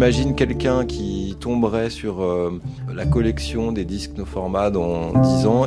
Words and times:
j'imagine 0.00 0.34
quelqu'un 0.34 0.86
qui 0.86 1.36
tomberait 1.40 1.90
sur 1.90 2.22
euh, 2.22 2.58
la 2.90 3.04
collection 3.04 3.70
des 3.70 3.84
disques 3.84 4.12
no 4.16 4.24
format 4.24 4.70
dans 4.70 5.12
10 5.12 5.46
ans 5.46 5.66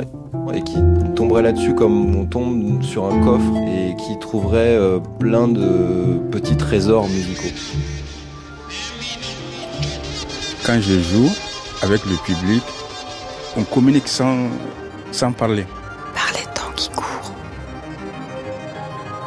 et 0.52 0.60
qui 0.62 0.74
tomberait 1.14 1.42
là-dessus 1.42 1.72
comme 1.76 2.16
on 2.16 2.26
tombe 2.26 2.82
sur 2.82 3.04
un 3.04 3.22
coffre 3.22 3.56
et 3.58 3.94
qui 3.94 4.18
trouverait 4.18 4.74
euh, 4.74 4.98
plein 5.20 5.46
de 5.46 6.18
petits 6.32 6.56
trésors 6.56 7.06
musicaux. 7.06 7.54
Quand 10.66 10.80
je 10.80 10.98
joue 10.98 11.30
avec 11.82 12.04
le 12.04 12.16
public, 12.24 12.64
on 13.56 13.62
communique 13.62 14.08
sans, 14.08 14.48
sans 15.12 15.30
parler. 15.30 15.64
Par 16.12 16.32
les 16.32 16.44
temps 16.54 16.72
qui 16.74 16.88
courent. 16.88 17.32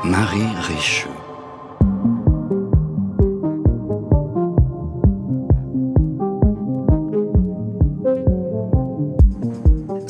Marie 0.03 0.43
Richaud. 0.67 1.16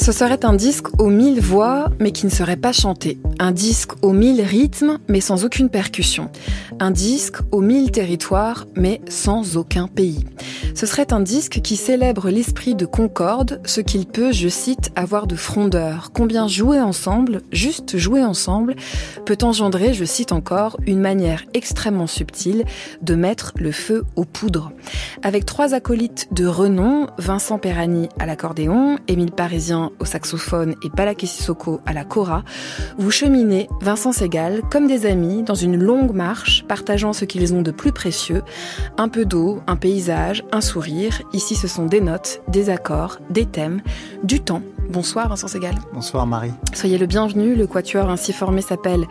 Ce 0.07 0.13
serait 0.13 0.45
un 0.45 0.53
disque 0.53 0.87
aux 1.01 1.09
mille 1.09 1.41
voix, 1.41 1.89
mais 1.99 2.13
qui 2.13 2.27
ne 2.27 2.31
serait 2.31 2.55
pas 2.55 2.71
chanté. 2.71 3.17
Un 3.39 3.51
disque 3.51 3.91
aux 4.01 4.13
mille 4.13 4.41
rythmes, 4.41 4.97
mais 5.07 5.21
sans 5.21 5.45
aucune 5.45 5.69
percussion. 5.69 6.31
Un 6.79 6.89
disque 6.89 7.37
aux 7.51 7.61
mille 7.61 7.91
territoires, 7.91 8.65
mais 8.75 8.99
sans 9.07 9.57
aucun 9.57 9.87
pays. 9.87 10.25
Ce 10.73 10.85
serait 10.85 11.13
un 11.13 11.19
disque 11.19 11.61
qui 11.63 11.75
célèbre 11.75 12.29
l'esprit 12.29 12.75
de 12.75 12.85
concorde, 12.85 13.61
ce 13.65 13.81
qu'il 13.81 14.05
peut, 14.05 14.31
je 14.31 14.47
cite, 14.47 14.91
avoir 14.95 15.27
de 15.27 15.35
frondeur. 15.35 16.11
Combien 16.13 16.47
jouer 16.47 16.79
ensemble, 16.79 17.41
juste 17.51 17.97
jouer 17.97 18.23
ensemble, 18.23 18.75
peut 19.25 19.37
engendrer, 19.41 19.93
je 19.93 20.05
cite 20.05 20.31
encore, 20.31 20.77
une 20.85 20.99
manière 20.99 21.43
extrêmement 21.53 22.07
subtile 22.07 22.63
de 23.01 23.15
mettre 23.15 23.53
le 23.57 23.71
feu 23.71 24.03
aux 24.15 24.25
poudres. 24.25 24.71
Avec 25.23 25.45
trois 25.45 25.73
acolytes 25.73 26.27
de 26.31 26.45
renom, 26.45 27.07
Vincent 27.17 27.57
Perani 27.57 28.09
à 28.19 28.25
l'accordéon, 28.25 28.97
Émile 29.07 29.31
Parisien 29.31 29.91
au 29.99 30.05
saxophone 30.05 30.75
et 30.83 30.89
Balaké 30.89 31.25
Sissoko 31.25 31.81
à 31.85 31.93
la 31.93 32.03
cora, 32.03 32.43
vous 32.97 33.11
Vincent 33.81 34.13
Segal, 34.13 34.61
comme 34.71 34.87
des 34.87 35.05
amis, 35.05 35.43
dans 35.43 35.53
une 35.53 35.75
longue 35.75 36.13
marche, 36.13 36.63
partageant 36.65 37.11
ce 37.11 37.25
qu'ils 37.25 37.53
ont 37.53 37.61
de 37.61 37.71
plus 37.71 37.91
précieux, 37.91 38.41
un 38.97 39.09
peu 39.09 39.25
d'eau, 39.25 39.59
un 39.67 39.75
paysage, 39.75 40.45
un 40.53 40.61
sourire. 40.61 41.21
Ici, 41.33 41.55
ce 41.55 41.67
sont 41.67 41.87
des 41.87 41.99
notes, 41.99 42.41
des 42.47 42.69
accords, 42.69 43.19
des 43.29 43.45
thèmes, 43.45 43.81
du 44.23 44.39
temps. 44.39 44.61
Bonsoir 44.89 45.27
Vincent 45.27 45.49
Segal. 45.49 45.75
Bonsoir 45.93 46.25
Marie. 46.25 46.53
Soyez 46.73 46.97
le 46.97 47.05
bienvenu. 47.05 47.55
Le 47.55 47.67
quatuor 47.67 48.09
ainsi 48.09 48.31
formé 48.31 48.61
s'appelle 48.61 49.05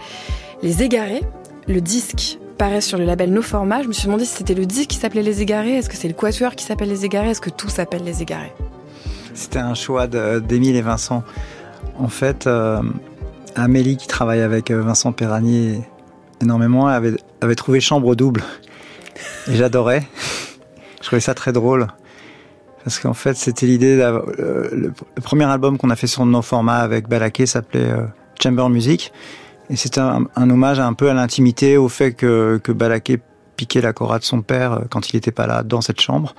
Les 0.62 0.82
Égarés. 0.82 1.22
Le 1.68 1.82
disque 1.82 2.38
paraît 2.56 2.80
sur 2.80 2.96
le 2.96 3.04
label 3.04 3.30
No 3.30 3.42
Format. 3.42 3.82
Je 3.82 3.88
me 3.88 3.92
suis 3.92 4.06
demandé 4.06 4.24
si 4.24 4.34
c'était 4.34 4.54
le 4.54 4.64
disque 4.64 4.88
qui 4.88 4.96
s'appelait 4.96 5.22
Les 5.22 5.42
Égarés. 5.42 5.74
Est-ce 5.74 5.90
que 5.90 5.96
c'est 5.96 6.08
le 6.08 6.14
quatuor 6.14 6.54
qui 6.54 6.64
s'appelle 6.64 6.88
Les 6.88 7.04
Égarés? 7.04 7.30
Est-ce 7.30 7.42
que 7.42 7.50
tout 7.50 7.68
s'appelle 7.68 8.04
Les 8.04 8.22
Égarés? 8.22 8.54
C'était 9.34 9.58
un 9.58 9.74
choix 9.74 10.06
d'Émile 10.06 10.76
et 10.76 10.82
Vincent. 10.82 11.22
En 11.98 12.08
fait, 12.08 12.46
euh, 12.46 12.80
Amélie, 13.56 13.96
qui 13.96 14.06
travaille 14.06 14.42
avec 14.42 14.70
euh, 14.70 14.82
Vincent 14.82 15.12
Perrani 15.12 15.80
énormément, 16.42 16.86
avait, 16.86 17.16
avait 17.40 17.54
trouvé 17.54 17.80
Chambre 17.80 18.14
double. 18.14 18.42
Et 19.48 19.56
j'adorais. 19.56 20.06
Je 21.00 21.06
trouvais 21.06 21.20
ça 21.20 21.34
très 21.34 21.52
drôle. 21.52 21.86
Parce 22.84 22.98
qu'en 22.98 23.14
fait, 23.14 23.34
c'était 23.34 23.66
l'idée. 23.66 23.98
Euh, 23.98 24.68
le, 24.72 24.92
premier 25.22 25.44
album 25.44 25.78
qu'on 25.78 25.90
a 25.90 25.96
fait 25.96 26.06
sur 26.06 26.26
nos 26.26 26.42
formats 26.42 26.78
avec 26.78 27.08
Balaké 27.08 27.46
s'appelait 27.46 27.90
euh, 27.90 28.06
Chamber 28.40 28.68
Music. 28.68 29.12
Et 29.70 29.76
c'était 29.76 30.00
un, 30.00 30.26
hommage 30.36 30.78
un 30.78 30.92
peu 30.92 31.10
à 31.10 31.14
l'intimité, 31.14 31.76
au 31.76 31.88
fait 31.88 32.12
que, 32.12 32.60
que 32.62 32.70
Balaké 32.70 33.20
piquait 33.56 33.80
la 33.80 33.92
cora 33.92 34.18
de 34.18 34.24
son 34.24 34.42
père 34.42 34.82
quand 34.90 35.10
il 35.10 35.16
n'était 35.16 35.32
pas 35.32 35.46
là 35.46 35.62
dans 35.62 35.80
cette 35.80 36.00
chambre. 36.00 36.34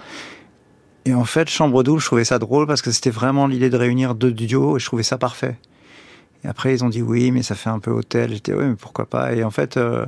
Et 1.05 1.13
en 1.13 1.25
fait, 1.25 1.49
Chambre 1.49 1.83
double, 1.83 1.99
je 1.99 2.05
trouvais 2.05 2.25
ça 2.25 2.37
drôle 2.37 2.67
parce 2.67 2.81
que 2.81 2.91
c'était 2.91 3.09
vraiment 3.09 3.47
l'idée 3.47 3.69
de 3.69 3.77
réunir 3.77 4.13
deux 4.13 4.31
duos 4.31 4.77
et 4.77 4.79
je 4.79 4.85
trouvais 4.85 5.03
ça 5.03 5.17
parfait. 5.17 5.57
Et 6.47 6.49
après, 6.49 6.73
ils 6.73 6.81
ont 6.85 6.87
dit 6.89 7.01
oui, 7.01 7.31
mais 7.31 7.43
ça 7.43 7.55
fait 7.55 7.69
un 7.69 7.79
peu 7.79 7.91
hôtel. 7.91 8.31
J'étais 8.31 8.53
oui, 8.53 8.63
mais 8.69 8.75
pourquoi 8.75 9.05
pas? 9.05 9.33
Et 9.33 9.43
en 9.43 9.51
fait, 9.51 9.75
euh, 9.75 10.05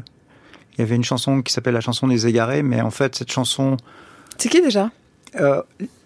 il 0.74 0.80
y 0.80 0.82
avait 0.84 0.96
une 0.96 1.04
chanson 1.04 1.42
qui 1.42 1.52
s'appelle 1.52 1.74
la 1.74 1.82
chanson 1.82 2.08
des 2.08 2.28
égarés, 2.28 2.64
mais 2.64 2.80
en 2.80 2.92
fait, 2.92 3.14
cette 3.16 3.30
chanson 3.32 3.76
c'est 4.38 4.48
qui 4.48 4.62
déjà? 4.62 4.90
euh, 5.42 5.62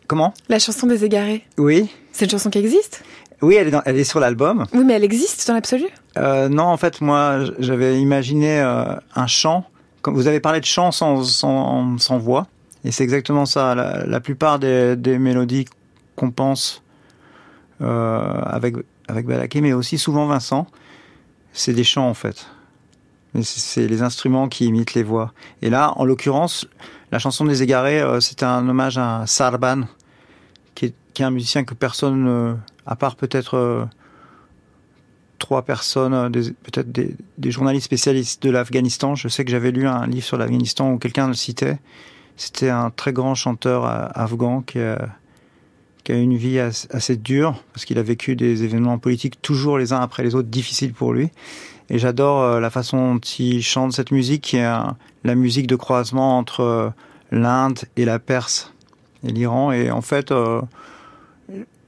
Comment? 0.07 0.33
La 0.49 0.57
chanson 0.57 0.87
des 0.87 1.05
égarés. 1.05 1.45
Oui. 1.59 1.87
C'est 2.11 2.25
une 2.25 2.31
chanson 2.31 2.49
qui 2.49 2.57
existe? 2.57 3.03
Oui, 3.43 3.55
elle 3.55 3.67
est, 3.67 3.71
dans, 3.71 3.83
elle 3.85 3.97
est 3.99 4.03
sur 4.05 4.19
l'album. 4.19 4.65
Oui, 4.73 4.83
mais 4.83 4.93
elle 4.93 5.03
existe 5.03 5.47
dans 5.47 5.53
l'absolu? 5.53 5.85
Euh, 6.17 6.49
Non, 6.49 6.63
en 6.63 6.77
fait, 6.77 6.99
moi, 6.99 7.41
j'avais 7.59 7.99
imaginé 8.01 8.59
un 8.59 9.27
chant. 9.27 9.65
Comme 10.01 10.15
vous 10.15 10.25
avez 10.27 10.39
parlé 10.39 10.59
de 10.61 10.65
chant 10.65 10.91
sans, 10.91 11.23
sans, 11.23 11.97
sans 11.99 12.17
voix, 12.17 12.47
et 12.83 12.91
c'est 12.91 13.03
exactement 13.03 13.45
ça. 13.45 13.75
La, 13.75 14.05
la 14.05 14.19
plupart 14.19 14.57
des, 14.59 14.95
des 14.97 15.17
mélodies 15.19 15.65
qu'on 16.17 16.31
pense 16.31 16.83
euh, 17.81 18.41
avec 18.45 18.75
avec 19.07 19.25
Balaké, 19.25 19.61
mais 19.61 19.73
aussi 19.73 19.97
souvent 19.97 20.25
Vincent, 20.25 20.67
c'est 21.51 21.73
des 21.73 21.83
chants 21.83 22.09
en 22.09 22.13
fait. 22.13 22.47
C'est 23.41 23.87
les 23.87 24.03
instruments 24.03 24.47
qui 24.47 24.65
imitent 24.65 24.93
les 24.93 25.03
voix. 25.03 25.33
Et 25.61 25.69
là, 25.69 25.93
en 25.95 26.05
l'occurrence, 26.05 26.67
la 27.11 27.19
chanson 27.19 27.45
des 27.45 27.63
égarés, 27.63 27.99
euh, 27.99 28.19
c'était 28.19 28.45
un 28.45 28.67
hommage 28.67 28.97
à 28.97 29.23
Sarban, 29.25 29.83
qui 30.75 30.85
est, 30.85 31.21
un 31.21 31.31
musicien 31.31 31.63
que 31.63 31.73
personne, 31.73 32.27
euh, 32.27 32.53
à 32.85 32.95
part 32.95 33.15
peut-être 33.15 33.55
euh, 33.55 33.85
trois 35.39 35.63
personnes, 35.63 36.31
peut-être 36.31 36.91
des, 36.91 37.15
des, 37.37 37.51
journalistes 37.51 37.85
spécialistes 37.85 38.43
de 38.43 38.51
l'Afghanistan. 38.51 39.15
Je 39.15 39.27
sais 39.27 39.45
que 39.45 39.51
j'avais 39.51 39.71
lu 39.71 39.87
un 39.87 40.05
livre 40.05 40.25
sur 40.25 40.37
l'Afghanistan 40.37 40.91
où 40.91 40.99
quelqu'un 40.99 41.27
le 41.27 41.33
citait. 41.33 41.79
C'était 42.35 42.69
un 42.69 42.89
très 42.89 43.13
grand 43.13 43.35
chanteur 43.35 43.85
afghan 43.85 44.61
qui 44.61 44.79
qui 46.03 46.11
a 46.11 46.15
une 46.15 46.35
vie 46.35 46.59
assez, 46.59 47.15
dure 47.15 47.63
parce 47.73 47.85
qu'il 47.85 47.97
a 47.97 48.03
vécu 48.03 48.35
des 48.35 48.63
événements 48.63 48.97
politiques 48.97 49.41
toujours 49.41 49.77
les 49.77 49.93
uns 49.93 50.01
après 50.01 50.23
les 50.23 50.35
autres 50.35 50.49
difficiles 50.49 50.93
pour 50.93 51.13
lui. 51.13 51.29
Et 51.89 51.99
j'adore 51.99 52.59
la 52.59 52.69
façon 52.69 53.15
dont 53.15 53.19
il 53.19 53.61
chante 53.61 53.93
cette 53.93 54.11
musique 54.11 54.41
qui 54.41 54.57
est 54.57 54.71
la 55.23 55.35
musique 55.35 55.67
de 55.67 55.75
croisement 55.75 56.37
entre 56.37 56.93
l'Inde 57.33 57.79
et 57.97 58.05
la 58.05 58.19
Perse 58.19 58.73
et 59.27 59.31
l'Iran. 59.31 59.71
Et 59.71 59.91
en 59.91 60.01
fait, 60.01 60.31
euh, 60.31 60.61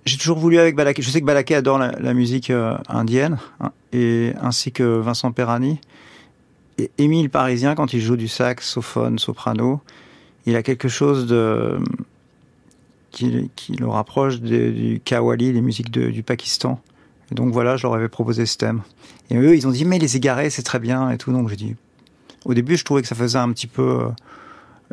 j'ai 0.06 0.18
toujours 0.18 0.38
voulu 0.38 0.58
avec 0.60 0.76
Balaké. 0.76 1.02
Je 1.02 1.10
sais 1.10 1.22
que 1.22 1.26
Balaké 1.26 1.56
adore 1.56 1.78
la, 1.78 2.14
musique 2.14 2.50
euh, 2.50 2.78
indienne, 2.90 3.38
hein, 3.60 3.72
et 3.94 4.34
ainsi 4.42 4.72
que 4.72 4.84
Vincent 4.84 5.32
Perrani. 5.32 5.80
Et 6.78 6.92
Émile 6.98 7.30
Parisien, 7.30 7.76
quand 7.76 7.94
il 7.94 8.02
joue 8.02 8.18
du 8.18 8.28
saxophone, 8.28 9.18
soprano, 9.18 9.82
il 10.46 10.56
a 10.56 10.64
quelque 10.64 10.90
chose 10.90 11.26
de 11.26 11.78
qui, 13.16 13.50
qui 13.56 13.74
le 13.74 13.88
rapproche 13.88 14.42
de, 14.42 14.70
du 14.70 15.02
Kawali, 15.04 15.54
les 15.54 15.62
musiques 15.62 15.90
de, 15.90 16.12
du 16.12 16.22
Pakistan. 16.22 16.80
Et 17.32 17.36
donc 17.36 17.52
voilà, 17.54 17.78
je 17.78 17.84
leur 17.84 17.96
avais 17.96 18.10
proposé 18.10 18.46
ce 18.46 18.58
thème. 18.58 18.82
Et 19.32 19.38
eux, 19.38 19.56
ils 19.56 19.66
ont 19.68 19.72
dit 19.72 19.86
mais 19.86 19.98
les 19.98 20.18
égarés, 20.18 20.50
c'est 20.52 20.64
très 20.64 20.80
bien 20.80 21.10
et 21.10 21.18
tout. 21.18 21.32
Donc 21.32 21.50
j'ai 21.50 21.56
dit. 21.56 21.76
Au 22.44 22.54
début, 22.54 22.78
je 22.78 22.86
trouvais 22.86 23.02
que 23.02 23.08
ça 23.08 23.16
faisait 23.16 23.40
un 23.40 23.52
petit 23.52 23.66
peu 23.66 24.08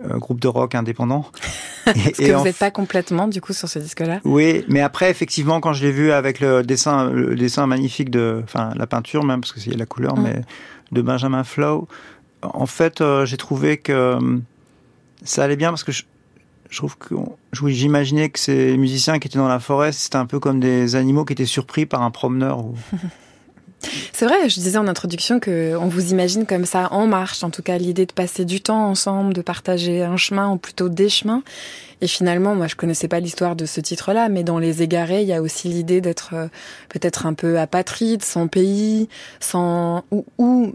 euh, 0.01 0.19
groupe 0.19 0.41
de 0.41 0.49
rock 0.49 0.75
indépendant. 0.75 1.27
Et, 1.87 2.13
que 2.13 2.33
vous 2.33 2.45
n'êtes 2.45 2.59
pas 2.59 2.71
complètement 2.71 3.27
du 3.27 3.41
coup 3.41 3.53
sur 3.53 3.69
ce 3.69 3.79
disque-là. 3.79 4.21
Oui, 4.25 4.65
mais 4.69 4.81
après 4.81 5.11
effectivement 5.11 5.61
quand 5.61 5.73
je 5.73 5.85
l'ai 5.85 5.91
vu 5.91 6.13
avec 6.13 6.39
le 6.39 6.63
dessin, 6.63 7.11
le 7.11 7.35
dessin 7.35 7.67
magnifique 7.67 8.09
de, 8.09 8.41
enfin 8.45 8.73
la 8.77 8.87
peinture 8.87 9.25
même 9.25 9.41
parce 9.41 9.67
y 9.67 9.75
a 9.75 9.77
la 9.77 9.85
couleur, 9.85 10.17
mmh. 10.17 10.23
mais 10.23 10.41
de 10.93 11.03
Benjamin 11.03 11.43
Flow, 11.43 11.89
en 12.43 12.67
fait 12.67 13.01
euh, 13.01 13.27
j'ai 13.27 13.37
trouvé 13.37 13.79
que 13.79 13.93
euh, 13.93 14.39
ça 15.25 15.43
allait 15.43 15.57
bien 15.57 15.71
parce 15.71 15.83
que 15.83 15.93
je, 15.93 16.05
je 16.73 16.79
trouve 16.79 16.97
que 16.97 17.15
j'imaginais 17.53 18.31
que 18.31 18.39
ces 18.39 18.79
musiciens 18.79 19.19
qui 19.19 19.29
étaient 19.29 19.39
dans 19.39 19.47
la 19.47 19.61
forêt 19.61 19.93
c'était 19.93 20.17
un 20.17 20.25
peu 20.25 20.41
comme 20.41 20.59
des 20.59 20.97
animaux 20.97 21.27
qui 21.27 21.35
étaient 21.35 21.45
surpris 21.45 21.87
par 21.87 22.03
un 22.03 22.11
promeneur. 22.11 22.65
C'est 24.13 24.27
vrai, 24.27 24.49
je 24.49 24.61
disais 24.61 24.79
en 24.79 24.87
introduction 24.87 25.41
que 25.41 25.77
on 25.77 25.89
vous 25.89 26.13
imagine 26.13 26.47
comme 26.47 26.65
ça 26.65 26.93
en 26.93 27.09
marche, 27.09 27.43
en 27.43 27.51
tout 27.51 27.63
cas 27.63 27.79
l'idée 27.79 28.07
de 28.07 28.13
passer 28.13 28.45
du 28.45 28.61
temps 28.61 28.87
ensemble, 28.87 29.35
de 29.35 29.43
partager 29.43 30.05
un 30.05 30.17
chemin 30.17 30.53
ou 30.53 30.57
plutôt 30.57 30.89
des 30.89 31.09
chemins. 31.09 31.43
Et 32.03 32.09
finalement, 32.09 32.57
moi, 32.57 32.67
je 32.67 32.75
connaissais 32.75 33.07
pas 33.07 33.21
l'histoire 33.21 33.55
de 33.55 33.65
ce 33.65 33.81
titre-là, 33.81 34.29
mais 34.29 34.43
dans 34.43 34.59
Les 34.59 34.83
Égarés, 34.83 35.23
il 35.23 35.29
y 35.29 35.33
a 35.33 35.41
aussi 35.41 35.69
l'idée 35.69 36.01
d'être 36.01 36.31
euh, 36.35 36.49
peut-être 36.89 37.27
un 37.27 37.33
peu 37.33 37.61
apatride, 37.61 38.25
sans 38.25 38.49
pays, 38.49 39.09
sans 39.39 40.03
ou, 40.11 40.25
ou, 40.37 40.73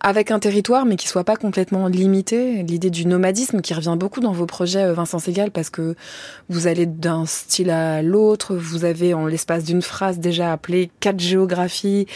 avec 0.00 0.30
un 0.30 0.38
territoire, 0.38 0.86
mais 0.86 0.96
qui 0.96 1.08
soit 1.08 1.24
pas 1.24 1.36
complètement 1.36 1.88
limité. 1.88 2.62
L'idée 2.62 2.88
du 2.88 3.04
nomadisme 3.04 3.60
qui 3.60 3.74
revient 3.74 3.96
beaucoup 3.98 4.20
dans 4.20 4.32
vos 4.32 4.46
projets, 4.46 4.84
euh, 4.84 4.94
Vincent 4.94 5.18
Segal, 5.18 5.50
parce 5.50 5.68
que 5.68 5.94
vous 6.48 6.66
allez 6.66 6.86
d'un 6.86 7.26
style 7.26 7.68
à 7.68 8.00
l'autre. 8.00 8.56
Vous 8.56 8.86
avez, 8.86 9.12
en 9.12 9.26
l'espace 9.26 9.64
d'une 9.64 9.82
phrase, 9.82 10.20
déjà 10.20 10.52
appelé 10.52 10.90
quatre 11.00 11.20
géographies, 11.20 12.06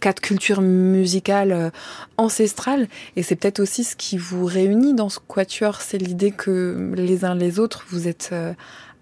quatre 0.00 0.20
cultures 0.20 0.62
musicales 0.62 1.52
euh, 1.52 1.70
ancestrales. 2.16 2.88
Et 3.14 3.22
c'est 3.22 3.36
peut-être 3.36 3.60
aussi 3.60 3.84
ce 3.84 3.94
qui 3.94 4.18
vous 4.18 4.46
réunit 4.46 4.94
dans 4.94 5.08
ce 5.08 5.20
quatuor, 5.28 5.80
c'est 5.80 5.98
l'idée 5.98 6.32
que 6.32 6.92
les 6.96 7.24
uns 7.24 7.36
les 7.36 7.60
autres, 7.60 7.84
vous 7.88 7.99
êtes 8.08 8.30
euh, 8.32 8.52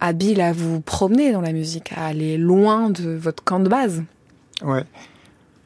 habile 0.01 0.41
à 0.41 0.53
vous 0.53 0.81
promener 0.81 1.33
dans 1.33 1.41
la 1.41 1.53
musique, 1.53 1.93
à 1.97 2.07
aller 2.07 2.37
loin 2.37 2.91
de 2.91 3.11
votre 3.11 3.43
camp 3.43 3.61
de 3.61 3.69
base. 3.69 4.03
Ouais. 4.63 4.85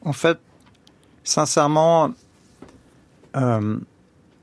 En 0.03 0.13
fait, 0.13 0.37
sincèrement, 1.23 2.11
euh, 3.35 3.77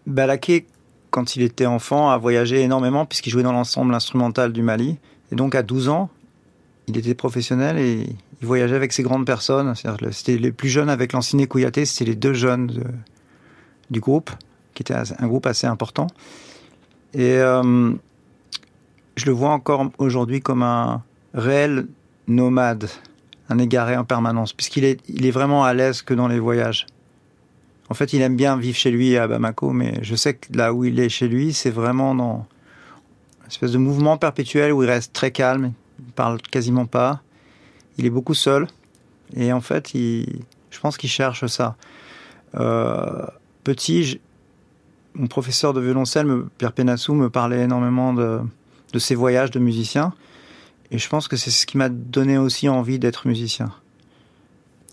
Balaké, 0.07 0.67
quand 1.11 1.37
il 1.37 1.43
était 1.43 1.67
enfant, 1.67 2.11
a 2.11 2.19
voyagé 2.19 2.61
énormément 2.61 3.07
puisqu'il 3.07 3.31
jouait 3.31 3.43
dans 3.43 3.53
l'ensemble 3.53 3.95
instrumental 3.95 4.53
du 4.53 4.63
Mali. 4.63 4.97
Et 5.33 5.37
donc 5.37 5.55
à 5.55 5.63
12 5.63 5.89
ans, 5.89 6.11
il 6.87 6.97
était 6.97 7.15
professionnel 7.15 7.79
et 7.79 8.07
il 8.41 8.47
voyageait 8.47 8.77
avec 8.77 8.93
ces 8.93 9.03
grandes 9.03 9.27
personnes. 9.27 9.75
C'était 10.13 10.39
les 10.39 10.53
plus 10.53 10.69
jeunes 10.69 10.89
avec 10.89 11.13
Lanciné 11.13 11.47
Kouyaté, 11.47 11.85
c'était 11.85 12.11
les 12.11 12.17
deux 12.17 12.33
jeunes 12.33 12.83
du 13.91 14.01
groupe, 14.01 14.31
qui 14.75 14.83
était 14.83 14.95
un 14.95 15.27
groupe 15.27 15.47
assez 15.47 15.67
important. 15.67 16.07
Et 17.13 17.39
euh, 17.39 17.93
je 19.21 19.27
le 19.27 19.33
vois 19.33 19.51
encore 19.51 19.91
aujourd'hui 19.99 20.41
comme 20.41 20.63
un 20.63 21.03
réel 21.35 21.87
nomade, 22.27 22.89
un 23.51 23.59
égaré 23.59 23.95
en 23.99 24.05
permanence, 24.05 24.55
puisqu'il 24.55 24.85
est, 24.85 25.31
vraiment 25.31 25.63
à 25.63 25.75
l'aise 25.75 26.01
que 26.01 26.15
dans 26.15 26.27
les 26.27 26.39
voyages. 26.39 26.87
En 27.91 27.95
fait, 27.95 28.15
il 28.15 28.23
aime 28.23 28.37
bien 28.37 28.57
vivre 28.57 28.79
chez 28.79 28.91
lui 28.91 29.19
à 29.19 29.29
Bamako, 29.29 29.73
mais 29.73 29.99
je 30.01 30.15
sais 30.15 30.35
que 30.35 30.57
là 30.57 30.73
où 30.73 30.85
il 30.85 30.99
est 31.01 31.11
chez 31.11 31.29
lui, 31.29 31.53
c'est 31.53 31.71
vraiment 31.71 32.15
dans 32.15 32.47
une 33.43 33.49
espèce 33.49 33.73
de 33.73 33.79
mouvement 33.79 34.17
perpétuel 34.17 34.73
où 34.73 34.83
il 34.83 34.89
reste 34.89 35.13
très 35.13 35.33
calme, 35.33 35.73
il 35.99 36.13
parle 36.13 36.41
quasiment 36.41 36.87
pas, 36.87 37.21
il 37.99 38.07
est 38.07 38.11
beaucoup 38.11 38.35
seul, 38.35 38.69
et 39.37 39.53
en 39.53 39.61
fait, 39.61 39.91
je 39.93 40.81
pense 40.81 40.97
qu'il 40.97 41.11
cherche 41.11 41.45
ça. 41.45 41.77
Euh, 42.55 43.27
petit, 43.65 44.19
mon 45.13 45.27
professeur 45.27 45.75
de 45.75 45.81
violoncelle, 45.83 46.45
Pierre 46.57 46.73
Penassou, 46.73 47.13
me 47.13 47.29
parlait 47.29 47.65
énormément 47.65 48.15
de, 48.15 48.41
de 48.93 48.99
ses 48.99 49.15
voyages 49.15 49.51
de 49.51 49.59
musicien. 49.59 50.13
Et 50.91 50.99
je 50.99 51.09
pense 51.09 51.29
que 51.29 51.37
c'est 51.37 51.51
ce 51.51 51.67
qui 51.67 51.77
m'a 51.77 51.89
donné 51.89 52.39
aussi 52.39 52.69
envie 52.69 52.99
d'être 52.99 53.27
musicien. 53.27 53.73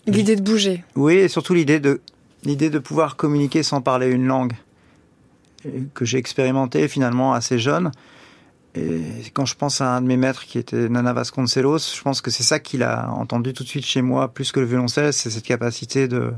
L'idée 0.06 0.36
de 0.36 0.42
bouger. 0.42 0.84
Oui, 0.96 1.16
et 1.16 1.28
surtout 1.28 1.54
l'idée 1.54 1.80
de, 1.80 2.02
l'idée 2.44 2.70
de 2.70 2.80
pouvoir 2.80 3.16
communiquer 3.16 3.64
sans 3.64 3.82
parler 3.82 4.08
une 4.08 4.26
langue, 4.26 4.54
que 5.94 6.06
j'ai 6.06 6.18
expérimenté 6.18 6.88
finalement 6.88 7.34
assez 7.34 7.60
jeune. 7.60 7.92
Et 8.76 9.02
quand 9.34 9.46
je 9.46 9.56
pense 9.56 9.82
à 9.82 9.96
un 9.96 10.02
de 10.02 10.08
mes 10.08 10.18
maîtres 10.18 10.46
qui 10.46 10.60
était 10.60 10.88
Nana 10.88 11.12
Vasconcelos, 11.14 11.96
je 11.96 12.02
pense 12.02 12.22
que 12.22 12.30
c'est 12.30 12.44
ça 12.44 12.60
qu'il 12.60 12.84
a 12.84 13.10
entendu 13.12 13.54
tout 13.54 13.64
de 13.64 13.70
suite 13.70 13.86
chez 13.86 14.02
moi, 14.02 14.34
plus 14.34 14.52
que 14.52 14.60
le 14.60 14.68
violoncelle, 14.68 15.14
c'est 15.14 15.30
cette 15.30 15.46
capacité 15.46 16.08
de 16.08 16.32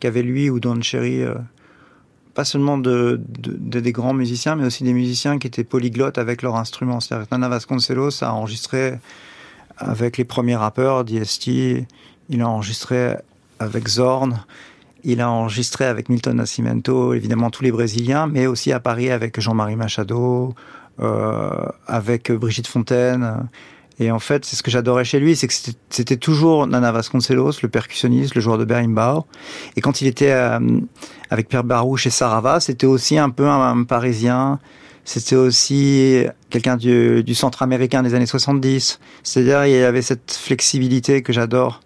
qu'avait 0.00 0.22
lui 0.22 0.50
ou 0.50 0.60
Don 0.60 0.82
Cherry 0.82 1.22
euh, 1.22 1.34
pas 2.36 2.44
seulement 2.44 2.76
de, 2.76 3.18
des 3.18 3.92
grands 3.92 4.12
musiciens, 4.12 4.56
mais 4.56 4.66
aussi 4.66 4.84
des 4.84 4.92
musiciens 4.92 5.38
qui 5.38 5.46
étaient 5.46 5.64
polyglottes 5.64 6.18
avec 6.18 6.42
leur 6.42 6.56
instrument. 6.56 7.00
C'est-à-dire 7.00 7.26
Nana 7.32 7.48
Vasconcelos 7.48 8.22
a 8.22 8.30
enregistré 8.30 8.98
avec 9.78 10.18
les 10.18 10.24
premiers 10.24 10.54
rappeurs, 10.54 11.02
DST, 11.04 11.46
il 12.28 12.42
a 12.42 12.46
enregistré 12.46 13.14
avec 13.58 13.88
Zorn, 13.88 14.44
il 15.02 15.22
a 15.22 15.30
enregistré 15.30 15.86
avec 15.86 16.10
Milton 16.10 16.36
Nascimento, 16.36 17.14
évidemment 17.14 17.48
tous 17.48 17.64
les 17.64 17.72
Brésiliens, 17.72 18.26
mais 18.26 18.46
aussi 18.46 18.70
à 18.70 18.80
Paris 18.80 19.10
avec 19.10 19.40
Jean-Marie 19.40 19.76
Machado, 19.76 20.54
euh, 21.00 21.50
avec 21.86 22.30
Brigitte 22.30 22.66
Fontaine, 22.66 23.48
et 23.98 24.10
en 24.10 24.18
fait, 24.18 24.44
c'est 24.44 24.56
ce 24.56 24.62
que 24.62 24.70
j'adorais 24.70 25.04
chez 25.04 25.18
lui, 25.18 25.36
c'est 25.36 25.46
que 25.46 25.54
c'était 25.88 26.16
toujours 26.16 26.66
Nana 26.66 26.92
Vasconcelos, 26.92 27.52
le 27.62 27.68
percussionniste, 27.68 28.34
le 28.34 28.42
joueur 28.42 28.58
de 28.58 28.64
berimbau. 28.64 29.24
Et 29.76 29.80
quand 29.80 30.02
il 30.02 30.06
était 30.06 30.32
euh, 30.32 30.58
avec 31.30 31.48
Pierre 31.48 31.64
Barouche 31.64 32.06
et 32.06 32.10
Sarava, 32.10 32.60
c'était 32.60 32.86
aussi 32.86 33.16
un 33.16 33.30
peu 33.30 33.48
un, 33.48 33.84
Parisien. 33.84 34.58
C'était 35.04 35.36
aussi 35.36 36.24
quelqu'un 36.50 36.76
du, 36.76 37.22
du 37.22 37.34
centre 37.34 37.62
américain 37.62 38.02
des 38.02 38.14
années 38.14 38.26
70. 38.26 39.00
C'est-à-dire, 39.22 39.64
il 39.64 39.72
y 39.72 39.82
avait 39.82 40.02
cette 40.02 40.32
flexibilité 40.32 41.22
que 41.22 41.32
j'adore. 41.32 41.80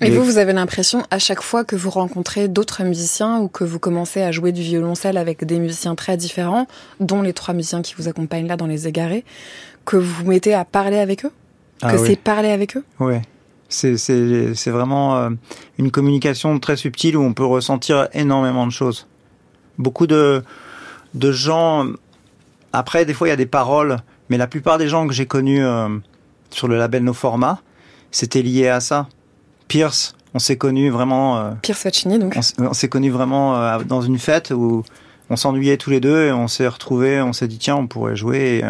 Et, 0.00 0.10
vous, 0.10 0.24
vous 0.24 0.38
avez 0.38 0.52
l'impression, 0.52 1.04
à 1.12 1.20
chaque 1.20 1.42
fois 1.42 1.64
que 1.64 1.76
vous 1.76 1.90
rencontrez 1.90 2.48
d'autres 2.48 2.82
musiciens 2.82 3.38
ou 3.38 3.46
que 3.46 3.62
vous 3.62 3.78
commencez 3.78 4.20
à 4.20 4.32
jouer 4.32 4.50
du 4.50 4.62
violoncelle 4.62 5.16
avec 5.16 5.44
des 5.44 5.60
musiciens 5.60 5.94
très 5.94 6.16
différents, 6.16 6.66
dont 6.98 7.22
les 7.22 7.32
trois 7.32 7.54
musiciens 7.54 7.82
qui 7.82 7.94
vous 7.96 8.08
accompagnent 8.08 8.48
là 8.48 8.56
dans 8.56 8.66
les 8.66 8.88
égarés, 8.88 9.24
que 9.84 9.96
vous 9.96 10.24
vous 10.24 10.30
mettez 10.30 10.54
à 10.54 10.64
parler 10.64 10.98
avec 10.98 11.24
eux? 11.24 11.30
Ah 11.82 11.92
que 11.92 11.98
c'est 11.98 12.16
parler 12.16 12.50
avec 12.50 12.76
eux 12.76 12.84
Oui. 13.00 13.16
C'est 13.68 14.70
vraiment 14.70 15.16
euh, 15.16 15.30
une 15.78 15.90
communication 15.90 16.58
très 16.58 16.76
subtile 16.76 17.16
où 17.16 17.22
on 17.22 17.32
peut 17.32 17.44
ressentir 17.44 18.08
énormément 18.12 18.66
de 18.66 18.72
choses. 18.72 19.06
Beaucoup 19.78 20.06
de, 20.06 20.42
de 21.14 21.32
gens. 21.32 21.86
Après, 22.72 23.04
des 23.04 23.14
fois, 23.14 23.28
il 23.28 23.30
y 23.30 23.34
a 23.34 23.36
des 23.36 23.46
paroles, 23.46 23.98
mais 24.28 24.36
la 24.36 24.46
plupart 24.46 24.78
des 24.78 24.88
gens 24.88 25.06
que 25.06 25.14
j'ai 25.14 25.26
connus 25.26 25.64
euh, 25.64 25.88
sur 26.50 26.68
le 26.68 26.76
label 26.76 27.02
No 27.02 27.14
Format, 27.14 27.60
c'était 28.10 28.42
lié 28.42 28.68
à 28.68 28.80
ça. 28.80 29.08
Pierce, 29.68 30.14
on 30.34 30.38
s'est 30.38 30.58
connus 30.58 30.90
vraiment. 30.90 31.38
Euh, 31.38 31.50
Pierce 31.62 31.80
Faccini, 31.80 32.18
donc. 32.18 32.36
On, 32.58 32.72
s'est 32.74 32.88
connus 32.88 33.10
vraiment 33.10 33.78
dans 33.84 34.02
une 34.02 34.18
fête 34.18 34.50
où 34.50 34.84
on 35.30 35.36
s'ennuyait 35.36 35.78
tous 35.78 35.88
les 35.88 36.00
deux 36.00 36.26
et 36.26 36.32
on 36.32 36.46
s'est 36.46 36.68
retrouvés, 36.68 37.22
on 37.22 37.32
s'est 37.32 37.48
dit 37.48 37.58
tiens, 37.58 37.76
on 37.76 37.86
pourrait 37.86 38.16
jouer. 38.16 38.60
Et 38.62 38.64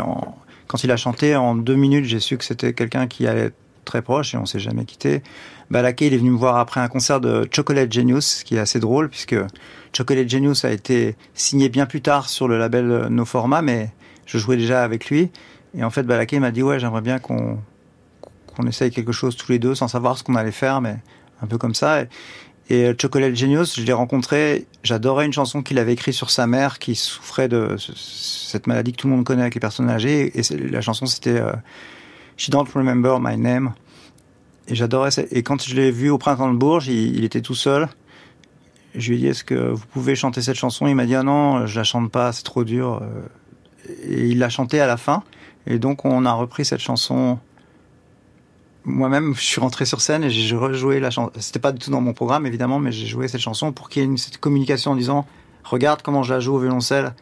quand 0.73 0.83
il 0.85 0.91
a 0.91 0.97
chanté, 0.97 1.37
en 1.37 1.55
deux 1.55 1.75
minutes, 1.75 2.07
j'ai 2.07 2.19
su 2.19 2.39
que 2.39 2.45
c'était 2.47 2.73
quelqu'un 2.73 3.07
qui 3.07 3.27
allait 3.27 3.49
être 3.49 3.57
très 3.85 4.01
proche 4.01 4.35
et 4.35 4.39
on 4.39 4.47
s'est 4.47 4.59
jamais 4.59 4.87
quitté. 4.87 5.23
Balaké, 5.71 6.07
il 6.07 6.15
est 6.15 6.17
venu 6.17 6.31
me 6.31 6.39
voir 6.39 6.57
après 6.57 6.81
un 6.81 6.89
concert 6.89 7.21
de 7.21 7.47
Chocolate 7.55 7.93
Genius, 7.93 8.39
ce 8.39 8.45
qui 8.45 8.57
est 8.57 8.59
assez 8.59 8.81
drôle 8.81 9.11
puisque 9.11 9.37
Chocolate 9.95 10.31
Genius 10.31 10.65
a 10.65 10.71
été 10.71 11.15
signé 11.35 11.69
bien 11.69 11.85
plus 11.85 12.01
tard 12.01 12.31
sur 12.31 12.49
le 12.49 12.57
label 12.57 13.09
No 13.11 13.27
Format, 13.27 13.61
mais 13.61 13.91
je 14.25 14.39
jouais 14.39 14.57
déjà 14.57 14.83
avec 14.83 15.11
lui. 15.11 15.31
Et 15.77 15.85
en 15.85 15.91
fait, 15.91 16.05
Balaké 16.05 16.41
m'a 16.41 16.51
dit 16.51 16.63
ouais, 16.63 16.81
j'aimerais 16.81 17.03
bien 17.03 17.19
qu'on 17.19 17.59
qu'on 18.47 18.67
essaye 18.67 18.91
quelque 18.91 19.13
chose 19.13 19.37
tous 19.37 19.53
les 19.53 19.59
deux 19.59 19.75
sans 19.75 19.89
savoir 19.89 20.17
ce 20.17 20.25
qu'on 20.25 20.37
allait 20.37 20.53
faire, 20.53 20.81
mais 20.81 20.97
un 21.43 21.47
peu 21.47 21.59
comme 21.59 21.75
ça. 21.75 22.01
Et 22.01 22.09
euh, 22.75 22.95
Chocolate 22.99 23.35
Genius, 23.35 23.79
je 23.79 23.85
l'ai 23.85 23.93
rencontré, 23.93 24.67
j'adorais 24.83 25.27
une 25.27 25.33
chanson 25.33 25.63
qu'il 25.63 25.79
avait 25.79 25.93
écrite 25.93 26.15
sur 26.15 26.31
sa 26.31 26.47
mère 26.47 26.79
qui 26.79 26.95
souffrait 26.95 27.49
de 27.49 27.77
cette 27.79 28.67
maladie 28.67 28.93
que 28.93 28.97
tout 28.97 29.09
le 29.09 29.15
monde 29.15 29.25
connaît 29.25 29.43
avec 29.43 29.55
les 29.55 29.61
personnes 29.61 29.91
âgées. 29.91 30.33
Et 30.39 30.43
la 30.71 30.81
chanson, 30.81 31.07
c'était 31.07 31.41
euh, 31.41 31.53
She 32.37 32.51
Don't 32.51 32.67
Remember 32.75 33.19
My 33.21 33.37
Name. 33.37 33.75
Et 34.69 34.75
j'adorais 34.75 35.11
ça. 35.11 35.23
Et 35.31 35.43
quand 35.43 35.63
je 35.63 35.75
l'ai 35.75 35.91
vu 35.91 36.09
au 36.09 36.19
printemps 36.19 36.53
de 36.53 36.57
Bourges, 36.57 36.89
il, 36.89 37.25
était 37.25 37.41
tout 37.41 37.55
seul. 37.55 37.89
Je 38.95 39.11
lui 39.11 39.17
ai 39.17 39.21
dit, 39.21 39.27
est-ce 39.27 39.45
que 39.45 39.55
vous 39.55 39.87
pouvez 39.93 40.15
chanter 40.15 40.41
cette 40.41 40.57
chanson? 40.57 40.87
Il 40.87 40.95
m'a 40.95 41.05
dit, 41.05 41.15
ah 41.15 41.23
non, 41.23 41.67
je 41.67 41.79
la 41.79 41.85
chante 41.85 42.11
pas, 42.11 42.33
c'est 42.33 42.45
trop 42.45 42.65
dur. 42.65 43.03
Et 44.05 44.29
il 44.29 44.39
l'a 44.39 44.49
chantée 44.49 44.81
à 44.81 44.87
la 44.87 44.97
fin. 44.97 45.25
Et 45.67 45.79
donc, 45.79 46.05
on 46.05 46.25
a 46.25 46.33
repris 46.33 46.65
cette 46.65 46.81
chanson 46.81 47.39
moi-même, 48.85 49.35
je 49.35 49.41
suis 49.41 49.61
rentré 49.61 49.85
sur 49.85 50.01
scène 50.01 50.25
et 50.25 50.31
j'ai 50.31 50.57
rejoué 50.57 51.01
la 51.01 51.11
chanson. 51.11 51.33
C'était 51.39 51.61
pas 51.61 51.73
du 51.73 51.79
tout 51.79 51.91
dans 51.91 52.01
mon 52.01 52.13
programme, 52.13 52.47
évidemment, 52.47 52.79
mais 52.79 52.93
j'ai 52.93 53.07
joué 53.07 53.29
cette 53.29 53.41
chanson 53.41 53.73
pour 53.73 53.89
qu'il 53.89 54.03
y 54.03 54.05
ait 54.05 54.09
une 54.09 54.19
cette 54.19 54.39
communication 54.39 54.93
en 54.93 54.97
disant 54.97 55.27
Regarde 55.65 56.03
comment 56.03 56.23
je 56.23 56.35
la 56.35 56.41
joue 56.41 56.55
au 56.55 56.59
violoncelle. 56.59 57.15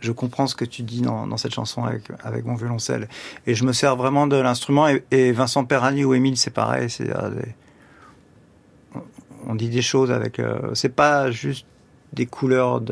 Je 0.00 0.12
comprends 0.12 0.46
ce 0.46 0.54
que 0.54 0.64
tu 0.64 0.82
dis 0.82 1.00
dans, 1.00 1.36
cette 1.36 1.54
chanson 1.54 1.84
avec, 1.84 2.02
avec 2.24 2.44
mon 2.44 2.54
violoncelle. 2.54 3.08
Et 3.46 3.54
je 3.54 3.64
me 3.64 3.72
sers 3.72 3.96
vraiment 3.96 4.26
de 4.26 4.36
l'instrument. 4.36 4.88
Et, 5.10 5.32
Vincent 5.32 5.64
Perrani 5.64 6.04
ou 6.04 6.12
Émile, 6.12 6.36
c'est 6.36 6.50
pareil. 6.50 6.90
C'est 6.90 7.08
euh, 7.08 7.30
on 9.46 9.54
dit 9.54 9.68
des 9.68 9.82
choses 9.82 10.10
avec. 10.10 10.40
Euh, 10.40 10.74
c'est 10.74 10.94
pas 10.94 11.30
juste 11.30 11.66
des 12.12 12.26
couleurs, 12.26 12.82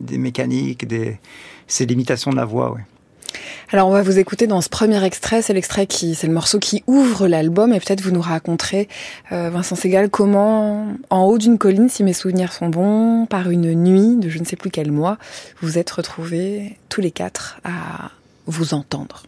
des 0.00 0.18
mécaniques, 0.18 0.84
c'est 1.66 1.86
l'imitation 1.86 2.30
de 2.30 2.36
la 2.36 2.44
voix, 2.44 2.72
ouais. 2.72 2.84
Alors 3.70 3.88
on 3.88 3.92
va 3.92 4.02
vous 4.02 4.18
écouter 4.18 4.46
dans 4.46 4.60
ce 4.60 4.68
premier 4.68 5.02
extrait, 5.04 5.42
c'est 5.42 5.52
l'extrait 5.52 5.86
qui, 5.86 6.14
c'est 6.14 6.26
le 6.26 6.32
morceau 6.32 6.58
qui 6.58 6.82
ouvre 6.86 7.28
l'album 7.28 7.72
et 7.72 7.80
peut-être 7.80 8.00
vous 8.00 8.10
nous 8.10 8.20
raconterez, 8.20 8.88
euh, 9.32 9.50
Vincent 9.50 9.76
Segal, 9.76 10.10
comment 10.10 10.86
en 11.10 11.24
haut 11.24 11.38
d'une 11.38 11.58
colline, 11.58 11.88
si 11.88 12.02
mes 12.02 12.12
souvenirs 12.12 12.52
sont 12.52 12.68
bons, 12.68 13.26
par 13.26 13.50
une 13.50 13.74
nuit 13.74 14.16
de 14.16 14.28
je 14.28 14.38
ne 14.38 14.44
sais 14.44 14.56
plus 14.56 14.70
quel 14.70 14.90
mois, 14.90 15.18
vous 15.60 15.78
êtes 15.78 15.90
retrouvés 15.90 16.76
tous 16.88 17.00
les 17.00 17.10
quatre 17.10 17.60
à 17.64 18.10
vous 18.46 18.74
entendre. 18.74 19.22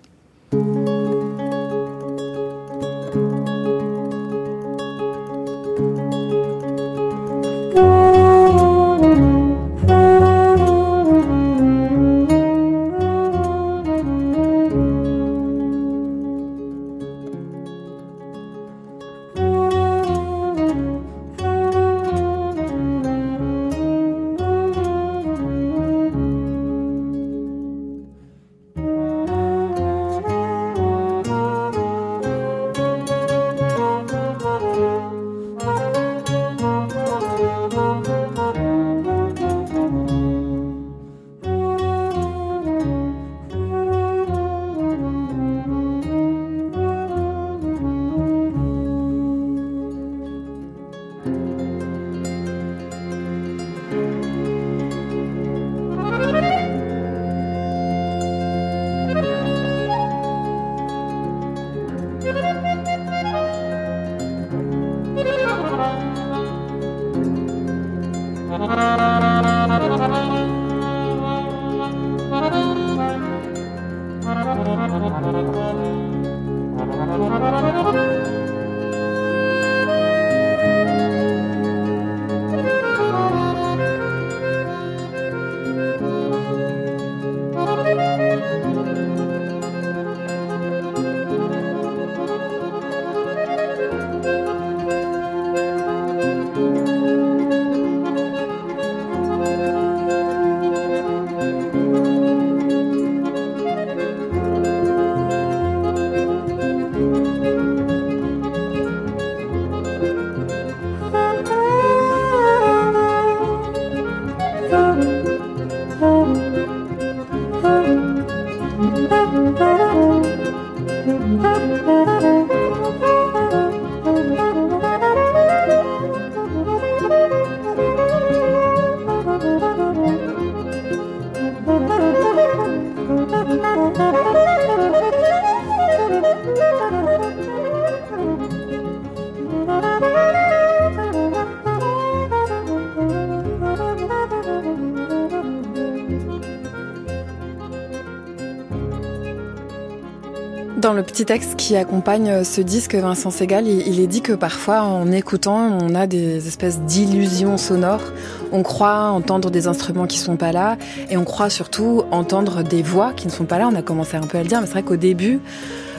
Dans 150.80 150.94
le 150.94 151.02
petit 151.02 151.26
texte 151.26 151.56
qui 151.56 151.76
accompagne 151.76 152.42
ce 152.42 152.62
disque, 152.62 152.94
Vincent 152.94 153.30
Segal, 153.30 153.68
il 153.68 154.00
est 154.00 154.06
dit 154.06 154.22
que 154.22 154.32
parfois, 154.32 154.80
en 154.80 155.12
écoutant, 155.12 155.76
on 155.78 155.94
a 155.94 156.06
des 156.06 156.48
espèces 156.48 156.80
d'illusions 156.80 157.58
sonores. 157.58 158.14
On 158.50 158.62
croit 158.62 159.10
entendre 159.10 159.50
des 159.50 159.66
instruments 159.66 160.06
qui 160.06 160.16
sont 160.16 160.36
pas 160.36 160.52
là, 160.52 160.78
et 161.10 161.18
on 161.18 161.24
croit 161.24 161.50
surtout 161.50 162.04
entendre 162.10 162.62
des 162.62 162.82
voix 162.82 163.12
qui 163.12 163.26
ne 163.26 163.30
sont 163.30 163.44
pas 163.44 163.58
là. 163.58 163.68
On 163.70 163.74
a 163.74 163.82
commencé 163.82 164.16
un 164.16 164.22
peu 164.22 164.38
à 164.38 164.42
le 164.42 164.48
dire, 164.48 164.58
mais 164.58 164.66
c'est 164.66 164.72
vrai 164.72 164.82
qu'au 164.82 164.96
début, 164.96 165.40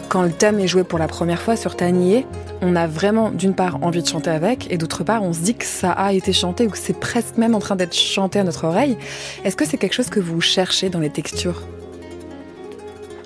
quand 0.09 0.23
le 0.23 0.31
thème 0.31 0.59
est 0.59 0.67
joué 0.67 0.83
pour 0.83 0.97
la 0.97 1.07
première 1.07 1.43
fois 1.43 1.55
sur 1.55 1.75
Tanier, 1.75 2.25
on 2.63 2.75
a 2.75 2.87
vraiment 2.87 3.29
d'une 3.29 3.53
part 3.53 3.77
envie 3.83 4.01
de 4.01 4.07
chanter 4.07 4.31
avec, 4.31 4.71
et 4.73 4.79
d'autre 4.79 5.03
part, 5.03 5.21
on 5.21 5.31
se 5.31 5.41
dit 5.41 5.53
que 5.53 5.65
ça 5.65 5.91
a 5.91 6.11
été 6.11 6.33
chanté 6.33 6.65
ou 6.65 6.71
que 6.71 6.79
c'est 6.79 6.99
presque 6.99 7.37
même 7.37 7.53
en 7.53 7.59
train 7.59 7.75
d'être 7.75 7.93
chanté 7.93 8.39
à 8.39 8.43
notre 8.43 8.63
oreille. 8.63 8.97
Est-ce 9.45 9.55
que 9.55 9.65
c'est 9.65 9.77
quelque 9.77 9.93
chose 9.93 10.09
que 10.09 10.19
vous 10.19 10.41
cherchez 10.41 10.89
dans 10.89 10.99
les 10.99 11.11
textures? 11.11 11.61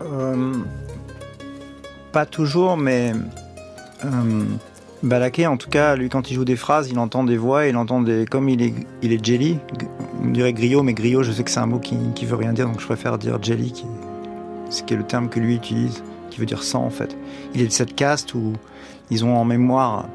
Euh 0.02 0.54
pas 2.16 2.26
toujours, 2.26 2.78
mais 2.78 3.12
euh, 4.06 4.44
Balaké, 5.04 5.48
en 5.48 5.58
tout 5.58 5.70
cas, 5.70 5.98
lui, 5.98 6.08
quand 6.08 6.32
il 6.32 6.36
joue 6.36 6.46
des 6.46 6.56
phrases, 6.56 6.90
il 6.90 6.98
entend 6.98 7.26
des 7.26 7.36
voix, 7.36 7.68
il 7.68 7.76
entend 7.76 8.00
des. 8.00 8.26
Comme 8.26 8.48
il 8.48 8.62
est, 8.62 8.74
il 9.02 9.12
est 9.12 9.24
jelly, 9.24 9.60
on 10.24 10.30
dirait 10.30 10.54
griot, 10.54 10.82
mais 10.82 10.94
griot, 10.94 11.24
je 11.24 11.34
sais 11.34 11.44
que 11.44 11.52
c'est 11.52 11.60
un 11.60 11.66
mot 11.66 11.78
qui, 11.78 11.98
qui 12.16 12.26
veut 12.26 12.38
rien 12.38 12.54
dire, 12.54 12.68
donc 12.68 12.80
je 12.80 12.86
préfère 12.86 13.18
dire 13.18 13.44
jelly, 13.44 13.74
qui 13.74 13.86
ce 14.70 14.82
qui 14.84 14.94
est 14.94 14.98
le 14.98 15.04
terme 15.04 15.28
que 15.28 15.42
lui 15.42 15.56
utilise, 15.56 16.06
qui 16.30 16.40
veut 16.40 16.46
dire 16.46 16.64
sang 16.64 16.86
en 16.86 16.90
fait. 16.90 17.18
Il 17.54 17.62
est 17.62 17.68
de 17.68 17.72
cette 17.74 17.96
caste 17.96 18.34
où 18.34 18.54
ils 19.12 19.26
ont 19.26 19.36
en 19.36 19.44
mémoire 19.44 20.06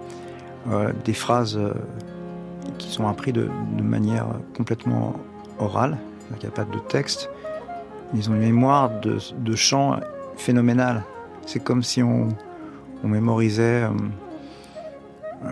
euh, 0.71 0.92
des 1.04 1.12
phrases 1.12 1.59
euh, 1.59 1.75
qui 2.78 2.88
sont 2.88 3.07
apprises 3.09 3.35
de, 3.35 3.50
de 3.76 3.83
manière 3.83 4.26
complètement 4.57 5.16
orale, 5.59 5.99
il 6.30 6.38
n'y 6.38 6.47
a 6.47 6.50
pas 6.50 6.64
de 6.64 6.78
texte. 6.78 7.28
Ils 8.14 8.30
ont 8.30 8.35
une 8.35 8.40
mémoire 8.40 8.88
de, 9.02 9.19
de 9.38 9.54
chant 9.54 10.00
phénoménale. 10.38 11.04
C'est 11.52 11.59
comme 11.59 11.83
si 11.83 12.00
on, 12.00 12.28
on 13.02 13.09
mémorisait 13.09 13.83
euh, 13.83 13.90
euh, 15.45 15.50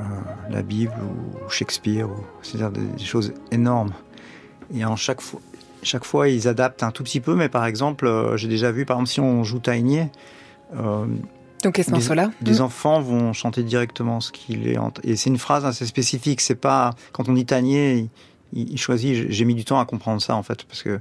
la 0.49 0.63
Bible 0.63 0.95
ou 1.03 1.51
Shakespeare, 1.51 2.09
c'est-à-dire 2.41 2.71
des, 2.71 2.87
des, 2.87 3.05
choses 3.05 3.35
énormes. 3.51 3.91
Et 4.73 4.85
en 4.85 4.95
chaque 4.95 5.21
fois, 5.21 5.41
chaque 5.83 6.05
fois, 6.05 6.29
ils 6.29 6.47
adaptent 6.47 6.85
un 6.85 6.93
tout 6.93 7.03
petit 7.03 7.19
peu, 7.19 7.35
mais 7.35 7.49
par 7.49 7.67
exemple, 7.67 8.07
euh, 8.07 8.37
j'ai 8.37 8.47
déjà 8.47 8.71
vu, 8.71 8.87
par 8.87 8.99
exemple, 8.99 9.11
si 9.11 9.19
on 9.19 9.43
joue 9.43 9.61
euh, 9.67 11.07
donc 11.65 11.81
ce 11.85 11.91
morceau-là 11.91 12.31
Des 12.43 12.61
mmh. 12.61 12.63
enfants 12.63 13.01
vont 13.01 13.33
chanter 13.33 13.65
directement 13.65 14.21
ce 14.21 14.31
qu'il 14.31 14.69
est. 14.69 14.79
En... 14.79 14.93
Et 15.03 15.17
c'est 15.17 15.31
une 15.31 15.39
phrase 15.39 15.65
assez 15.65 15.85
spécifique. 15.85 16.41
C'est 16.41 16.55
pas 16.55 16.95
quand 17.11 17.29
on 17.29 17.33
dit 17.33 17.45
Tanier, 17.45 18.09
il, 18.53 18.71
il 18.71 18.79
choisit. 18.79 19.33
J'ai 19.33 19.45
mis 19.45 19.57
du 19.57 19.65
temps 19.65 19.81
à 19.81 19.85
comprendre 19.85 20.23
ça 20.23 20.37
en 20.37 20.45
fait, 20.45 20.63
parce 20.63 20.85
que 20.85 21.01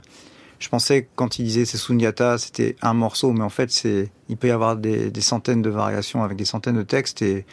je 0.60 0.70
pensais 0.70 1.08
quand 1.16 1.40
il 1.40 1.46
disait 1.46 1.66
c'est 1.66 1.78
Sunyata, 1.78 2.38
c'était 2.38 2.76
un 2.82 2.94
morceau, 2.94 3.32
mais 3.32 3.44
en 3.44 3.50
fait, 3.50 3.72
c'est, 3.72 4.10
il 4.30 4.38
peut 4.38 4.48
y 4.48 4.52
avoir 4.52 4.76
des, 4.76 5.12
des, 5.12 5.22
centaines 5.22 5.62
de 5.62 5.70
variations 5.70 6.24
avec 6.24 6.38
des 6.38 6.46
centaines 6.46 6.78
de 6.78 6.84
textes. 6.84 7.22
Et, 7.22 7.46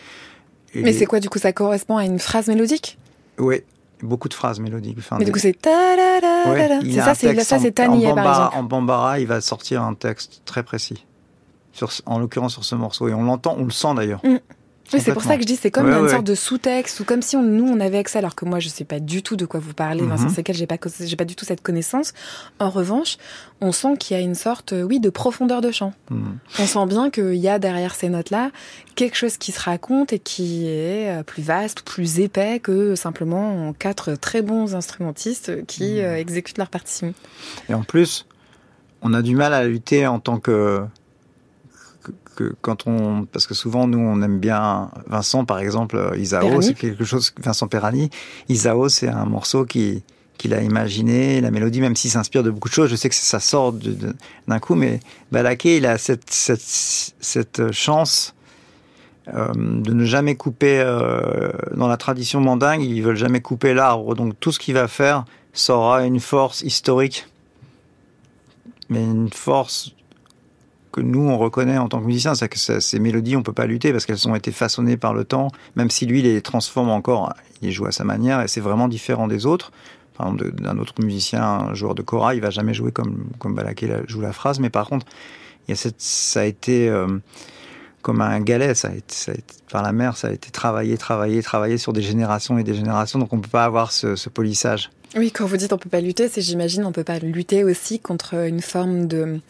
et 0.74 0.82
mais 0.82 0.92
c'est 0.92 1.06
quoi, 1.06 1.20
du 1.20 1.28
coup, 1.28 1.38
ça 1.38 1.52
correspond 1.52 1.96
à 1.96 2.04
une 2.04 2.18
phrase 2.18 2.48
mélodique? 2.48 2.98
Oui, 3.38 3.62
beaucoup 4.02 4.28
de 4.28 4.34
phrases 4.34 4.60
mélodiques. 4.60 4.96
Enfin, 4.98 5.16
mais 5.18 5.24
des... 5.24 5.30
du 5.30 5.32
coup, 5.32 5.38
c'est 5.38 5.56
ouais, 5.66 6.80
C'est 6.82 7.00
ça, 7.00 7.14
c'est 7.14 7.40
ça, 7.40 7.58
c'est 7.58 7.72
Tanier, 7.72 8.12
par 8.14 8.28
exemple. 8.28 8.56
En 8.56 8.62
Bambara, 8.62 9.20
il 9.20 9.26
va 9.26 9.40
sortir 9.40 9.82
un 9.82 9.94
texte 9.94 10.42
très 10.44 10.62
précis. 10.62 11.04
Sur, 11.72 11.90
en 12.06 12.20
l'occurrence 12.20 12.52
sur 12.52 12.64
ce 12.64 12.76
morceau. 12.76 13.08
Et 13.08 13.14
on 13.14 13.24
l'entend, 13.24 13.56
on 13.58 13.64
le 13.64 13.72
sent 13.72 13.94
d'ailleurs. 13.96 14.20
Mm. 14.24 14.36
Oui, 14.92 15.00
c'est 15.00 15.12
pour 15.12 15.22
ça 15.22 15.36
que 15.36 15.42
je 15.42 15.46
dis, 15.46 15.56
c'est 15.56 15.70
comme 15.70 15.86
ouais, 15.86 15.96
une 15.96 16.04
ouais. 16.04 16.10
sorte 16.10 16.26
de 16.26 16.34
sous-texte, 16.34 17.00
ou 17.00 17.04
comme 17.04 17.22
si 17.22 17.36
on, 17.36 17.42
nous, 17.42 17.66
on 17.66 17.80
avait 17.80 17.98
accès, 17.98 18.18
alors 18.18 18.34
que 18.34 18.44
moi, 18.44 18.60
je 18.60 18.68
sais 18.68 18.84
pas 18.84 19.00
du 19.00 19.22
tout 19.22 19.36
de 19.36 19.46
quoi 19.46 19.58
vous 19.60 19.74
parlez, 19.74 20.02
mm 20.02 20.06
-hmm. 20.06 20.16
Vincent 20.16 20.28
Sequel, 20.36 20.56
j'ai 20.56 20.66
pas, 20.66 20.78
j'ai 21.00 21.16
pas 21.16 21.24
du 21.24 21.34
tout 21.34 21.44
cette 21.44 21.62
connaissance. 21.62 22.12
En 22.58 22.70
revanche, 22.70 23.16
on 23.60 23.72
sent 23.72 23.96
qu'il 23.98 24.16
y 24.16 24.20
a 24.20 24.22
une 24.22 24.34
sorte, 24.34 24.74
oui, 24.88 25.00
de 25.00 25.10
profondeur 25.10 25.60
de 25.60 25.70
chant. 25.78 25.92
Mm 26.10 26.16
-hmm. 26.16 26.62
On 26.62 26.66
sent 26.66 26.86
bien 26.94 27.10
qu'il 27.14 27.40
y 27.46 27.48
a 27.48 27.58
derrière 27.58 27.94
ces 27.94 28.08
notes-là 28.16 28.50
quelque 28.94 29.16
chose 29.22 29.36
qui 29.42 29.50
se 29.56 29.60
raconte 29.70 30.08
et 30.16 30.20
qui 30.30 30.66
est 30.68 31.22
plus 31.30 31.42
vaste, 31.42 31.78
plus 31.94 32.10
épais 32.26 32.60
que 32.66 32.76
simplement 33.06 33.72
quatre 33.84 34.06
très 34.26 34.42
bons 34.50 34.74
instrumentistes 34.80 35.50
qui 35.72 35.84
mm 35.84 35.96
-hmm. 35.96 36.04
euh, 36.04 36.24
exécutent 36.24 36.58
leur 36.62 36.70
partition. 36.78 37.08
Et 37.68 37.74
en 37.74 37.84
plus, 37.92 38.12
on 39.06 39.10
a 39.18 39.22
du 39.22 39.34
mal 39.42 39.52
à 39.52 39.62
lutter 39.72 40.06
en 40.06 40.20
tant 40.20 40.38
que 40.46 40.56
que 42.34 42.54
quand 42.60 42.86
on 42.86 43.24
parce 43.24 43.46
que 43.46 43.54
souvent 43.54 43.86
nous 43.86 43.98
on 43.98 44.20
aime 44.22 44.38
bien 44.38 44.90
Vincent 45.06 45.44
par 45.44 45.58
exemple 45.58 46.12
Isao 46.16 46.60
c'est 46.60 46.74
quelque 46.74 47.04
chose 47.04 47.32
Vincent 47.38 47.68
Perani 47.68 48.10
Isao 48.48 48.88
c'est 48.88 49.08
un 49.08 49.24
morceau 49.24 49.64
qui 49.64 50.02
qu'il 50.38 50.54
a 50.54 50.62
imaginé 50.62 51.40
la 51.40 51.50
mélodie 51.50 51.80
même 51.80 51.96
s'il 51.96 52.10
s'inspire 52.10 52.42
de 52.42 52.50
beaucoup 52.50 52.68
de 52.68 52.74
choses. 52.74 52.90
Je 52.90 52.96
sais 52.96 53.08
que 53.08 53.14
ça 53.14 53.40
sort 53.40 53.72
d'un 53.72 54.58
coup 54.58 54.74
mais 54.74 55.00
Balaké 55.32 55.76
il 55.78 55.86
a 55.86 55.98
cette 55.98 56.30
cette, 56.30 56.60
cette 56.60 57.72
chance 57.72 58.34
euh, 59.28 59.52
de 59.54 59.92
ne 59.94 60.04
jamais 60.04 60.34
couper 60.34 60.80
euh, 60.80 61.50
dans 61.76 61.88
la 61.88 61.96
tradition 61.96 62.40
mandingue 62.40 62.82
ils 62.82 63.02
veulent 63.02 63.16
jamais 63.16 63.40
couper 63.40 63.74
l'arbre. 63.74 64.14
Donc 64.14 64.38
tout 64.40 64.52
ce 64.52 64.58
qu'il 64.58 64.74
va 64.74 64.88
faire 64.88 65.24
ça 65.52 65.76
aura 65.76 66.04
une 66.04 66.20
force 66.20 66.62
historique. 66.62 67.26
Mais 68.90 69.02
une 69.02 69.30
force 69.30 69.93
que 70.94 71.00
nous 71.00 71.28
on 71.28 71.36
reconnaît 71.36 71.76
en 71.76 71.88
tant 71.88 72.00
que 72.00 72.06
musicien, 72.06 72.36
c'est 72.36 72.48
que 72.48 72.56
ces 72.56 72.98
mélodies 73.00 73.36
on 73.36 73.42
peut 73.42 73.52
pas 73.52 73.66
lutter 73.66 73.90
parce 73.90 74.06
qu'elles 74.06 74.28
ont 74.28 74.36
été 74.36 74.52
façonnées 74.52 74.96
par 74.96 75.12
le 75.12 75.24
temps, 75.24 75.48
même 75.74 75.90
si 75.90 76.06
lui 76.06 76.22
les 76.22 76.40
transforme 76.40 76.88
encore, 76.88 77.32
il 77.62 77.72
joue 77.72 77.86
à 77.86 77.92
sa 77.92 78.04
manière 78.04 78.40
et 78.42 78.48
c'est 78.48 78.60
vraiment 78.60 78.86
différent 78.86 79.26
des 79.26 79.44
autres. 79.44 79.72
Par 80.16 80.28
exemple, 80.28 80.52
d'un 80.52 80.78
autre 80.78 80.94
musicien, 81.02 81.42
un 81.42 81.74
joueur 81.74 81.96
de 81.96 82.02
kora, 82.02 82.36
il 82.36 82.40
va 82.40 82.50
jamais 82.50 82.74
jouer 82.74 82.92
comme 82.92 83.24
comme 83.40 83.56
Balaké 83.56 83.90
joue 84.06 84.20
la 84.20 84.32
phrase, 84.32 84.60
mais 84.60 84.70
par 84.70 84.88
contre, 84.88 85.06
ça 85.98 86.40
a 86.40 86.44
été 86.44 86.88
euh, 86.88 87.08
comme 88.02 88.20
un 88.20 88.38
galet, 88.38 88.74
ça 88.74 88.88
a, 88.88 88.92
été, 88.92 89.42
par 89.72 89.82
la 89.82 89.90
mer, 89.90 90.16
ça 90.16 90.28
a 90.28 90.30
été 90.30 90.50
travaillé, 90.50 90.96
travaillé, 90.96 91.42
travaillé 91.42 91.76
sur 91.76 91.92
des 91.92 92.02
générations 92.02 92.56
et 92.56 92.62
des 92.62 92.74
générations, 92.74 93.18
donc 93.18 93.32
on 93.32 93.40
peut 93.40 93.48
pas 93.48 93.64
avoir 93.64 93.90
ce, 93.90 94.14
ce 94.14 94.28
polissage. 94.28 94.90
Oui, 95.16 95.32
quand 95.32 95.46
vous 95.46 95.56
dites 95.56 95.72
on 95.72 95.78
peut 95.78 95.90
pas 95.90 96.00
lutter, 96.00 96.28
c'est 96.28 96.40
j'imagine 96.42 96.84
on 96.84 96.92
peut 96.92 97.02
pas 97.02 97.18
lutter 97.18 97.64
aussi 97.64 97.98
contre 97.98 98.34
une 98.46 98.60
forme 98.60 99.08
de 99.08 99.40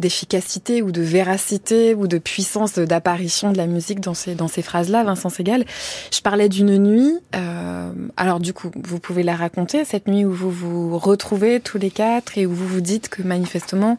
d'efficacité 0.00 0.82
ou 0.82 0.90
de 0.90 1.02
véracité 1.02 1.94
ou 1.94 2.06
de 2.06 2.18
puissance 2.18 2.74
d'apparition 2.74 3.52
de 3.52 3.56
la 3.56 3.66
musique 3.66 4.00
dans 4.00 4.14
ces, 4.14 4.34
dans 4.34 4.48
ces 4.48 4.62
phrases-là, 4.62 5.04
Vincent 5.04 5.30
Segal. 5.30 5.64
Je 6.12 6.20
parlais 6.20 6.48
d'une 6.48 6.76
nuit. 6.78 7.16
Euh, 7.36 7.92
alors 8.16 8.40
du 8.40 8.52
coup, 8.52 8.70
vous 8.82 8.98
pouvez 8.98 9.22
la 9.22 9.36
raconter, 9.36 9.84
cette 9.84 10.08
nuit 10.08 10.24
où 10.24 10.32
vous 10.32 10.50
vous 10.50 10.98
retrouvez 10.98 11.60
tous 11.60 11.78
les 11.78 11.90
quatre 11.90 12.36
et 12.38 12.46
où 12.46 12.52
vous 12.52 12.66
vous 12.66 12.80
dites 12.80 13.08
que 13.08 13.22
manifestement, 13.22 13.98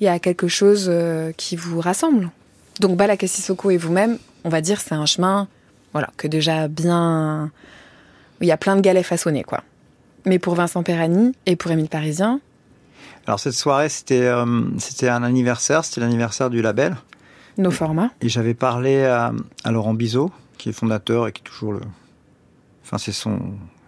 il 0.00 0.04
y 0.04 0.08
a 0.08 0.18
quelque 0.18 0.48
chose 0.48 0.86
euh, 0.88 1.32
qui 1.36 1.56
vous 1.56 1.80
rassemble. 1.80 2.30
Donc 2.80 2.96
Balaka 2.96 3.26
Sissoko 3.26 3.70
et 3.70 3.76
vous-même, 3.76 4.18
on 4.44 4.48
va 4.48 4.60
dire, 4.60 4.80
c'est 4.80 4.94
un 4.94 5.06
chemin 5.06 5.48
voilà, 5.92 6.10
que 6.16 6.26
déjà 6.26 6.68
bien... 6.68 7.50
Il 8.40 8.46
y 8.46 8.52
a 8.52 8.56
plein 8.56 8.74
de 8.74 8.80
galets 8.80 9.04
façonnés, 9.04 9.42
quoi. 9.42 9.62
Mais 10.24 10.38
pour 10.38 10.54
Vincent 10.54 10.82
Perani 10.82 11.32
et 11.44 11.56
pour 11.56 11.70
Émile 11.70 11.88
Parisien, 11.88 12.40
alors 13.30 13.38
cette 13.38 13.54
soirée, 13.54 13.88
c'était 13.88 14.22
euh, 14.22 14.64
c'était 14.78 15.08
un 15.08 15.22
anniversaire, 15.22 15.84
c'était 15.84 16.00
l'anniversaire 16.00 16.50
du 16.50 16.62
label. 16.62 16.96
Nos 17.58 17.70
formats. 17.70 18.10
Et 18.20 18.28
j'avais 18.28 18.54
parlé 18.54 19.04
à, 19.04 19.32
à, 19.62 19.70
Laurent 19.70 19.94
Bizot, 19.94 20.32
qui 20.58 20.70
est 20.70 20.72
fondateur 20.72 21.28
et 21.28 21.32
qui 21.32 21.40
est 21.40 21.44
toujours 21.44 21.74
le. 21.74 21.80
Enfin, 22.82 22.98
c'est 22.98 23.12
son, 23.12 23.38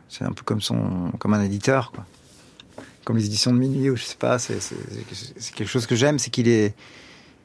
c'est 0.08 0.22
un 0.22 0.30
peu 0.30 0.44
comme 0.44 0.61
son, 0.61 1.11
comme 1.18 1.34
un 1.34 1.42
éditeur, 1.42 1.90
quoi. 1.90 2.06
Comme 3.02 3.16
les 3.16 3.26
éditions 3.26 3.52
de 3.52 3.58
minuit, 3.58 3.90
ou 3.90 3.96
je 3.96 4.04
sais 4.04 4.14
pas. 4.14 4.38
C'est 4.38 4.54
quelque 5.56 5.68
chose 5.68 5.87
que 5.87 5.96
j'aime, 5.96 6.20
c'est 6.20 6.30
qu'il 6.30 6.46
est, 6.46 6.76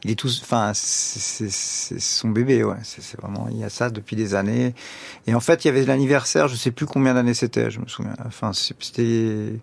il 0.03 0.11
est 0.11 0.15
tout. 0.15 0.29
Enfin, 0.43 0.73
c'est 0.75 1.49
son 1.49 2.29
bébé, 2.29 2.63
ouais. 2.63 2.77
C'est 2.83 3.19
vraiment, 3.19 3.47
il 3.49 3.57
y 3.57 3.63
a 3.63 3.69
ça 3.69 3.89
depuis 3.89 4.15
des 4.15 4.35
années. 4.35 4.75
Et 5.25 5.33
en 5.33 5.39
fait, 5.39 5.65
il 5.65 5.69
y 5.69 5.71
avait 5.71 5.83
l'anniversaire, 5.83 6.47
je 6.47 6.57
sais 6.57 6.69
plus 6.69 6.85
combien 6.85 7.15
d'années 7.15 7.33
c'était, 7.33 7.71
je 7.71 7.79
me 7.79 7.87
souviens. 7.87 8.13
Enfin, 8.23 8.51
c'était 8.53 9.59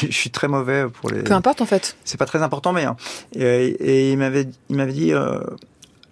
je 0.00 0.12
suis 0.12 0.30
très 0.30 0.48
mauvais 0.48 0.86
pour 0.88 1.10
les. 1.10 1.22
Peu 1.22 1.32
importe 1.32 1.60
en 1.60 1.66
fait. 1.66 1.96
C'est 2.04 2.18
pas 2.18 2.26
très 2.26 2.42
important, 2.42 2.72
mais 2.72 2.84
hein. 2.84 2.96
et, 3.34 3.40
et, 3.42 4.12
il 4.12 4.18
m'avait 4.18 4.48
il 4.68 4.76
m'avait 4.76 4.92
dit 4.92 5.12
euh, 5.12 5.38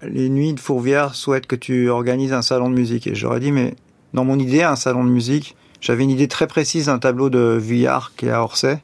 les 0.02 0.28
nuits 0.28 0.52
de 0.52 0.60
Fourvière 0.60 1.14
souhaitent 1.14 1.46
que 1.46 1.56
tu 1.56 1.88
organises 1.88 2.32
un 2.32 2.42
salon 2.42 2.70
de 2.70 2.74
musique 2.74 3.06
et 3.06 3.14
j'aurais 3.14 3.40
dit 3.40 3.52
mais 3.52 3.74
dans 4.14 4.24
mon 4.24 4.38
idée 4.38 4.62
un 4.62 4.76
salon 4.76 5.04
de 5.04 5.10
musique 5.10 5.56
j'avais 5.80 6.04
une 6.04 6.10
idée 6.10 6.28
très 6.28 6.46
précise 6.46 6.86
d'un 6.86 6.98
tableau 6.98 7.30
de 7.30 7.56
Vuillard 7.60 8.12
qui 8.16 8.26
est 8.26 8.30
à 8.30 8.42
Orsay 8.42 8.80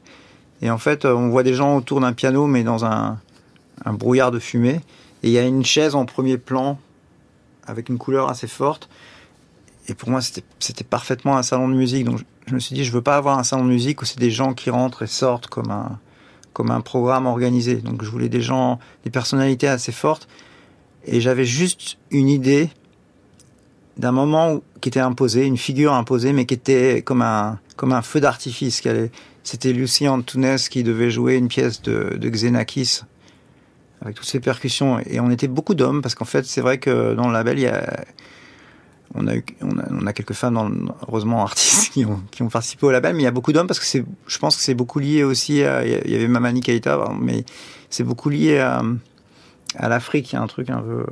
Et 0.61 0.69
en 0.69 0.77
fait, 0.77 1.05
on 1.05 1.29
voit 1.29 1.43
des 1.43 1.53
gens 1.53 1.75
autour 1.77 1.99
d'un 1.99 2.13
piano, 2.13 2.47
mais 2.47 2.63
dans 2.63 2.85
un, 2.85 3.19
un 3.83 3.93
brouillard 3.93 4.31
de 4.31 4.39
fumée. 4.39 4.79
Et 5.23 5.29
il 5.29 5.31
y 5.31 5.37
a 5.37 5.43
une 5.43 5.65
chaise 5.65 5.95
en 5.95 6.05
premier 6.05 6.37
plan, 6.37 6.79
avec 7.67 7.89
une 7.89 7.97
couleur 7.97 8.29
assez 8.29 8.47
forte. 8.47 8.89
Et 9.87 9.93
pour 9.93 10.09
moi, 10.09 10.21
c'était 10.21 10.83
parfaitement 10.83 11.37
un 11.37 11.43
salon 11.43 11.67
de 11.67 11.75
musique. 11.75 12.05
Donc 12.05 12.21
je 12.45 12.53
me 12.53 12.59
suis 12.59 12.75
dit, 12.75 12.83
je 12.83 12.91
veux 12.91 13.01
pas 13.01 13.17
avoir 13.17 13.39
un 13.39 13.43
salon 13.43 13.63
de 13.63 13.69
musique 13.69 14.01
où 14.01 14.05
c'est 14.05 14.19
des 14.19 14.31
gens 14.31 14.53
qui 14.53 14.69
rentrent 14.69 15.03
et 15.03 15.07
sortent 15.07 15.47
comme 15.47 15.71
un, 15.71 15.99
comme 16.53 16.71
un 16.71 16.81
programme 16.81 17.25
organisé. 17.25 17.75
Donc 17.75 18.03
je 18.03 18.09
voulais 18.09 18.29
des 18.29 18.41
gens, 18.41 18.79
des 19.03 19.09
personnalités 19.09 19.67
assez 19.67 19.91
fortes. 19.91 20.27
Et 21.05 21.21
j'avais 21.21 21.45
juste 21.45 21.97
une 22.11 22.29
idée 22.29 22.69
d'un 23.97 24.11
moment 24.11 24.61
qui 24.81 24.89
était 24.89 24.99
imposé, 24.99 25.45
une 25.45 25.57
figure 25.57 25.93
imposée, 25.93 26.33
mais 26.33 26.45
qui 26.45 26.53
était 26.53 27.01
comme 27.01 27.21
un, 27.21 27.59
comme 27.75 27.93
un 27.93 28.01
feu 28.01 28.19
d'artifice. 28.19 28.81
C'était 29.43 29.73
Lucie 29.73 30.07
Antunes 30.07 30.57
qui 30.69 30.83
devait 30.83 31.09
jouer 31.09 31.35
une 31.35 31.47
pièce 31.47 31.81
de, 31.81 32.15
de 32.17 32.29
Xenakis 32.29 33.01
avec 34.01 34.15
toutes 34.15 34.25
ces 34.25 34.39
percussions. 34.39 34.99
Et 34.99 35.19
on 35.19 35.31
était 35.31 35.47
beaucoup 35.47 35.73
d'hommes, 35.73 36.01
parce 36.01 36.15
qu'en 36.15 36.25
fait, 36.25 36.45
c'est 36.45 36.61
vrai 36.61 36.77
que 36.77 37.15
dans 37.15 37.27
le 37.27 37.33
label, 37.33 37.59
il 37.59 37.63
y 37.63 37.67
a, 37.67 38.05
on 39.15 39.27
a, 39.27 39.35
eu, 39.35 39.43
on 39.61 39.77
a, 39.77 39.83
on 39.91 40.05
a 40.05 40.13
quelques 40.13 40.33
femmes, 40.33 40.53
dans, 40.55 40.69
heureusement, 41.07 41.43
artistes 41.43 41.89
qui 41.93 42.05
ont, 42.05 42.21
qui 42.31 42.43
ont 42.43 42.49
participé 42.49 42.85
au 42.85 42.91
label, 42.91 43.15
mais 43.15 43.21
il 43.21 43.25
y 43.25 43.27
a 43.27 43.31
beaucoup 43.31 43.53
d'hommes 43.53 43.67
parce 43.67 43.79
que 43.79 43.85
c'est, 43.85 44.05
je 44.27 44.37
pense 44.39 44.55
que 44.55 44.61
c'est 44.61 44.73
beaucoup 44.73 44.99
lié 44.99 45.23
aussi 45.23 45.63
à, 45.63 45.85
il 45.85 46.11
y 46.11 46.15
avait 46.15 46.27
Mamani 46.27 46.61
Keita, 46.61 47.11
mais 47.19 47.45
c'est 47.89 48.03
beaucoup 48.03 48.29
lié 48.29 48.59
à, 48.59 48.83
à 49.77 49.89
l'Afrique. 49.89 50.31
Il 50.31 50.35
y 50.35 50.37
a 50.37 50.41
un 50.41 50.47
truc 50.47 50.69
un 50.69 50.79
peu 50.79 50.99
euh, 50.99 51.05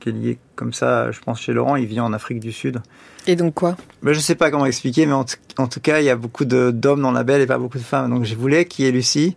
qui 0.00 0.08
est 0.10 0.12
lié 0.12 0.38
comme 0.56 0.72
ça, 0.72 1.10
je 1.10 1.20
pense, 1.20 1.40
chez 1.40 1.52
Laurent, 1.52 1.76
il 1.76 1.86
vit 1.86 2.00
en 2.00 2.12
Afrique 2.12 2.40
du 2.40 2.52
Sud. 2.52 2.80
Et 3.26 3.36
donc 3.36 3.54
quoi? 3.54 3.76
Ben, 4.02 4.12
Je 4.12 4.20
sais 4.20 4.34
pas 4.34 4.50
comment 4.50 4.66
expliquer, 4.66 5.06
mais 5.06 5.12
en, 5.12 5.24
en 5.58 5.66
tout 5.68 5.80
cas, 5.80 6.00
il 6.00 6.04
y 6.04 6.10
a 6.10 6.16
beaucoup 6.16 6.44
d'hommes 6.44 7.02
dans 7.02 7.12
la 7.12 7.24
belle 7.24 7.40
et 7.40 7.46
pas 7.46 7.58
beaucoup 7.58 7.78
de 7.78 7.82
femmes. 7.82 8.10
Donc 8.10 8.24
je 8.24 8.34
voulais 8.34 8.64
qu'il 8.64 8.84
y 8.84 8.88
ait 8.88 8.92
Lucie. 8.92 9.36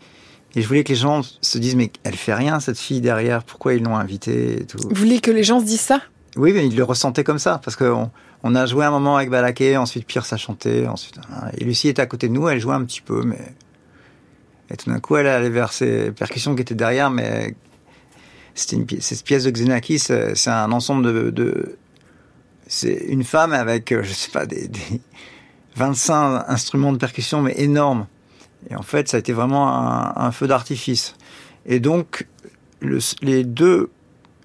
Et 0.54 0.62
je 0.62 0.68
voulais 0.68 0.84
que 0.84 0.90
les 0.90 0.96
gens 0.96 1.22
se 1.42 1.58
disent, 1.58 1.76
mais 1.76 1.92
elle 2.04 2.16
fait 2.16 2.34
rien, 2.34 2.60
cette 2.60 2.78
fille 2.78 3.00
derrière, 3.00 3.44
pourquoi 3.44 3.74
ils 3.74 3.84
l'ont 3.84 3.96
invitée 3.96 4.62
et 4.62 4.66
tout? 4.66 4.78
Vous 4.80 4.96
voulez 4.96 5.22
que 5.22 5.32
les 5.32 5.44
gens 5.44 5.62
se 5.62 5.66
disent 5.66 5.80
ça? 5.80 6.02
Oui, 6.38 6.54
mais 6.54 6.66
ils 6.66 6.76
le 6.76 6.84
ressentaient 6.84 7.24
comme 7.24 7.40
ça, 7.40 7.60
parce 7.64 7.76
qu'on 7.76 8.10
on 8.44 8.56
a 8.56 8.66
joué 8.66 8.86
un 8.86 8.92
moment 8.92 9.18
avec 9.18 9.30
Balaké, 9.30 9.76
ensuite 9.78 10.06
Pierce 10.06 10.32
a 10.32 10.38
chanté, 10.38 10.88
ensuite. 10.88 11.18
Hein, 11.18 11.50
et 11.58 11.64
Lucie 11.64 11.90
était 11.90 12.02
à 12.02 12.06
côté 12.06 12.28
de 12.30 12.34
nous, 12.34 12.48
elle 12.48 12.60
jouait 12.60 12.76
un 12.76 12.84
petit 12.86 13.02
peu, 13.02 13.24
mais. 13.24 13.54
Et 14.70 14.78
tout 14.78 14.90
d'un 14.90 15.00
coup, 15.00 15.18
elle 15.18 15.28
allait 15.28 15.50
vers 15.50 15.74
ses 15.74 16.12
percussions 16.12 16.56
qui 16.56 16.62
étaient 16.62 16.76
derrière, 16.76 17.10
mais 17.10 17.56
c'était 18.56 18.78
une 18.78 18.86
pièce, 18.86 19.06
cette 19.06 19.24
pièce 19.24 19.44
de 19.44 19.52
Xenakis, 19.52 20.00
c'est 20.00 20.48
un 20.48 20.72
ensemble 20.72 21.34
de, 21.34 21.78
c'est 22.72 23.06
une 23.10 23.26
femme 23.26 23.52
avec, 23.52 23.92
euh, 23.92 24.02
je 24.02 24.14
sais 24.14 24.32
pas, 24.32 24.46
des, 24.46 24.70
des 24.70 25.02
25 25.76 26.46
instruments 26.48 26.94
de 26.94 26.98
percussion, 26.98 27.42
mais 27.42 27.54
énormes. 27.58 28.08
Et 28.70 28.76
en 28.76 28.82
fait, 28.82 29.10
ça 29.10 29.18
a 29.18 29.20
été 29.20 29.34
vraiment 29.34 29.68
un, 30.18 30.32
feu 30.32 30.48
d'artifice. 30.48 31.16
Et 31.66 31.80
donc, 31.80 32.28
le, 32.80 33.00
les 33.22 33.44
deux, 33.44 33.90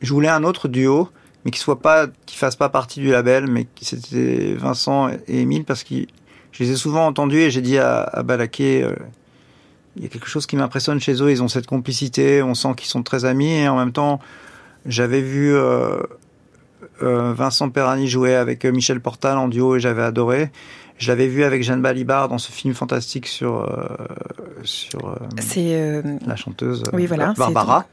je 0.03 0.13
voulais 0.13 0.29
un 0.29 0.43
autre 0.43 0.67
duo, 0.67 1.09
mais 1.47 1.53
qui 1.53 1.61
soit 1.61 1.79
pas, 1.79 2.09
qui 2.27 2.37
fasse 2.37 2.57
pas 2.57 2.69
partie 2.69 2.99
du 2.99 3.13
label, 3.13 3.47
mais 3.47 3.69
c'était 3.81 4.55
Vincent 4.55 5.11
et 5.29 5.43
Émile 5.43 5.63
parce 5.63 5.85
que 5.85 5.95
je 6.51 6.65
les 6.65 6.73
ai 6.73 6.75
souvent 6.75 7.07
entendus 7.07 7.39
et 7.39 7.53
j'ai 7.53 7.61
dit 7.61 7.79
à, 7.79 8.03
à 8.03 8.25
Balaké, 8.25 8.83
euh, 8.83 8.97
il 9.95 10.03
y 10.03 10.07
a 10.07 10.09
quelque 10.09 10.27
chose 10.27 10.45
qui 10.47 10.57
m'impressionne 10.57 10.99
chez 10.99 11.23
eux. 11.23 11.31
Ils 11.31 11.45
ont 11.45 11.49
cette 11.49 11.69
complicité, 11.69 12.43
on 12.43 12.55
sent 12.55 12.75
qu'ils 12.77 12.89
sont 12.89 13.05
très 13.05 13.27
amis 13.27 13.53
et 13.53 13.69
en 13.69 13.77
même 13.77 13.93
temps, 13.93 14.19
j'avais 14.87 15.21
vu 15.21 15.55
euh, 15.55 15.99
euh, 17.05 17.33
Vincent 17.33 17.71
Perani 17.71 18.09
jouer 18.09 18.35
avec 18.35 18.65
Michel 18.65 19.01
Portal 19.01 19.39
en 19.39 19.47
duo 19.47 19.77
et 19.77 19.81
j'avais 19.81 20.03
adoré. 20.03 20.51
Je 20.99 21.07
l'avais 21.13 21.29
vu 21.29 21.45
avec 21.45 21.63
Jeanne 21.63 21.81
Balibar 21.81 22.29
dans 22.29 22.39
ce 22.39 22.51
film 22.51 22.75
fantastique 22.75 23.29
sur 23.29 23.63
euh, 23.63 23.87
sur 24.65 25.11
euh, 25.11 26.03
la 26.27 26.35
chanteuse 26.35 26.83
oui, 26.93 27.07
voilà, 27.07 27.35
Barbara. 27.37 27.85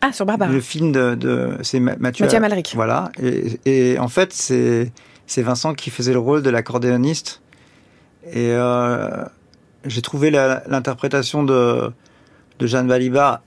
Ah, 0.00 0.12
sur 0.12 0.26
Barbara. 0.26 0.50
Le 0.50 0.60
film 0.60 0.92
de, 0.92 1.14
de 1.14 1.56
c'est 1.62 1.80
Mathieu, 1.80 2.24
Mathieu 2.24 2.36
Amalric. 2.36 2.72
Voilà. 2.74 3.10
Et, 3.22 3.58
et 3.64 3.98
en 3.98 4.08
fait, 4.08 4.32
c'est 4.32 4.92
c'est 5.26 5.42
Vincent 5.42 5.74
qui 5.74 5.90
faisait 5.90 6.12
le 6.12 6.18
rôle 6.18 6.42
de 6.42 6.50
l'accordéoniste. 6.50 7.40
Et 8.32 8.50
euh, 8.50 9.24
j'ai 9.84 10.02
trouvé 10.02 10.30
l'interprétation 10.30 11.44
de, 11.44 11.90
de 12.58 12.66
Jeanne 12.66 12.88
Balibar 12.88 13.40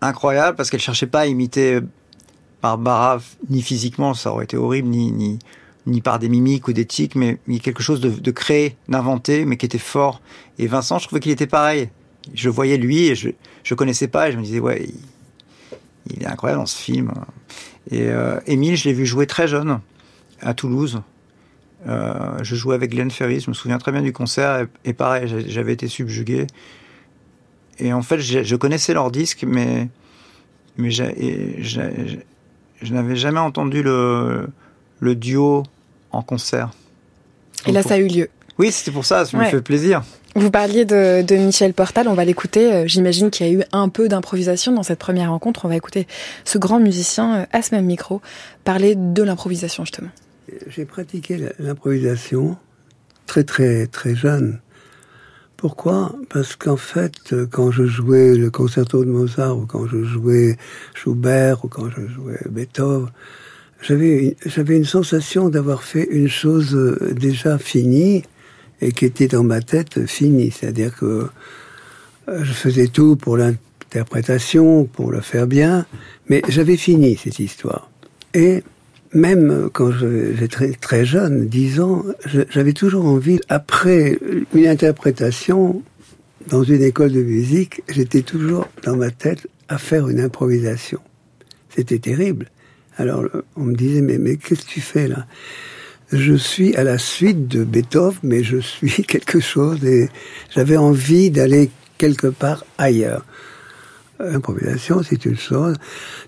incroyable 0.00 0.56
parce 0.56 0.70
qu'elle 0.70 0.80
cherchait 0.80 1.06
pas 1.06 1.20
à 1.20 1.26
imiter 1.26 1.80
Barbara 2.62 3.20
ni 3.48 3.62
physiquement, 3.62 4.14
ça 4.14 4.32
aurait 4.32 4.44
été 4.44 4.56
horrible, 4.56 4.88
ni, 4.88 5.12
ni, 5.12 5.38
ni 5.86 6.00
par 6.00 6.18
des 6.18 6.28
mimiques 6.28 6.66
ou 6.68 6.72
des 6.72 6.86
tics, 6.86 7.14
mais, 7.14 7.38
mais 7.46 7.58
quelque 7.60 7.82
chose 7.82 8.00
de, 8.00 8.10
de 8.10 8.30
créé, 8.30 8.76
d'inventé, 8.88 9.44
mais 9.44 9.56
qui 9.56 9.66
était 9.66 9.78
fort. 9.78 10.20
Et 10.58 10.66
Vincent, 10.66 10.98
je 10.98 11.06
trouvais 11.06 11.20
qu'il 11.20 11.32
était 11.32 11.46
pareil. 11.46 11.88
Je 12.34 12.48
voyais 12.48 12.76
lui 12.76 13.06
et 13.06 13.14
je 13.14 13.30
je 13.62 13.74
connaissais 13.74 14.08
pas 14.08 14.28
et 14.28 14.32
je 14.32 14.38
me 14.38 14.42
disais 14.42 14.60
ouais, 14.60 14.84
il, 14.88 14.94
il 16.10 16.22
est 16.22 16.26
incroyable 16.26 16.60
dans 16.60 16.66
ce 16.66 16.80
film. 16.80 17.12
Et 17.90 18.08
euh, 18.08 18.40
Émile, 18.46 18.76
je 18.76 18.88
l'ai 18.88 18.94
vu 18.94 19.06
jouer 19.06 19.26
très 19.26 19.48
jeune 19.48 19.80
à 20.40 20.54
Toulouse. 20.54 21.02
Euh, 21.86 22.38
je 22.42 22.54
jouais 22.54 22.74
avec 22.74 22.90
Glenn 22.90 23.10
Ferry, 23.10 23.40
je 23.40 23.50
me 23.50 23.54
souviens 23.54 23.78
très 23.78 23.92
bien 23.92 24.02
du 24.02 24.12
concert, 24.12 24.60
et, 24.60 24.90
et 24.90 24.92
pareil, 24.92 25.32
j'avais 25.46 25.72
été 25.72 25.88
subjugué. 25.88 26.46
Et 27.78 27.92
en 27.92 28.02
fait, 28.02 28.18
je, 28.18 28.56
connaissais 28.56 28.92
leur 28.92 29.10
disque, 29.10 29.44
mais, 29.46 29.88
mais 30.76 30.90
je 30.90 32.18
n'avais 32.90 33.16
jamais 33.16 33.38
entendu 33.38 33.82
le, 33.82 34.48
le 34.98 35.14
duo 35.14 35.62
en 36.10 36.22
concert. 36.22 36.70
Et 37.66 37.72
là, 37.72 37.82
ça 37.82 37.94
a 37.94 37.98
eu 37.98 38.08
lieu. 38.08 38.28
Oui, 38.58 38.72
c'était 38.72 38.90
pour 38.90 39.04
ça, 39.04 39.24
ça 39.24 39.38
ouais. 39.38 39.44
me 39.44 39.50
fait 39.50 39.62
plaisir. 39.62 40.02
Vous 40.34 40.50
parliez 40.50 40.84
de, 40.84 41.36
Michel 41.36 41.74
Portal, 41.74 42.06
on 42.08 42.14
va 42.14 42.24
l'écouter. 42.24 42.86
J'imagine 42.86 43.30
qu'il 43.30 43.46
y 43.46 43.50
a 43.50 43.52
eu 43.52 43.62
un 43.72 43.88
peu 43.88 44.08
d'improvisation 44.08 44.72
dans 44.72 44.82
cette 44.82 44.98
première 44.98 45.30
rencontre. 45.30 45.64
On 45.64 45.68
va 45.68 45.76
écouter 45.76 46.06
ce 46.44 46.58
grand 46.58 46.78
musicien 46.78 47.46
à 47.52 47.62
ce 47.62 47.74
même 47.74 47.86
micro 47.86 48.20
parler 48.64 48.94
de 48.94 49.22
l'improvisation, 49.22 49.84
justement 49.84 50.10
j'ai 50.66 50.84
pratiqué 50.84 51.38
l'improvisation 51.58 52.56
très 53.26 53.44
très 53.44 53.86
très 53.86 54.14
jeune. 54.14 54.60
Pourquoi? 55.56 56.14
Parce 56.30 56.54
qu'en 56.54 56.76
fait, 56.76 57.34
quand 57.50 57.72
je 57.72 57.84
jouais 57.84 58.36
le 58.36 58.50
concerto 58.50 59.04
de 59.04 59.10
Mozart 59.10 59.58
ou 59.58 59.66
quand 59.66 59.88
je 59.88 60.04
jouais 60.04 60.56
Schubert 60.94 61.64
ou 61.64 61.68
quand 61.68 61.90
je 61.90 62.06
jouais 62.06 62.40
Beethoven, 62.48 63.08
j'avais 63.82 64.36
j'avais 64.46 64.76
une 64.76 64.84
sensation 64.84 65.48
d'avoir 65.48 65.82
fait 65.82 66.06
une 66.10 66.28
chose 66.28 66.76
déjà 67.12 67.58
finie 67.58 68.22
et 68.80 68.92
qui 68.92 69.04
était 69.04 69.28
dans 69.28 69.44
ma 69.44 69.60
tête 69.60 70.06
finie. 70.06 70.50
C'est-à-dire 70.50 70.94
que 70.94 71.28
je 72.28 72.52
faisais 72.52 72.88
tout 72.88 73.16
pour 73.16 73.36
l'interprétation, 73.36 74.84
pour 74.84 75.10
le 75.10 75.20
faire 75.20 75.46
bien, 75.46 75.86
mais 76.28 76.42
j'avais 76.48 76.76
fini 76.76 77.16
cette 77.16 77.38
histoire. 77.38 77.90
Et 78.34 78.62
même 79.14 79.70
quand 79.72 79.90
j'étais 79.90 80.48
très, 80.48 80.72
très 80.72 81.04
jeune, 81.04 81.48
10 81.48 81.80
ans, 81.80 82.04
j'avais 82.50 82.74
toujours 82.74 83.06
envie, 83.06 83.40
après 83.48 84.18
une 84.54 84.66
interprétation 84.66 85.82
dans 86.48 86.62
une 86.62 86.82
école 86.82 87.12
de 87.12 87.22
musique, 87.22 87.82
j'étais 87.88 88.22
toujours 88.22 88.68
dans 88.84 88.96
ma 88.96 89.10
tête 89.10 89.48
à 89.68 89.78
faire 89.78 90.08
une 90.08 90.20
improvisation. 90.20 91.00
C'était 91.74 91.98
terrible. 91.98 92.50
Alors 92.96 93.24
on 93.56 93.64
me 93.64 93.74
disait, 93.74 94.00
mais, 94.00 94.18
mais 94.18 94.36
qu'est-ce 94.36 94.64
que 94.64 94.70
tu 94.70 94.80
fais 94.80 95.08
là? 95.08 95.26
Je 96.12 96.34
suis 96.34 96.74
à 96.74 96.84
la 96.84 96.96
suite 96.96 97.48
de 97.48 97.64
Beethoven, 97.64 98.18
mais 98.22 98.42
je 98.42 98.56
suis 98.56 99.02
quelque 99.06 99.40
chose 99.40 99.84
et 99.84 100.08
j'avais 100.54 100.78
envie 100.78 101.30
d'aller 101.30 101.70
quelque 101.98 102.28
part 102.28 102.64
ailleurs. 102.78 103.26
Improvisation, 104.18 105.02
c'est 105.02 105.26
une 105.26 105.36
chose. 105.36 105.76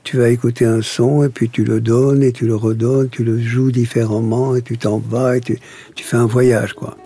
Tu 0.04 0.18
vas 0.18 0.28
écouter 0.28 0.64
un 0.64 0.82
son 0.82 1.24
et 1.24 1.28
puis 1.28 1.48
tu 1.48 1.64
le 1.64 1.80
donnes 1.80 2.22
et 2.22 2.32
tu 2.32 2.46
le 2.46 2.54
redonnes, 2.54 3.08
tu 3.08 3.24
le 3.24 3.40
joues 3.40 3.72
différemment 3.72 4.54
et 4.54 4.62
tu 4.62 4.76
t'en 4.76 4.98
vas 4.98 5.38
et 5.38 5.40
tu, 5.40 5.58
tu 5.94 6.04
fais 6.04 6.16
un 6.16 6.26
voyage, 6.26 6.74
quoi. 6.74 6.96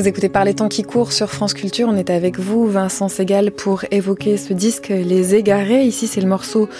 Vous 0.00 0.08
écoutez 0.08 0.30
Par 0.30 0.46
les 0.46 0.54
temps 0.54 0.70
qui 0.70 0.82
courent 0.82 1.12
sur 1.12 1.30
France 1.30 1.52
Culture. 1.52 1.86
On 1.86 1.94
est 1.94 2.08
avec 2.08 2.38
vous, 2.38 2.66
Vincent 2.66 3.10
Segal, 3.10 3.50
pour 3.50 3.84
évoquer 3.90 4.38
ce 4.38 4.54
disque 4.54 4.88
Les 4.88 5.34
Égarés. 5.34 5.84
Ici, 5.84 6.06
c'est 6.06 6.22
le 6.22 6.26
morceau 6.26 6.70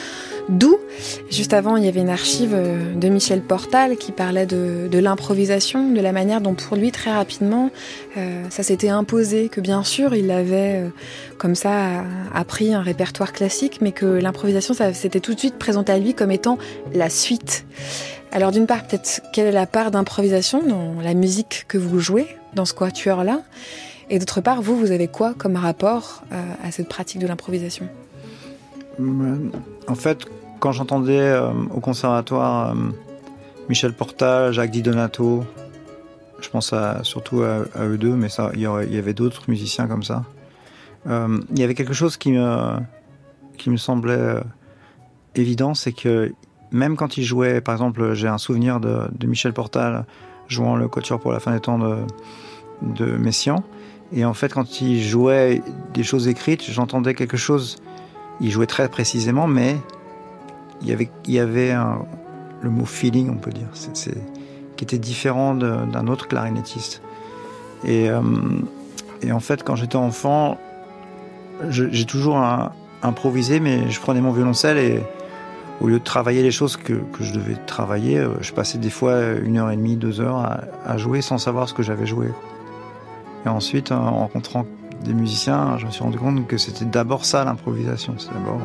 Doux. 0.49 0.79
Juste 1.31 1.53
avant, 1.53 1.77
il 1.77 1.85
y 1.85 1.89
avait 1.89 2.01
une 2.01 2.09
archive 2.09 2.55
euh, 2.55 2.95
de 2.95 3.09
Michel 3.11 3.43
Portal 3.43 3.99
qui 3.99 4.11
parlait 4.11 4.47
de, 4.47 4.89
l'improvisation, 4.99 5.91
de 5.91 6.01
la 6.01 6.13
manière 6.13 6.41
dont 6.41 6.55
pour 6.55 6.79
lui, 6.79 6.93
très 6.93 7.13
rapidement, 7.13 7.69
euh, 8.17 8.43
ça 8.49 8.63
s'était 8.63 8.89
imposé, 8.89 9.51
que 9.51 9.61
bien 9.61 9.85
sûr, 9.85 10.15
il 10.15 10.31
avait 10.31 10.77
euh, 10.77 10.89
comme 11.37 11.55
ça 11.55 12.05
appris 12.33 12.73
un 12.73 12.81
répertoire 12.81 13.35
classique, 13.35 13.81
mais 13.83 13.93
que 13.93 14.07
l'improvisation, 14.07 14.73
ça 14.73 14.95
s'était 14.95 15.21
tout 15.21 15.35
de 15.35 15.39
suite 15.39 15.59
présenté 15.59 15.93
à 15.93 15.99
lui 15.99 16.15
comme 16.15 16.31
étant 16.31 16.57
la 16.95 17.11
suite. 17.11 17.67
Alors 18.33 18.51
d'une 18.51 18.67
part, 18.67 18.87
peut-être 18.87 19.21
quelle 19.35 19.49
est 19.49 19.53
la 19.53 19.67
part 19.67 19.91
d'improvisation 19.91 20.63
dans 20.63 21.03
la 21.03 21.13
musique 21.13 21.67
que 21.69 21.77
vous 21.77 22.01
jouez? 22.01 22.27
Dans 22.55 22.65
ce 22.65 22.75
quatuor-là 22.75 23.43
Et 24.09 24.19
d'autre 24.19 24.41
part, 24.41 24.63
vous, 24.63 24.77
vous 24.77 24.91
avez 24.91 25.09
quoi 25.09 25.35
comme 25.35 25.57
rapport 25.57 26.23
euh, 26.33 26.43
à 26.63 26.71
cette 26.71 26.89
pratique 26.89 27.21
de 27.21 27.27
l'improvisation? 27.27 27.89
En 28.99 29.95
fait, 29.95 30.27
quand 30.59 30.73
j'entendais 30.73 31.21
euh, 31.21 31.53
au 31.75 31.81
conservatoire 31.81 32.71
euh, 32.71 32.75
Michel 33.69 33.93
Portal, 33.93 34.53
Jacques 34.53 34.71
Di 34.71 34.83
Donato, 34.83 35.45
je 36.41 36.49
pense 36.49 36.75
surtout 37.03 37.43
à, 37.43 37.65
eux 37.85 37.99
deux, 37.99 38.15
mais 38.15 38.29
il 38.55 38.61
y, 38.61 38.99
avait 38.99 39.13
d'autres 39.13 39.43
musiciens 39.49 39.87
comme 39.87 40.03
ça. 40.03 40.25
il 41.07 41.59
y 41.59 41.63
avait 41.63 41.75
quelque 41.75 41.93
chose 41.93 42.17
qui 42.17 42.33
me, 42.33 43.77
semblait 43.77 44.37
évident, 45.35 45.75
c'est 45.75 45.93
que 45.93 46.33
même 46.71 46.97
quand 46.97 47.19
il 47.19 47.25
jouait, 47.25 47.61
par 47.61 47.75
exemple, 47.75 48.15
j'ai 48.15 48.27
un 48.27 48.39
souvenir 48.39 48.81
de, 48.81 49.03
de, 49.13 49.27
Michel 49.27 49.53
Portal 49.53 50.07
jouant 50.51 50.77
le 50.77 50.89
quatuor 50.89 51.19
pour 51.19 51.33
la 51.33 51.41
fin 51.41 51.53
des 51.53 51.61
temps 51.61 51.79
de, 51.79 51.97
de 52.83 53.17
Messiaen. 53.17 53.63
Et 54.13 54.25
en 54.25 54.35
fait, 54.35 54.53
quand 54.53 54.81
il 54.81 55.03
jouait 55.03 55.63
des 55.95 56.03
choses 56.03 56.29
écrites, 56.29 56.65
j'entendais 56.69 57.15
quelque 57.15 57.37
chose. 57.37 57.77
Il 58.41 58.51
jouait 58.51 58.67
très 58.67 58.89
précisément, 58.89 59.47
mais 59.47 59.77
il 60.83 60.89
y 60.89 60.93
avait, 60.93 61.11
il 61.27 61.35
y 61.35 61.39
avait 61.39 61.71
un, 61.71 62.03
le 62.61 62.71
mot 62.71 62.85
feeling, 62.85 63.31
on 63.31 63.37
peut 63.37 63.53
dire, 63.53 63.69
qui 64.77 64.85
était 64.85 64.99
différent 64.99 65.55
d'un 65.55 66.07
autre 66.09 66.27
clarinettiste. 66.27 67.03
Et, 67.85 68.11
euh, 68.11 68.21
et, 69.23 69.33
en 69.33 69.41
fait, 69.41 69.63
quand 69.63 69.77
j'étais 69.77 69.97
enfant, 69.97 70.59
j'ai 71.69 72.05
toujours 72.05 72.43
improvisé, 73.03 73.61
mais 73.61 73.91
je 73.91 74.01
prenais 74.01 74.21
mon 74.21 74.33
violoncelle 74.33 74.79
et 74.79 75.03
au 75.81 75.89
lieu 75.89 75.99
de 75.99 76.05
travailler 76.05 76.43
les 76.43 76.51
choses 76.51 76.77
que, 76.77 76.93
que, 76.93 77.25
je 77.25 77.33
devais 77.33 77.57
travailler, 77.67 78.19
euh, 78.19 78.35
je 78.41 78.53
passais 78.53 78.79
des 78.79 78.91
fois 78.91 79.21
une 79.43 79.59
heure 79.59 79.71
et 79.71 79.77
demie, 79.77 79.97
deux 79.97 80.21
heures 80.21 80.61
à, 80.85 80.97
jouer 80.99 81.23
sans 81.23 81.39
savoir 81.39 81.69
ce 81.69 81.75
que 81.75 81.83
j'avais 81.83 82.07
joué. 82.07 82.29
Et 83.47 83.49
ensuite, 83.49 83.91
en 83.91 84.19
rencontrant 84.19 84.67
des 85.05 85.15
musiciens, 85.15 85.79
je 85.79 85.87
me 85.87 85.91
suis 85.91 86.03
rendu 86.03 86.19
compte 86.19 86.47
que 86.47 86.59
c'était 86.59 86.85
d'abord 86.85 87.25
ça 87.25 87.45
l'improvisation. 87.45 88.15
C'est 88.19 88.33
d'abord 88.35 88.61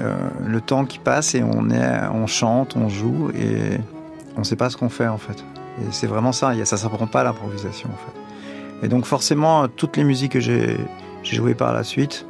euh, 0.00 0.14
le 0.46 0.60
temps 0.60 0.84
qui 0.84 0.98
passe 0.98 1.34
et 1.34 1.42
on, 1.42 1.70
est, 1.70 2.00
on 2.12 2.26
chante, 2.26 2.76
on 2.76 2.88
joue 2.90 3.30
et 3.30 3.80
on 4.36 4.40
ne 4.40 4.44
sait 4.44 4.56
pas 4.56 4.68
ce 4.68 4.76
qu'on 4.76 4.90
fait 4.90 5.08
en 5.08 5.18
fait. 5.18 5.42
Et 5.80 5.86
c'est 5.92 6.06
vraiment 6.06 6.32
ça, 6.32 6.52
ça 6.66 6.76
ne 6.76 6.80
s'apprend 6.80 7.06
pas 7.06 7.24
l'improvisation 7.24 7.88
en 7.88 7.96
fait. 7.96 8.86
Et 8.86 8.88
donc 8.88 9.06
forcément, 9.06 9.66
toutes 9.68 9.96
les 9.96 10.04
musiques 10.04 10.32
que 10.32 10.40
j'ai 10.40 10.76
jouées 11.22 11.54
par 11.54 11.72
la 11.72 11.84
suite, 11.84 12.26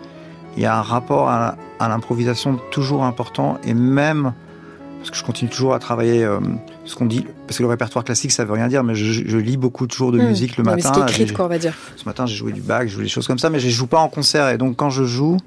il 0.56 0.62
y 0.62 0.66
a 0.66 0.76
un 0.76 0.82
rapport 0.82 1.28
à, 1.28 1.56
à 1.78 1.88
l'improvisation 1.88 2.58
toujours 2.70 3.04
important 3.04 3.58
et 3.64 3.74
même 3.74 4.32
parce 4.98 5.10
que 5.10 5.16
je 5.16 5.24
continue 5.24 5.50
toujours 5.50 5.72
à 5.74 5.78
travailler 5.78 6.22
euh, 6.24 6.40
ce 6.84 6.94
qu'on 6.94 7.06
dit 7.06 7.24
parce 7.46 7.56
que 7.56 7.62
le 7.62 7.68
répertoire 7.68 8.04
classique 8.04 8.32
ça 8.32 8.44
veut 8.44 8.52
rien 8.52 8.68
dire 8.68 8.84
mais 8.84 8.94
je, 8.94 9.26
je 9.26 9.38
lis 9.38 9.56
beaucoup 9.56 9.86
toujours 9.86 10.12
de 10.12 10.18
mmh, 10.18 10.26
musique 10.26 10.56
le 10.58 10.64
matin 10.64 11.06
écrite, 11.06 11.32
quoi, 11.32 11.46
on 11.46 11.48
va 11.48 11.58
dire. 11.58 11.74
ce 11.96 12.04
matin 12.04 12.26
j'ai 12.26 12.36
joué 12.36 12.52
du 12.52 12.60
Bach 12.60 12.82
je 12.82 12.88
joue 12.88 13.02
des 13.02 13.08
choses 13.08 13.26
comme 13.26 13.38
ça 13.38 13.48
mais 13.48 13.60
je 13.60 13.68
joue 13.70 13.86
pas 13.86 14.00
en 14.00 14.08
concert 14.08 14.48
et 14.50 14.58
donc 14.58 14.76
quand 14.76 14.90
je 14.90 15.04
joue 15.04 15.38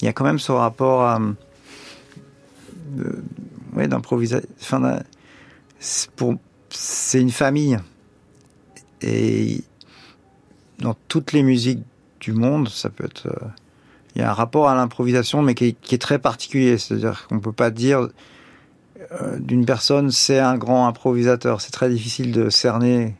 il 0.00 0.04
y 0.04 0.08
a 0.08 0.12
quand 0.12 0.24
même 0.24 0.38
ce 0.38 0.52
rapport 0.52 1.02
à 1.02 1.20
euh, 2.98 3.22
ouais, 3.74 3.88
d'improvisation 3.88 4.46
enfin, 4.60 4.98
pour 6.16 6.34
c'est 6.68 7.20
une 7.20 7.30
famille 7.30 7.78
et 9.00 9.62
dans 10.80 10.94
toutes 11.08 11.32
les 11.32 11.42
musiques 11.42 11.82
du 12.20 12.32
monde 12.32 12.68
ça 12.68 12.90
peut 12.90 13.04
être 13.04 13.26
euh, 13.28 13.46
il 14.16 14.22
y 14.22 14.22
a 14.22 14.30
un 14.30 14.34
rapport 14.34 14.68
à 14.68 14.74
l'improvisation, 14.74 15.42
mais 15.42 15.54
qui 15.54 15.66
est, 15.66 15.72
qui 15.80 15.94
est, 15.94 15.98
très 15.98 16.18
particulier. 16.18 16.78
C'est-à-dire 16.78 17.26
qu'on 17.28 17.38
peut 17.38 17.52
pas 17.52 17.70
dire 17.70 18.08
euh, 19.12 19.38
d'une 19.38 19.66
personne 19.66 20.10
c'est 20.10 20.38
un 20.38 20.56
grand 20.56 20.88
improvisateur. 20.88 21.60
C'est 21.60 21.70
très 21.70 21.90
difficile 21.90 22.32
de 22.32 22.48
cerner 22.48 23.14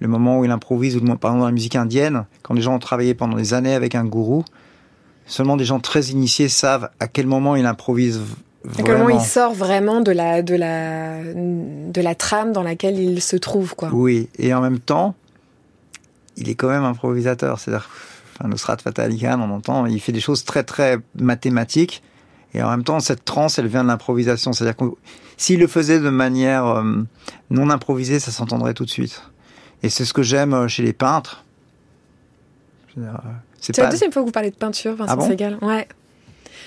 le 0.00 0.08
moment 0.08 0.38
où 0.38 0.44
il 0.44 0.50
improvise, 0.50 0.96
ou 0.96 1.00
par 1.00 1.30
exemple 1.30 1.38
dans 1.38 1.46
la 1.46 1.52
musique 1.52 1.76
indienne, 1.76 2.26
quand 2.42 2.52
les 2.52 2.60
gens 2.60 2.74
ont 2.74 2.78
travaillé 2.78 3.14
pendant 3.14 3.38
des 3.38 3.54
années 3.54 3.74
avec 3.74 3.94
un 3.94 4.04
gourou, 4.04 4.44
seulement 5.24 5.56
des 5.56 5.64
gens 5.64 5.80
très 5.80 6.08
initiés 6.08 6.50
savent 6.50 6.90
à 7.00 7.08
quel 7.08 7.26
moment 7.26 7.56
il 7.56 7.64
improvise 7.64 8.20
à 8.78 8.82
quel 8.82 8.98
moment 8.98 9.08
il 9.08 9.24
sort 9.24 9.54
vraiment 9.54 10.00
de 10.00 10.10
la, 10.10 10.42
de, 10.42 10.56
la, 10.56 11.22
de 11.22 12.00
la 12.00 12.14
trame 12.16 12.52
dans 12.52 12.64
laquelle 12.64 12.98
il 12.98 13.22
se 13.22 13.36
trouve. 13.36 13.76
Quoi. 13.76 13.90
Oui, 13.92 14.28
et 14.38 14.52
en 14.52 14.60
même 14.60 14.80
temps, 14.80 15.14
il 16.36 16.48
est 16.50 16.56
quand 16.56 16.68
même 16.68 16.82
improvisateur. 16.82 17.60
C'est-à-dire 17.60 17.88
enfin, 18.40 19.38
on 19.38 19.50
entend, 19.50 19.86
il 19.86 20.00
fait 20.00 20.12
des 20.12 20.20
choses 20.20 20.44
très 20.44 20.64
très 20.64 20.98
mathématiques. 21.18 22.02
Et 22.54 22.62
en 22.62 22.70
même 22.70 22.84
temps, 22.84 23.00
cette 23.00 23.24
transe, 23.24 23.58
elle 23.58 23.66
vient 23.66 23.82
de 23.82 23.88
l'improvisation. 23.88 24.52
C'est-à-dire 24.52 24.76
que 24.76 24.84
s'il 25.36 25.60
le 25.60 25.66
faisait 25.66 26.00
de 26.00 26.08
manière 26.08 26.66
euh, 26.66 27.02
non 27.50 27.70
improvisée, 27.70 28.18
ça 28.18 28.30
s'entendrait 28.30 28.74
tout 28.74 28.84
de 28.84 28.90
suite. 28.90 29.22
Et 29.82 29.90
c'est 29.90 30.04
ce 30.04 30.14
que 30.14 30.22
j'aime 30.22 30.54
euh, 30.54 30.68
chez 30.68 30.82
les 30.82 30.94
peintres. 30.94 31.44
Euh, 32.98 33.02
c'est 33.60 33.76
pas... 33.76 33.82
la 33.82 33.90
deuxième 33.90 34.10
fois 34.10 34.22
que 34.22 34.26
vous 34.26 34.32
parlez 34.32 34.50
de 34.50 34.56
peinture, 34.56 34.94
Vincent 34.94 35.12
ah 35.12 35.16
bon 35.16 35.28
Segal. 35.28 35.58
Ouais. 35.60 35.86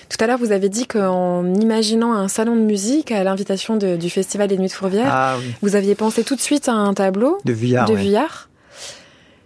Tout 0.09 0.23
à 0.23 0.27
l'heure, 0.27 0.37
vous 0.37 0.51
avez 0.51 0.69
dit 0.69 0.85
qu'en 0.87 1.45
imaginant 1.55 2.13
un 2.13 2.27
salon 2.27 2.55
de 2.55 2.61
musique 2.61 3.11
à 3.11 3.23
l'invitation 3.23 3.77
du 3.77 4.09
Festival 4.09 4.47
des 4.47 4.57
Nuits 4.57 4.67
de 4.67 4.73
Fourvière, 4.73 5.09
ah, 5.09 5.35
oui. 5.39 5.53
vous 5.61 5.75
aviez 5.75 5.93
pensé 5.93 6.23
tout 6.23 6.35
de 6.35 6.41
suite 6.41 6.67
à 6.67 6.73
un 6.73 6.93
tableau 6.93 7.37
de 7.45 7.53
Vuillard. 7.53 7.87
De. 7.87 7.93
Vuillard. 7.93 8.48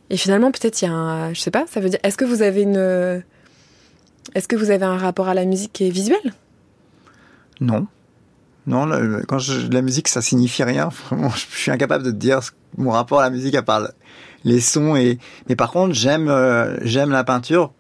Et 0.09 0.17
finalement, 0.17 0.51
peut-être 0.51 0.81
il 0.81 0.85
y 0.85 0.87
a 0.87 0.91
un, 0.93 1.33
je 1.33 1.39
sais 1.39 1.51
pas, 1.51 1.65
ça 1.69 1.79
veut 1.79 1.89
dire, 1.89 1.99
est-ce 2.03 2.17
que 2.17 2.25
vous 2.25 2.41
avez 2.41 2.61
une, 2.63 3.23
est-ce 4.35 4.47
que 4.47 4.55
vous 4.55 4.69
avez 4.71 4.85
un 4.85 4.97
rapport 4.97 5.27
à 5.27 5.33
la 5.33 5.45
musique 5.45 5.73
qui 5.73 5.87
est 5.87 5.91
visuel? 5.91 6.19
Non. 7.61 7.87
Non, 8.65 8.85
le, 8.85 9.23
quand 9.27 9.39
je, 9.39 9.69
la 9.71 9.81
musique, 9.81 10.07
ça 10.07 10.21
signifie 10.21 10.63
rien. 10.63 10.89
Vraiment, 11.09 11.29
je 11.29 11.45
suis 11.57 11.71
incapable 11.71 12.03
de 12.03 12.11
te 12.11 12.15
dire 12.15 12.39
mon 12.77 12.91
rapport 12.91 13.19
à 13.19 13.23
la 13.23 13.29
musique 13.29 13.55
à 13.55 13.61
part 13.63 13.89
les 14.43 14.59
sons. 14.61 14.95
Et, 14.95 15.19
mais 15.49 15.55
par 15.55 15.71
contre, 15.71 15.93
j'aime, 15.93 16.29
euh, 16.29 16.77
j'aime 16.81 17.09
la 17.11 17.23
peinture 17.23 17.71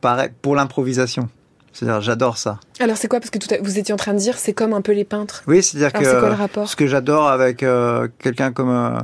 pareil, 0.00 0.30
pour 0.42 0.54
l'improvisation. 0.56 1.28
C'est-à-dire, 1.72 2.00
j'adore 2.00 2.38
ça. 2.38 2.58
Alors, 2.80 2.96
c'est 2.96 3.08
quoi? 3.08 3.20
Parce 3.20 3.30
que 3.30 3.38
tout 3.38 3.52
à- 3.54 3.58
vous 3.62 3.78
étiez 3.78 3.94
en 3.94 3.98
train 3.98 4.12
de 4.12 4.18
dire, 4.18 4.36
c'est 4.36 4.52
comme 4.52 4.72
un 4.74 4.80
peu 4.82 4.92
les 4.92 5.04
peintres. 5.04 5.42
Oui, 5.46 5.62
c'est-à-dire 5.62 5.90
Alors, 5.94 6.10
c'est 6.12 6.18
quoi 6.18 6.28
le 6.30 6.34
que 6.34 6.40
rapport? 6.40 6.68
ce 6.68 6.76
que 6.76 6.86
j'adore 6.86 7.28
avec 7.28 7.62
euh, 7.62 8.08
quelqu'un 8.18 8.52
comme 8.52 8.70
euh, 8.70 8.98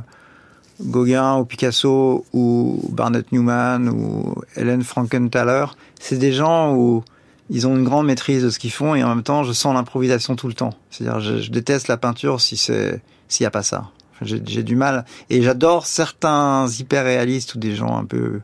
Gauguin 0.81 1.37
ou 1.37 1.45
Picasso 1.45 2.25
ou 2.33 2.79
Barnett 2.89 3.31
Newman 3.31 3.89
ou 3.89 4.35
Helen 4.55 4.83
Frankenthaler, 4.83 5.65
c'est 5.99 6.17
des 6.17 6.31
gens 6.31 6.75
où 6.75 7.03
ils 7.49 7.67
ont 7.67 7.75
une 7.75 7.83
grande 7.83 8.07
maîtrise 8.07 8.43
de 8.43 8.49
ce 8.49 8.59
qu'ils 8.59 8.71
font 8.71 8.95
et 8.95 9.03
en 9.03 9.09
même 9.09 9.23
temps, 9.23 9.43
je 9.43 9.53
sens 9.53 9.73
l'improvisation 9.73 10.35
tout 10.35 10.47
le 10.47 10.53
temps. 10.53 10.73
C'est-à-dire, 10.89 11.19
je, 11.19 11.39
je 11.39 11.51
déteste 11.51 11.87
la 11.87 11.97
peinture 11.97 12.41
si 12.41 12.57
c'est 12.57 13.01
s'il 13.27 13.43
n'y 13.43 13.47
a 13.47 13.51
pas 13.51 13.63
ça. 13.63 13.89
J'ai 14.21 14.63
du 14.63 14.75
mal 14.75 15.05
et 15.29 15.41
j'adore 15.41 15.85
certains 15.85 16.67
hyper 16.67 17.03
réalistes 17.03 17.55
ou 17.55 17.59
des 17.59 17.75
gens 17.75 17.97
un 17.97 18.05
peu 18.05 18.41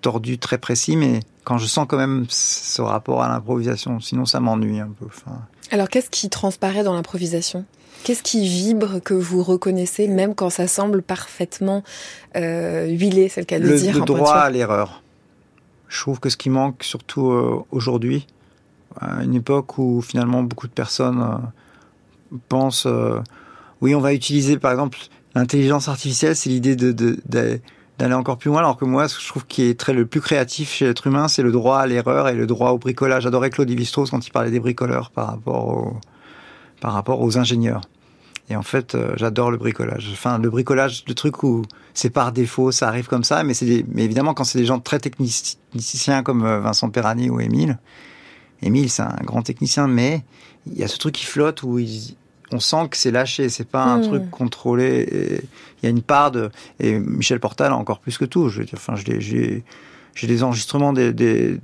tordus, 0.00 0.38
très 0.38 0.58
précis, 0.58 0.96
mais 0.96 1.20
quand 1.44 1.58
je 1.58 1.66
sens 1.66 1.86
quand 1.88 1.96
même 1.96 2.26
ce 2.28 2.82
rapport 2.82 3.22
à 3.22 3.28
l'improvisation, 3.28 4.00
sinon 4.00 4.24
ça 4.24 4.40
m'ennuie 4.40 4.80
un 4.80 4.90
peu. 4.98 5.06
Alors, 5.70 5.88
qu'est-ce 5.88 6.10
qui 6.10 6.28
transparaît 6.28 6.82
dans 6.82 6.94
l'improvisation? 6.94 7.64
Qu'est-ce 8.06 8.22
qui 8.22 8.46
vibre 8.46 9.00
que 9.02 9.14
vous 9.14 9.42
reconnaissez, 9.42 10.06
même 10.06 10.36
quand 10.36 10.48
ça 10.48 10.68
semble 10.68 11.02
parfaitement 11.02 11.82
euh, 12.36 12.86
huilé, 12.86 13.28
c'est 13.28 13.40
le 13.40 13.46
cas 13.46 13.58
de 13.58 13.66
le, 13.66 13.76
dire 13.76 13.98
le 13.98 14.04
droit 14.04 14.34
à 14.34 14.48
l'erreur. 14.48 15.02
Je 15.88 16.00
trouve 16.02 16.20
que 16.20 16.28
ce 16.28 16.36
qui 16.36 16.48
manque, 16.48 16.84
surtout 16.84 17.30
euh, 17.32 17.64
aujourd'hui, 17.72 18.28
à 19.00 19.24
une 19.24 19.34
époque 19.34 19.78
où 19.78 20.02
finalement 20.02 20.44
beaucoup 20.44 20.68
de 20.68 20.72
personnes 20.72 21.20
euh, 21.20 22.36
pensent, 22.48 22.86
oui, 23.80 23.96
on 23.96 24.00
va 24.00 24.14
utiliser 24.14 24.56
par 24.56 24.70
exemple 24.70 24.98
l'intelligence 25.34 25.88
artificielle, 25.88 26.36
c'est 26.36 26.48
l'idée 26.48 26.76
de, 26.76 26.92
de- 26.92 27.18
de- 27.28 27.58
d'aller 27.98 28.14
encore 28.14 28.38
plus 28.38 28.50
loin, 28.50 28.58
alors 28.60 28.76
que 28.76 28.84
moi, 28.84 29.08
ce 29.08 29.16
que 29.16 29.22
je 29.22 29.26
trouve 29.28 29.46
qui 29.46 29.62
est 29.64 29.78
très 29.78 29.94
le 29.94 30.06
plus 30.06 30.20
créatif 30.20 30.72
chez 30.72 30.84
l'être 30.86 31.08
humain, 31.08 31.26
c'est 31.26 31.42
le 31.42 31.50
droit 31.50 31.78
à 31.78 31.86
l'erreur 31.88 32.28
et 32.28 32.34
le 32.34 32.46
droit 32.46 32.70
au 32.70 32.78
bricolage. 32.78 33.24
J'adorais 33.24 33.50
Claude 33.50 33.68
Lévi-Strauss 33.68 34.10
quand 34.10 34.24
il 34.24 34.30
parlait 34.30 34.52
des 34.52 34.60
bricoleurs 34.60 35.10
par 35.10 35.26
rapport 35.26 35.66
au, 35.66 35.96
par 36.80 36.92
rapport 36.92 37.20
aux 37.20 37.36
ingénieurs. 37.38 37.80
Et 38.48 38.54
en 38.56 38.62
fait, 38.62 38.94
euh, 38.94 39.12
j'adore 39.16 39.50
le 39.50 39.56
bricolage. 39.56 40.08
Enfin, 40.12 40.38
le 40.38 40.48
bricolage, 40.50 41.04
le 41.08 41.14
truc 41.14 41.42
où 41.42 41.62
c'est 41.94 42.10
par 42.10 42.30
défaut, 42.32 42.70
ça 42.70 42.86
arrive 42.88 43.08
comme 43.08 43.24
ça, 43.24 43.42
mais 43.42 43.54
c'est 43.54 43.66
des- 43.66 43.84
mais 43.92 44.04
évidemment 44.04 44.34
quand 44.34 44.44
c'est 44.44 44.58
des 44.58 44.64
gens 44.66 44.78
très 44.78 45.00
techniciens 45.00 46.22
comme 46.22 46.44
euh, 46.44 46.60
Vincent 46.60 46.88
Perrani 46.90 47.28
ou 47.30 47.40
Émile. 47.40 47.78
Émile, 48.62 48.88
c'est 48.88 49.02
un 49.02 49.16
grand 49.24 49.42
technicien, 49.42 49.88
mais 49.88 50.22
il 50.66 50.78
y 50.78 50.84
a 50.84 50.88
ce 50.88 50.96
truc 50.98 51.14
qui 51.14 51.24
flotte 51.26 51.62
où 51.64 51.78
il- 51.78 52.14
on 52.52 52.60
sent 52.60 52.88
que 52.90 52.96
c'est 52.96 53.10
lâché, 53.10 53.48
c'est 53.48 53.68
pas 53.68 53.82
un 53.84 53.98
Hmm. 53.98 54.02
truc 54.02 54.30
contrôlé. 54.30 55.00
et 55.10 55.40
Il 55.82 55.84
y 55.84 55.86
a 55.86 55.90
une 55.90 56.02
part 56.02 56.30
de 56.30 56.50
et 56.78 56.98
Michel 57.00 57.40
Portal 57.40 57.72
encore 57.72 57.98
plus 57.98 58.16
que 58.16 58.24
tout. 58.24 58.48
Je 58.48 58.60
veux 58.60 58.64
dire, 58.64 58.78
enfin, 58.78 58.94
j'ai 58.96 59.62
des 60.26 60.42
enregistrements 60.44 60.92
des, 60.92 61.12
des 61.12 61.58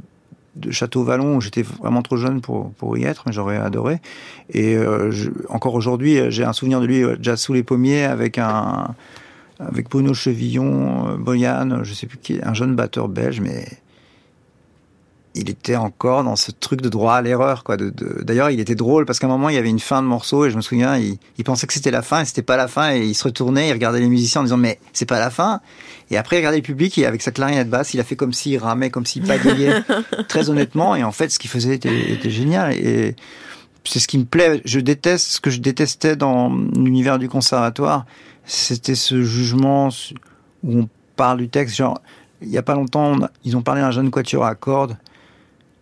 de 0.57 0.71
Château 0.71 1.03
Vallon 1.03 1.37
où 1.37 1.41
j'étais 1.41 1.63
vraiment 1.63 2.03
trop 2.03 2.17
jeune 2.17 2.41
pour 2.41 2.73
pour 2.73 2.97
y 2.99 3.05
être, 3.05 3.23
mais 3.27 3.33
j'aurais 3.33 3.57
adoré. 3.57 4.01
Et 4.51 4.77
euh, 4.77 5.11
je- 5.11 5.31
encore 5.49 5.75
aujourd'hui, 5.75 6.19
euh, 6.19 6.31
j'ai 6.31 6.45
un 6.45 6.53
souvenir 6.53 6.81
de 6.81 6.87
lui 6.87 7.03
euh, 7.03 7.17
déjà 7.17 7.37
sous 7.37 7.53
les 7.53 7.63
pommiers 7.63 8.05
avec 8.05 8.39
un 8.39 8.95
avec 9.59 9.89
Bruno 9.89 10.13
Chevillon, 10.13 11.09
euh, 11.11 11.17
Boyan, 11.17 11.85
je 11.85 11.95
sais 11.95 12.07
plus 12.07 12.19
qui, 12.19 12.39
un 12.43 12.53
jeune 12.55 12.75
batteur 12.75 13.09
belge, 13.09 13.41
mais 13.41 13.67
il 15.35 15.49
était 15.49 15.77
encore 15.77 16.25
dans 16.25 16.37
ce 16.37 16.51
truc 16.51 16.83
de 16.83 16.89
droit 16.91 17.15
à 17.15 17.23
l'erreur, 17.23 17.65
quoi. 17.65 17.77
D'ailleurs, 17.79 18.51
il 18.51 18.61
était 18.61 18.75
drôle 18.75 19.07
parce 19.07 19.19
qu'à 19.19 19.27
un 19.27 19.31
moment, 19.31 19.49
il 19.49 19.55
y 19.55 19.59
avait 19.59 19.71
une 19.71 19.81
fin 19.81 20.03
de 20.03 20.07
morceau 20.07 20.45
et 20.45 20.51
je 20.51 20.57
me 20.57 20.61
souviens, 20.61 20.97
il, 20.99 21.17
il 21.39 21.45
pensait 21.45 21.67
que 21.67 21.73
c'était 21.73 21.91
la 21.91 22.03
fin 22.03 22.21
et 22.21 22.25
c'était 22.27 22.43
pas 22.43 22.57
la 22.59 22.69
fin 22.69 22.93
et 22.95 23.07
il 23.07 23.15
se 23.15 23.25
retournait, 23.25 23.69
il 23.69 23.73
regardait 23.73 24.01
les 24.01 24.09
musiciens 24.09 24.43
en 24.43 24.45
disant 24.45 24.59
mais 24.59 24.79
c'est 24.93 25.09
pas 25.09 25.19
la 25.19 25.31
fin. 25.31 25.61
Et 26.11 26.19
après, 26.19 26.37
il 26.37 26.39
regardait 26.41 26.59
le 26.59 26.63
public 26.63 26.99
et 26.99 27.07
avec 27.07 27.23
sa 27.23 27.31
clarinette 27.31 27.71
basse, 27.71 27.95
il 27.95 28.01
a 28.01 28.05
fait 28.05 28.17
comme 28.17 28.35
s'il 28.35 28.59
ramait, 28.59 28.91
comme 28.91 29.07
s'il 29.07 29.23
pagayait, 29.23 29.83
très 30.29 30.51
honnêtement. 30.51 30.95
Et 30.97 31.03
en 31.05 31.13
fait, 31.13 31.31
ce 31.31 31.39
qu'il 31.39 31.49
faisait 31.51 31.77
était, 31.77 32.13
était 32.13 32.31
génial 32.31 32.73
et 32.75 33.17
c'est 33.85 33.99
ce 34.01 34.09
qui 34.09 34.19
me 34.19 34.25
plaît. 34.25 34.61
Je 34.67 34.81
déteste 34.81 35.27
ce 35.29 35.41
que 35.41 35.51
je 35.51 35.61
détestais 35.61 36.15
dans 36.15 36.51
l'univers 36.77 37.19
du 37.19 37.29
conservatoire, 37.31 38.05
c'était 38.45 38.95
ce 38.95 39.23
jugement 39.23 39.89
où 40.63 40.81
on 40.81 40.89
parle 41.17 41.39
du 41.39 41.49
texte. 41.49 41.77
Genre, 41.77 42.01
il 42.43 42.49
y 42.51 42.59
a 42.59 42.63
pas 42.63 42.75
longtemps, 42.75 43.07
on 43.07 43.23
a- 43.25 43.31
ils 43.45 43.57
ont 43.57 43.63
parlé 43.63 43.81
d'un 43.81 43.91
jeune 43.93 44.11
quatuor 44.11 44.45
à 44.45 44.55
cordes. 44.55 44.97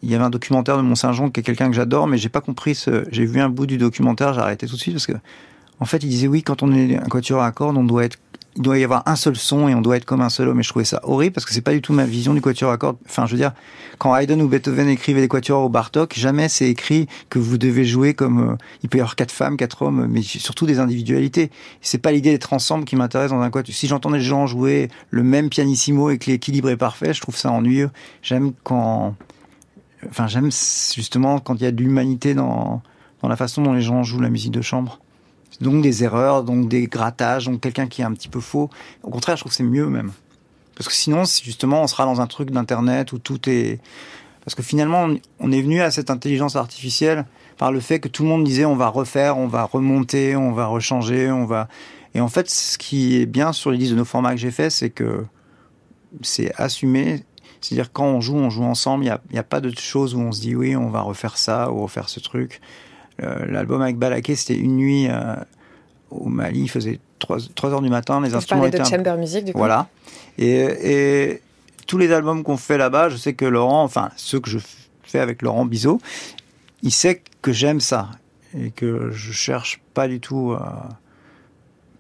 Il 0.03 0.11
y 0.11 0.15
avait 0.15 0.25
un 0.25 0.31
documentaire 0.31 0.77
de 0.77 0.83
Mont-Saint-Jean 0.83 1.31
qui 1.31 1.41
est 1.41 1.43
quelqu'un 1.43 1.69
que 1.69 1.77
j'adore, 1.77 2.07
mais 2.07 2.17
j'ai 2.17 2.29
pas 2.29 2.41
compris 2.41 2.75
ce. 2.75 3.05
J'ai 3.11 3.27
vu 3.27 3.41
un 3.41 3.49
bout 3.51 3.67
du 3.67 3.77
documentaire, 3.77 4.33
j'ai 4.33 4.41
arrêté 4.41 4.67
tout 4.67 4.77
de 4.77 4.81
suite 4.81 4.95
parce 4.95 5.07
que, 5.07 5.13
en 5.79 5.85
fait, 5.85 5.99
il 6.03 6.09
disait 6.09 6.29
oui, 6.29 6.43
quand 6.43 6.63
on 6.63 6.73
est 6.73 6.97
un 6.97 7.09
quatuor 7.09 7.43
à 7.43 7.53
cordes, 7.53 7.77
on 7.77 7.85
doit 7.85 8.05
être, 8.05 8.17
il 8.57 8.63
doit 8.63 8.79
y 8.79 8.85
avoir 8.85 9.03
un 9.07 9.15
seul 9.15 9.37
son 9.37 9.69
et 9.69 9.75
on 9.75 9.81
doit 9.81 9.97
être 9.97 10.07
comme 10.07 10.23
un 10.23 10.31
seul 10.31 10.49
homme. 10.49 10.59
Et 10.59 10.63
je 10.63 10.71
trouvais 10.71 10.87
ça 10.87 11.01
horrible 11.05 11.35
parce 11.35 11.45
que 11.45 11.53
c'est 11.53 11.61
pas 11.61 11.73
du 11.73 11.83
tout 11.83 11.93
ma 11.93 12.05
vision 12.05 12.33
du 12.33 12.41
quatuor 12.41 12.71
à 12.73 12.79
cordes. 12.79 12.97
Enfin, 13.07 13.27
je 13.27 13.33
veux 13.33 13.37
dire, 13.37 13.53
quand 13.99 14.17
Haydn 14.17 14.41
ou 14.41 14.49
Beethoven 14.49 14.89
écrivaient 14.89 15.21
des 15.21 15.29
quatuors 15.29 15.65
au 15.65 15.69
Bartok, 15.69 16.15
jamais 16.17 16.49
c'est 16.49 16.69
écrit 16.69 17.07
que 17.29 17.39
vous 17.39 17.59
devez 17.59 17.85
jouer 17.85 18.15
comme. 18.15 18.53
euh, 18.53 18.57
il 18.83 18.89
peut 18.89 18.99
y 18.99 19.01
avoir 19.03 19.17
quatre 19.17 19.33
femmes, 19.33 19.59
quatre 19.59 19.83
hommes, 19.83 20.07
mais 20.11 20.23
surtout 20.23 20.65
des 20.65 20.79
individualités. 20.79 21.51
C'est 21.83 21.99
pas 21.99 22.11
l'idée 22.11 22.31
d'être 22.31 22.55
ensemble 22.55 22.87
qui 22.87 22.97
m'intéresse 22.97 23.31
dans 23.31 23.41
un 23.41 23.51
quatuor. 23.51 23.77
Si 23.77 23.87
j'entends 23.87 24.11
des 24.11 24.21
gens 24.21 24.47
jouer 24.47 24.89
le 25.11 25.23
même 25.23 25.51
pianissimo 25.51 26.09
et 26.09 26.17
que 26.17 26.31
l'équilibre 26.31 26.71
est 26.71 26.79
parfait, 26.79 27.13
je 27.13 27.21
trouve 27.21 27.37
ça 27.37 27.53
ennuyeux. 27.53 27.91
J'aime 28.23 28.53
quand 28.65 29.15
enfin 30.09 30.27
j'aime 30.27 30.51
justement 30.51 31.39
quand 31.39 31.55
il 31.57 31.63
y 31.63 31.67
a 31.67 31.73
de 31.73 31.83
l'humanité 31.83 32.35
dans 32.35 32.83
dans 33.23 33.29
la 33.29 33.37
façon 33.37 33.63
dont 33.63 33.73
les 33.73 33.83
gens 33.83 34.03
jouent 34.03 34.21
la 34.21 34.31
musique 34.31 34.53
de 34.53 34.63
chambre. 34.63 34.99
Donc 35.61 35.83
des 35.83 36.05
erreurs, 36.05 36.43
donc 36.43 36.69
des 36.69 36.87
grattages, 36.87 37.47
donc 37.47 37.61
quelqu'un 37.61 37.87
qui 37.87 38.01
est 38.01 38.05
un 38.05 38.13
petit 38.13 38.29
peu 38.29 38.41
faux. 38.41 38.71
Au 39.03 39.11
contraire, 39.11 39.37
je 39.37 39.43
trouve 39.43 39.53
que 39.53 39.57
c'est 39.57 39.63
mieux 39.63 39.87
même. 39.87 40.13
Parce 40.75 40.89
que 40.89 40.95
sinon, 40.95 41.25
justement, 41.25 41.83
on 41.83 41.87
sera 41.87 42.07
dans 42.07 42.23
un 42.23 42.27
truc 42.27 42.51
d'internet 42.51 43.13
où 43.13 43.19
tout 43.19 43.49
est. 43.51 43.81
Parce 44.45 44.55
que 44.55 44.63
finalement, 44.63 45.09
on 45.39 45.53
est 45.53 45.61
venu 45.61 45.83
à 45.83 45.91
cette 45.91 46.09
intelligence 46.09 46.57
artificielle 46.57 47.27
par 47.59 47.73
le 47.73 47.81
fait 47.81 48.01
que 48.01 48.09
tout 48.09 48.23
le 48.23 48.31
monde 48.31 48.45
disait 48.45 48.65
on 48.65 48.77
va 48.77 48.89
refaire, 48.89 49.37
on 49.37 49.47
va 49.47 49.65
remonter, 49.65 50.35
on 50.37 50.53
va 50.53 50.65
rechanger, 50.67 51.31
on 51.31 51.45
va. 51.45 51.69
Et 52.15 52.21
en 52.23 52.29
fait, 52.29 52.49
ce 52.49 52.79
qui 52.79 53.21
est 53.21 53.27
bien 53.27 53.53
sur 53.53 53.71
les 53.71 53.77
listes 53.77 53.93
de 53.93 53.99
nos 53.99 54.07
formats 54.07 54.31
que 54.31 54.41
j'ai 54.41 54.51
fait, 54.51 54.71
c'est 54.71 54.89
que 54.89 55.27
c'est 56.23 56.55
assumé. 56.57 57.25
C'est-à-dire 57.61 57.92
quand 57.92 58.05
on 58.07 58.20
joue, 58.20 58.37
on 58.37 58.51
joue 58.51 58.62
ensemble. 58.64 59.05
Il 59.05 59.12
n'y 59.33 59.38
a, 59.38 59.40
a 59.40 59.44
pas 59.44 59.61
de 59.61 59.70
choses 59.79 60.14
où 60.14 60.20
on 60.20 60.33
se 60.33 60.40
dit 60.40 60.55
oui, 60.55 60.77
on 60.77 60.88
va 60.90 61.01
refaire 61.03 61.37
ça 61.38 61.70
ou 61.70 61.83
refaire 61.83 62.09
ce 62.09 62.20
truc. 62.20 62.61
Euh, 63.23 63.44
L'album 63.46 63.83
avec 63.83 63.96
Balaké, 63.99 64.35
c'était 64.35 64.59
une 64.59 64.77
nuit 64.77 65.09
euh, 65.09 65.35
au 66.11 66.29
Mali. 66.29 66.62
Il 66.62 66.70
faisait 66.70 66.99
3, 67.18 67.38
heures 67.66 67.83
du 67.83 67.90
matin. 67.90 68.20
Les 68.23 68.35
instruments 68.35 68.61
parlais 68.62 68.70
de 68.70 68.77
étaient 68.79 68.87
un- 68.94 68.96
chamber 68.96 69.16
music, 69.18 69.44
du 69.44 69.53
coup. 69.53 69.59
voilà. 69.59 69.88
Et, 70.38 70.55
et 71.29 71.42
tous 71.87 71.99
les 71.99 72.12
albums 72.12 72.42
qu'on 72.42 72.57
fait 72.57 72.79
là-bas, 72.79 73.09
je 73.11 73.16
sais 73.16 73.35
que 73.35 73.44
Laurent, 73.44 73.83
enfin 73.83 74.11
ceux 74.16 74.40
que 74.40 74.49
je 74.49 74.59
fais 75.03 75.18
avec 75.20 75.42
Laurent 75.42 75.66
Bizot, 75.66 76.01
il 76.83 76.92
sait 76.92 77.23
que 77.42 77.53
j'aime 77.53 77.81
ça 77.81 78.09
et 78.59 78.70
que 78.70 79.11
je 79.11 79.33
cherche 79.33 79.81
pas 79.92 80.09
du 80.09 80.18
tout 80.20 80.53
à... 80.59 80.88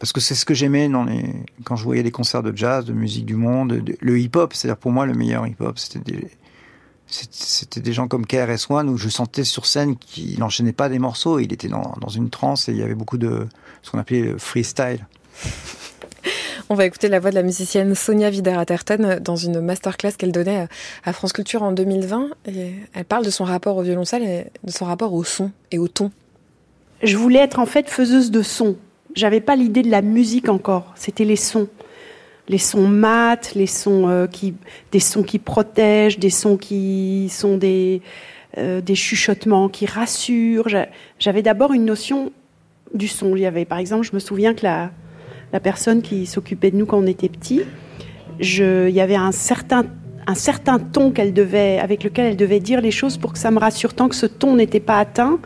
parce 0.00 0.12
que 0.12 0.20
c'est 0.20 0.34
ce 0.34 0.44
que 0.44 0.54
j'aimais 0.54 0.88
dans 0.88 1.04
les 1.04 1.22
quand 1.64 1.76
je 1.76 1.84
voyais 1.84 2.02
des 2.02 2.10
concerts 2.10 2.42
de 2.42 2.56
jazz, 2.56 2.84
de 2.84 2.92
musique 2.92 3.24
du 3.26 3.36
monde, 3.36 3.74
de- 3.74 3.96
le 4.00 4.18
hip-hop. 4.18 4.52
C'est-à-dire 4.54 4.78
pour 4.78 4.90
moi 4.90 5.06
le 5.06 5.14
meilleur 5.14 5.46
hip-hop, 5.46 5.78
c'était 5.78 6.00
des 6.12 6.26
c'est- 7.06 7.28
c'était 7.32 7.80
des 7.80 7.92
gens 7.92 8.08
comme 8.08 8.24
KRS 8.26 8.70
One 8.70 8.88
où 8.88 8.96
je 8.96 9.08
sentais 9.08 9.44
sur 9.44 9.66
scène 9.66 9.96
qu'il 9.96 10.38
n'enchaînait 10.40 10.72
pas 10.72 10.88
des 10.88 10.98
morceaux, 10.98 11.38
il 11.38 11.52
était 11.52 11.68
dans, 11.68 11.94
dans 12.00 12.08
une 12.08 12.30
transe 12.30 12.68
et 12.68 12.72
il 12.72 12.78
y 12.78 12.82
avait 12.82 12.94
beaucoup 12.94 13.18
de 13.18 13.46
ce 13.82 13.90
qu'on 13.90 13.98
appelait 13.98 14.22
le 14.22 14.38
freestyle. 14.38 15.06
On 16.68 16.74
va 16.76 16.84
écouter 16.84 17.08
la 17.08 17.18
voix 17.18 17.30
de 17.30 17.34
la 17.34 17.42
musicienne 17.42 17.96
Sonia 17.96 18.30
Vider-Atherton 18.30 19.18
dans 19.20 19.34
une 19.34 19.60
masterclass 19.60 20.12
qu'elle 20.16 20.30
donnait 20.30 20.68
à 21.04 21.12
France 21.12 21.32
Culture 21.32 21.64
en 21.64 21.72
2020. 21.72 22.28
Et 22.46 22.74
elle 22.94 23.04
parle 23.04 23.24
de 23.24 23.30
son 23.30 23.42
rapport 23.42 23.76
au 23.76 23.82
violoncelle 23.82 24.22
et 24.22 24.46
de 24.62 24.70
son 24.70 24.84
rapport 24.84 25.12
au 25.12 25.24
son 25.24 25.50
et 25.72 25.78
au 25.78 25.88
ton. 25.88 26.12
je 27.02 27.16
voulais 27.16 27.40
être 27.40 27.58
en 27.58 27.66
fait 27.66 27.88
faiseuse 27.88 28.30
de 28.30 28.42
sons. 28.42 28.76
J'avais 29.14 29.40
pas 29.40 29.56
l'idée 29.56 29.82
de 29.82 29.90
la 29.90 30.02
musique 30.02 30.48
encore. 30.48 30.92
C'était 30.94 31.24
les 31.24 31.36
sons, 31.36 31.68
les 32.48 32.58
sons 32.58 32.86
mat, 32.88 33.52
les 33.54 33.66
sons 33.66 34.08
euh, 34.08 34.26
qui, 34.26 34.54
des 34.92 35.00
sons 35.00 35.22
qui 35.22 35.38
protègent, 35.38 36.18
des 36.18 36.30
sons 36.30 36.56
qui 36.56 37.28
sont 37.30 37.56
des 37.56 38.02
euh, 38.58 38.80
chuchotements 38.94 39.68
qui 39.68 39.86
rassurent. 39.86 40.68
J'a- 40.68 40.88
J'avais 41.18 41.42
d'abord 41.42 41.72
une 41.72 41.84
notion 41.84 42.32
du 42.94 43.08
son. 43.08 43.34
Il 43.36 43.42
y 43.42 43.46
avait, 43.46 43.64
par 43.64 43.78
exemple, 43.78 44.04
je 44.06 44.12
me 44.14 44.18
souviens 44.20 44.54
que 44.54 44.64
la 44.64 44.90
la 45.52 45.58
personne 45.58 46.00
qui 46.00 46.26
s'occupait 46.26 46.70
de 46.70 46.76
nous 46.76 46.86
quand 46.86 46.98
on 46.98 47.06
était 47.08 47.28
petits, 47.28 47.62
je, 48.38 48.88
il 48.88 48.94
y 48.94 49.00
avait 49.00 49.16
un 49.16 49.32
certain 49.32 49.84
un 50.28 50.34
certain 50.36 50.78
ton 50.78 51.10
qu'elle 51.10 51.32
devait, 51.32 51.80
avec 51.80 52.04
lequel 52.04 52.26
elle 52.26 52.36
devait 52.36 52.60
dire 52.60 52.80
les 52.80 52.92
choses 52.92 53.16
pour 53.16 53.32
que 53.32 53.38
ça 53.40 53.50
me 53.50 53.58
rassure. 53.58 53.94
Tant 53.94 54.08
que 54.08 54.14
ce 54.14 54.26
ton 54.26 54.54
n'était 54.54 54.78
pas 54.78 54.98
atteint, 54.98 55.40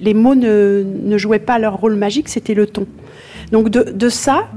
les 0.00 0.14
mots 0.14 0.34
ne 0.34 1.18
jouaient 1.18 1.38
pas 1.38 1.58
leur 1.58 1.76
rôle 1.78 1.96
magique, 1.96 2.30
c'était 2.30 2.54
le 2.54 2.66
ton. 2.66 2.86
Donc 3.52 3.68
de, 3.68 4.08
ça, 4.08 4.48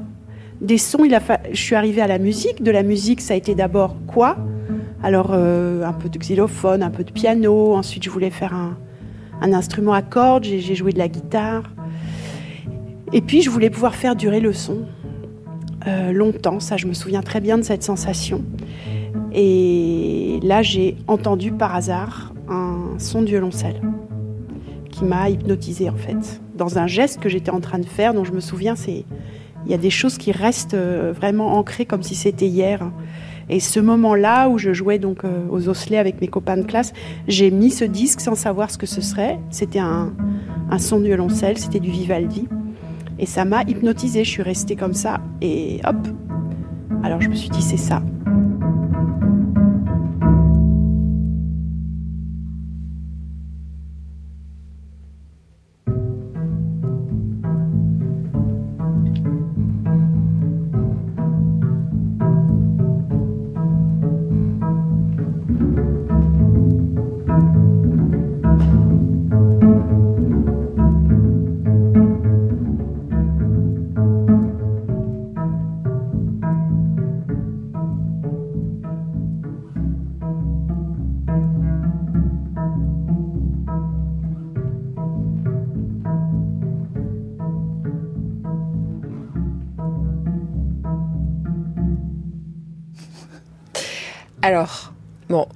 des 0.62 0.78
sons, 0.78 1.04
il 1.04 1.14
a 1.14 1.22
je 1.52 1.62
suis 1.62 1.76
arrivée 1.76 2.02
à 2.02 2.08
la 2.08 2.18
musique. 2.18 2.64
De 2.64 2.72
la 2.72 2.82
musique, 2.82 3.20
ça 3.20 3.34
a 3.34 3.38
été 3.38 3.54
d'abord 3.54 3.98
quoi? 4.08 4.38
Alors 5.04 5.32
euh, 5.34 5.84
un 5.84 5.92
peu 5.92 6.08
de 6.08 6.18
xylophone, 6.18 6.82
un 6.82 6.90
peu 6.90 7.04
de 7.04 7.12
piano. 7.12 7.76
Ensuite, 7.76 8.04
je 8.04 8.10
voulais 8.10 8.30
faire 8.30 8.54
un, 8.54 9.54
instrument 9.54 9.92
à 9.92 10.02
cordes. 10.02 10.46
J'ai 10.46 10.76
joué 10.76 10.94
de 10.94 10.98
la 10.98 11.10
guitare. 11.10 11.64
Et 13.12 13.22
puis, 13.22 13.42
je 13.42 13.50
voulais 13.50 13.70
pouvoir 13.70 13.96
faire 13.96 14.16
durer 14.16 14.40
le 14.40 14.54
son 14.54 14.86
euh, 15.88 16.14
longtemps. 16.14 16.62
Ça, 16.62 16.78
je 16.78 16.88
me 16.88 16.94
souviens 16.94 17.22
très 17.22 17.42
bien 17.42 17.58
de 17.58 17.64
cette 17.64 17.84
sensation. 17.84 18.44
Et 19.34 20.40
là, 20.42 20.62
j'ai 20.62 20.96
entendu 21.08 21.52
par 21.52 21.76
hasard 21.76 22.34
un 22.48 22.98
son 22.98 23.22
de 23.22 23.28
violoncelle 23.28 23.82
qui 24.90 25.04
m'a 25.04 25.30
hypnotisé 25.30 25.90
en 25.90 25.98
fait. 25.98 26.40
Dans 26.56 26.78
un 26.78 26.88
geste 26.88 27.20
que 27.20 27.30
j'étais 27.30 27.52
en 27.52 27.60
train 27.60 27.80
de 27.80 27.86
faire, 27.86 28.13
dont 28.13 28.24
je 28.24 28.32
me 28.32 28.39
souviens, 28.39 28.76
c'est 28.76 29.06
il 29.65 29.72
y 29.72 29.74
a 29.74 29.78
des 29.78 29.89
choses 29.89 30.18
qui 30.18 30.32
restent 30.32 30.76
euh, 30.76 31.12
vraiment 31.15 31.58
ancrées 31.58 31.86
comme 31.86 32.04
si 32.04 32.15
c'était 32.15 32.48
hier. 32.48 32.91
Et 33.50 33.60
ce 33.60 33.80
moment-là 33.80 34.48
où 34.50 34.58
je 34.58 34.74
jouais 34.74 35.00
donc 35.00 35.24
euh, 35.24 35.46
aux 35.50 35.70
osselets 35.70 35.98
avec 35.98 36.22
mes 36.22 36.28
copains 36.28 36.58
de 36.58 36.63
classe, 36.63 36.94
j'ai 37.28 37.52
mis 37.52 37.72
ce 37.72 37.84
disque 37.86 38.22
sans 38.22 38.36
savoir 38.36 38.72
ce 38.72 38.78
que 38.78 38.86
ce 38.86 39.02
serait. 39.02 39.39
C'était 39.50 39.80
un, 39.80 40.13
un 40.70 40.80
son 40.80 41.00
de 41.00 41.06
violoncelle, 41.06 41.58
c'était 41.58 41.80
du 41.80 41.91
Vivaldi. 41.91 42.48
Et 43.18 43.26
ça 43.26 43.46
m'a 43.46 43.63
hypnotisé. 43.63 44.24
Je 44.24 44.30
suis 44.30 44.44
restée 44.44 44.76
comme 44.76 44.94
ça 44.94 45.20
et 45.41 45.80
hop. 45.84 46.08
Alors 47.04 47.22
je 47.22 47.30
me 47.30 47.36
suis 47.36 47.50
dit 47.50 47.62
c'est 47.62 47.78
ça. 47.78 48.02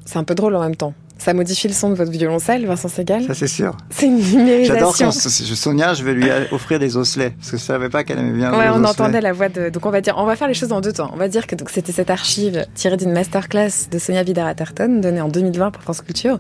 C'est 0.09 0.17
un 0.17 0.23
peu 0.23 0.33
drôle 0.33 0.55
en 0.55 0.61
même 0.61 0.75
temps. 0.75 0.95
Ça 1.19 1.33
modifie 1.35 1.67
le 1.67 1.73
son 1.73 1.89
de 1.89 1.95
votre 1.95 2.09
violoncelle, 2.11 2.65
Vincent 2.65 2.87
Segal 2.87 3.23
Ça, 3.25 3.35
c'est 3.35 3.47
sûr. 3.47 3.75
C'est 3.91 4.07
une 4.07 4.17
numérisation. 4.17 4.73
J'adore 4.73 4.97
quand 4.97 5.11
Sonia, 5.11 5.93
je 5.93 6.03
vais 6.03 6.13
lui 6.13 6.27
offrir 6.51 6.79
des 6.79 6.97
osselets, 6.97 7.31
parce 7.31 7.51
que 7.51 7.57
je 7.57 7.61
savais 7.61 7.89
pas 7.89 8.03
qu'elle 8.03 8.17
aimait 8.17 8.35
bien 8.37 8.51
Ouais, 8.51 8.63
les 8.63 8.69
on 8.69 8.75
osselets. 8.75 8.87
entendait 8.87 9.21
la 9.21 9.33
voix 9.33 9.49
de. 9.49 9.69
Donc 9.69 9.85
on 9.85 9.91
va 9.91 10.01
dire, 10.01 10.15
on 10.17 10.25
va 10.25 10.35
faire 10.35 10.47
les 10.47 10.53
choses 10.55 10.71
en 10.71 10.81
deux 10.81 10.93
temps. 10.93 11.11
On 11.13 11.17
va 11.17 11.27
dire 11.27 11.45
que 11.45 11.55
c'était 11.67 11.91
cette 11.91 12.09
archive 12.09 12.65
tirée 12.73 12.97
d'une 12.97 13.11
masterclass 13.11 13.89
de 13.91 13.99
Sonia 13.99 14.23
Vidar-Atherton, 14.23 14.99
donnée 14.99 15.21
en 15.21 15.27
2020 15.27 15.69
pour 15.71 15.83
France 15.83 16.01
Culture. 16.01 16.39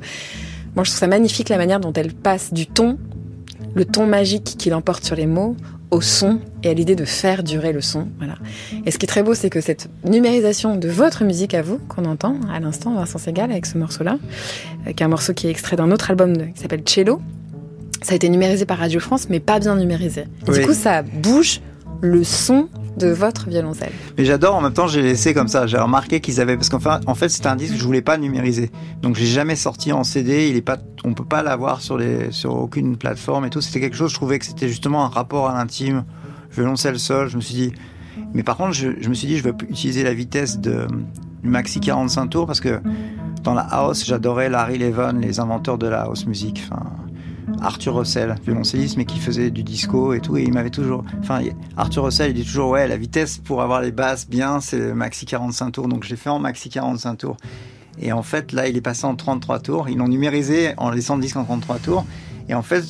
Moi, 0.75 0.83
je 0.83 0.89
trouve 0.89 0.99
ça 0.99 1.07
magnifique 1.07 1.49
la 1.49 1.57
manière 1.57 1.79
dont 1.79 1.93
elle 1.93 2.13
passe 2.13 2.53
du 2.53 2.65
ton, 2.65 2.97
le 3.75 3.85
ton 3.85 4.07
magique 4.07 4.55
qui 4.57 4.69
l'emporte 4.71 5.03
sur 5.03 5.15
les 5.15 5.27
mots, 5.27 5.55
au 5.91 6.01
son 6.01 6.39
et 6.63 6.69
à 6.69 6.73
l'idée 6.73 6.95
de 6.95 7.05
faire 7.05 7.43
durer 7.43 7.73
le 7.73 7.81
son. 7.81 8.07
Voilà. 8.19 8.35
Et 8.85 8.91
ce 8.91 8.97
qui 8.99 9.05
est 9.05 9.07
très 9.07 9.23
beau, 9.23 9.33
c'est 9.33 9.49
que 9.49 9.59
cette 9.61 9.89
numérisation 10.05 10.75
de 10.75 10.87
votre 10.87 11.23
musique 11.23 11.53
à 11.55 11.61
vous, 11.63 11.79
qu'on 11.89 12.05
entend 12.05 12.35
à 12.53 12.59
l'instant, 12.59 12.93
Vincent 12.93 13.17
Segal, 13.17 13.51
avec 13.51 13.65
ce 13.65 13.77
morceau-là, 13.77 14.17
qui 14.85 15.01
est 15.01 15.05
un 15.05 15.07
morceau 15.07 15.33
qui 15.33 15.47
est 15.47 15.49
extrait 15.51 15.75
d'un 15.75 15.89
autre 15.91 16.11
album 16.11 16.37
de- 16.37 16.45
qui 16.45 16.59
s'appelle 16.61 16.83
Cello, 16.85 17.21
ça 18.03 18.13
a 18.13 18.15
été 18.15 18.29
numérisé 18.29 18.65
par 18.65 18.77
Radio 18.77 18.99
France, 18.99 19.27
mais 19.29 19.39
pas 19.39 19.59
bien 19.59 19.75
numérisé. 19.75 20.25
Oui. 20.47 20.59
Du 20.59 20.65
coup, 20.65 20.73
ça 20.73 21.01
bouge 21.01 21.59
le 22.01 22.23
son 22.23 22.69
de 22.99 23.07
votre 23.07 23.49
violoncelle. 23.49 23.91
Mais 24.17 24.25
j'adore, 24.25 24.55
en 24.55 24.61
même 24.61 24.73
temps, 24.73 24.87
j'ai 24.87 25.01
laissé 25.01 25.33
comme 25.33 25.47
ça. 25.47 25.67
J'ai 25.67 25.77
remarqué 25.77 26.19
qu'ils 26.19 26.41
avaient, 26.41 26.55
parce 26.55 26.69
qu'en 26.69 26.79
fait, 26.79 26.89
en 27.07 27.15
fait, 27.15 27.29
c'était 27.29 27.47
un 27.47 27.55
disque 27.55 27.73
que 27.73 27.79
je 27.79 27.83
voulais 27.83 28.01
pas 28.01 28.17
numériser. 28.17 28.71
Donc, 29.01 29.15
j'ai 29.15 29.25
jamais 29.25 29.55
sorti 29.55 29.91
en 29.91 30.03
CD. 30.03 30.49
Il 30.49 30.55
est 30.55 30.61
pas, 30.61 30.77
on 31.03 31.13
peut 31.13 31.25
pas 31.25 31.41
l'avoir 31.41 31.81
sur 31.81 31.97
les, 31.97 32.31
sur 32.31 32.55
aucune 32.55 32.97
plateforme 32.97 33.45
et 33.45 33.49
tout. 33.49 33.61
C'était 33.61 33.79
quelque 33.79 33.95
chose, 33.95 34.11
je 34.11 34.15
trouvais 34.15 34.37
que 34.39 34.45
c'était 34.45 34.67
justement 34.67 35.05
un 35.05 35.09
rapport 35.09 35.49
à 35.49 35.53
l'intime. 35.53 36.03
Violoncelle 36.51 36.99
seul. 36.99 37.29
Je 37.29 37.37
me 37.37 37.41
suis 37.41 37.55
dit, 37.55 37.73
mais 38.33 38.43
par 38.43 38.57
contre, 38.57 38.73
je, 38.73 38.87
me 38.87 39.13
suis 39.13 39.27
dit, 39.27 39.37
je 39.37 39.43
veux 39.43 39.55
utiliser 39.69 40.03
la 40.03 40.13
vitesse 40.13 40.59
de, 40.59 40.87
du 41.43 41.49
maxi 41.49 41.79
45 41.79 42.27
tours 42.27 42.45
parce 42.45 42.59
que 42.59 42.79
dans 43.43 43.53
la 43.53 43.61
house, 43.61 44.05
j'adorais 44.05 44.49
Larry 44.49 44.77
Levan, 44.77 45.13
les 45.13 45.39
inventeurs 45.39 45.77
de 45.77 45.87
la 45.87 46.01
house 46.01 46.25
music. 46.25 46.61
Arthur 47.61 47.95
Russell, 47.95 48.35
violoncelliste, 48.43 48.97
mais 48.97 49.05
qui 49.05 49.19
faisait 49.19 49.51
du 49.51 49.63
disco 49.63 50.13
et 50.13 50.19
tout, 50.19 50.37
et 50.37 50.43
il 50.43 50.53
m'avait 50.53 50.69
toujours. 50.69 51.03
Enfin, 51.19 51.41
Arthur 51.77 52.05
Russell, 52.05 52.31
il 52.31 52.33
dit 52.33 52.45
toujours, 52.45 52.71
ouais, 52.71 52.87
la 52.87 52.97
vitesse 52.97 53.37
pour 53.37 53.61
avoir 53.61 53.81
les 53.81 53.91
basses 53.91 54.27
bien, 54.27 54.59
c'est 54.59 54.77
le 54.77 54.93
maxi 54.93 55.25
45 55.25 55.71
tours. 55.71 55.87
Donc, 55.87 56.03
je 56.03 56.09
l'ai 56.09 56.15
fait 56.15 56.29
en 56.29 56.39
maxi 56.39 56.69
45 56.69 57.15
tours. 57.15 57.37
Et 58.01 58.11
en 58.11 58.23
fait, 58.23 58.51
là, 58.53 58.67
il 58.67 58.77
est 58.77 58.81
passé 58.81 59.05
en 59.05 59.15
33 59.15 59.59
tours. 59.59 59.89
Ils 59.89 59.97
l'ont 59.97 60.07
numérisé 60.07 60.73
en 60.77 60.89
laissant 60.89 61.15
le 61.15 61.21
disque 61.21 61.35
en 61.35 61.43
33 61.43 61.79
tours. 61.79 62.05
Et 62.47 62.53
en 62.53 62.61
fait, 62.61 62.83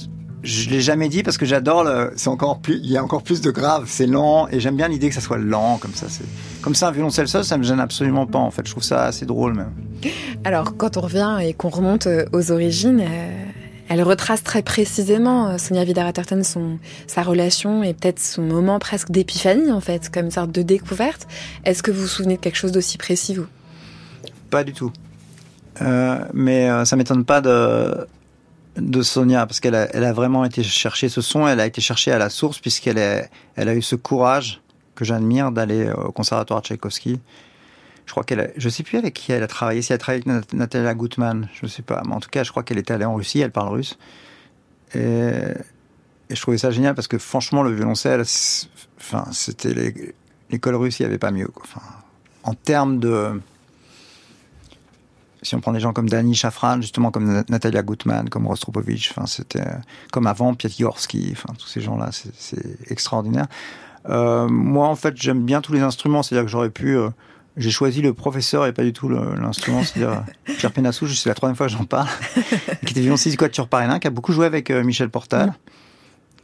je 0.44 0.70
l'ai 0.70 0.82
jamais 0.82 1.10
dit 1.10 1.24
parce 1.24 1.38
que 1.38 1.46
j'adore 1.46 1.84
le. 1.84 2.12
C'est 2.16 2.30
encore 2.30 2.60
plus. 2.60 2.80
Il 2.84 2.90
y 2.90 2.98
a 2.98 3.04
encore 3.04 3.24
plus 3.24 3.42
de 3.42 3.52
grave. 3.52 3.86
C'est 3.88 4.06
lent 4.06 4.48
et 4.50 4.60
j'aime 4.60 4.76
bien 4.76 4.88
l'idée 4.88 5.10
que 5.10 5.16
ça 5.16 5.22
soit 5.22 5.38
lent 5.38 5.78
comme 5.82 5.94
ça. 5.94 6.08
C'est 6.10 6.26
comme 6.62 6.76
ça 6.76 6.90
un 6.90 6.92
violoncelle 6.92 7.28
seul, 7.28 7.44
ça 7.44 7.58
me 7.58 7.64
gêne 7.64 7.80
absolument 7.80 8.26
pas. 8.26 8.40
En 8.40 8.52
fait, 8.52 8.66
je 8.66 8.72
trouve 8.72 8.84
ça 8.84 9.06
assez 9.06 9.26
drôle 9.26 9.56
même. 9.56 9.72
Alors, 10.44 10.78
quand 10.78 10.98
on 10.98 11.02
revient 11.02 11.40
et 11.42 11.54
qu'on 11.54 11.70
remonte 11.70 12.08
euh, 12.08 12.26
aux 12.32 12.52
origines, 12.52 13.02
euh, 13.02 13.46
elle 13.90 14.04
retrace 14.04 14.44
très 14.44 14.62
précisément, 14.62 15.48
euh, 15.48 15.58
Sonia 15.58 15.84
Vidar-Atherton, 15.84 16.44
son, 16.44 16.78
sa 17.08 17.24
relation 17.24 17.84
et 17.84 17.96
peut-être 17.96 18.20
son 18.20 18.44
moment 18.44 18.78
presque 18.78 19.10
d'épiphanie, 19.10 19.72
en 19.72 19.82
fait, 19.82 20.10
comme 20.10 20.26
une 20.26 20.32
sorte 20.32 20.52
de 20.52 20.62
découverte. 20.62 21.28
Est-ce 21.66 21.82
que 21.82 21.90
vous 21.90 22.02
vous 22.02 22.08
souvenez 22.08 22.38
de 22.38 22.42
quelque 22.42 22.56
chose 22.56 22.72
d'aussi 22.72 23.00
précis, 23.00 23.34
vous? 23.34 23.48
Pas 24.52 24.64
du 24.64 24.74
tout. 24.74 24.94
Euh, 25.82 26.20
mais 26.34 26.70
euh, 26.70 26.86
ça 26.86 26.96
m'étonne 26.96 27.26
pas 27.26 27.42
de 27.42 29.02
Sonia 29.02 29.48
parce 29.48 29.60
qu'elle 29.60 29.76
a, 29.76 29.88
elle 29.96 30.04
a 30.04 30.14
vraiment 30.14 30.46
été 30.46 30.62
chercher 30.62 31.10
ce 31.10 31.22
son. 31.22 31.48
Elle 31.48 31.60
a 31.60 31.66
été 31.66 31.82
chercher 31.82 32.12
à 32.12 32.20
la 32.20 32.30
source 32.30 32.60
puisqu'elle 32.60 33.28
elle 33.56 33.70
a 33.70 33.74
eu 33.74 33.82
ce 33.82 33.96
courage 33.96 34.62
que 34.94 35.04
j'admire 35.04 35.52
d'aller 35.52 35.90
au 35.92 36.12
conservatoire 36.12 36.62
Tchaïkovski. 36.62 37.20
Je 38.10 38.12
crois 38.12 38.24
qu'elle, 38.24 38.52
je 38.58 38.70
sais 38.70 38.82
plus 38.82 38.98
avec 38.98 39.14
qui 39.14 39.32
elle 39.34 39.44
a 39.44 39.48
travaillé. 39.48 39.84
Si 39.84 39.92
elle 39.92 39.98
a 39.98 40.00
travaillé 40.00 40.24
avec 40.28 40.52
Nat- 40.52 40.58
Natalia 40.58 40.96
Gutman, 40.96 41.48
je 41.54 41.68
sais 41.68 41.84
pas. 41.84 42.02
Mais 42.08 42.14
en 42.16 42.20
tout 42.20 42.32
cas, 42.32 42.44
je 42.44 42.50
crois 42.50 42.64
qu'elle 42.64 42.80
était 42.80 42.92
allée 42.92 43.06
en 43.06 43.14
Russie. 43.14 43.40
Elle 43.40 43.52
parle 43.52 43.70
russe. 43.70 44.00
Et, 44.96 45.30
je 46.32 46.42
trouvais 46.42 46.58
ça 46.58 46.72
génial 46.72 46.96
parce 46.96 47.08
que 47.08 47.20
franchement, 47.20 47.62
le 47.62 47.72
violoncelle, 47.72 48.24
enfin, 49.00 49.26
c'était 49.32 49.94
l'école 50.50 50.74
russe, 50.74 51.00
il 51.00 51.04
n'y 51.04 51.06
avait 51.06 51.20
pas 51.20 51.30
mieux. 51.30 51.52
En 52.42 52.56
termes 52.56 52.98
de 52.98 53.40
si 55.44 55.54
on 55.54 55.60
prend 55.62 55.72
des 55.72 55.80
gens 55.80 55.94
comme 55.94 56.10
Dani 56.10 56.34
Shafran, 56.34 56.82
justement 56.82 57.12
comme 57.12 57.32
Na- 57.32 57.44
Natalia 57.48 57.84
Gutman, 57.84 58.28
comme 58.28 58.48
Rostropovich, 58.48 59.12
enfin 59.12 59.28
c'était 59.28 59.64
comme 60.12 60.26
avant 60.26 60.56
Piatigorsky, 60.56 61.30
enfin 61.34 61.54
tous 61.60 61.68
ces 61.68 61.82
gens-là, 61.82 62.10
c'est 62.12 62.92
extraordinaire. 62.92 63.46
Euh, 64.10 64.48
moi, 64.48 64.88
en 64.88 64.96
fait, 64.96 65.16
j'aime 65.16 65.44
bien 65.46 65.62
tous 65.62 65.74
les 65.74 65.82
instruments, 65.82 66.24
c'est-à-dire 66.24 66.46
que 66.46 66.52
j'aurais 66.52 66.72
pu. 66.72 66.98
euh, 66.98 67.10
j'ai 67.58 67.72
choisi 67.72 68.02
le 68.02 68.14
professeur 68.14 68.66
et 68.66 68.74
pas 68.74 68.84
du 68.84 68.94
tout 68.94 69.10
l'instrument, 69.10 69.84
c'est-à-dire 69.84 70.24
Pierre 70.58 70.72
Penassou, 70.72 71.08
c'est 71.08 71.30
la 71.30 71.36
troisième 71.36 71.56
fois 71.56 71.68
que 71.68 71.74
j'en 71.74 71.84
parle, 71.86 72.08
qui 72.86 72.92
était 72.92 73.02
violoncelliste 73.02 73.40
Quatuor 73.40 73.68
Parénin, 73.68 74.00
qui 74.00 74.08
a 74.08 74.12
beaucoup 74.12 74.32
joué 74.34 74.46
avec 74.46 74.70
euh, 74.72 74.84
Michel 74.84 75.10
Portal. 75.10 75.54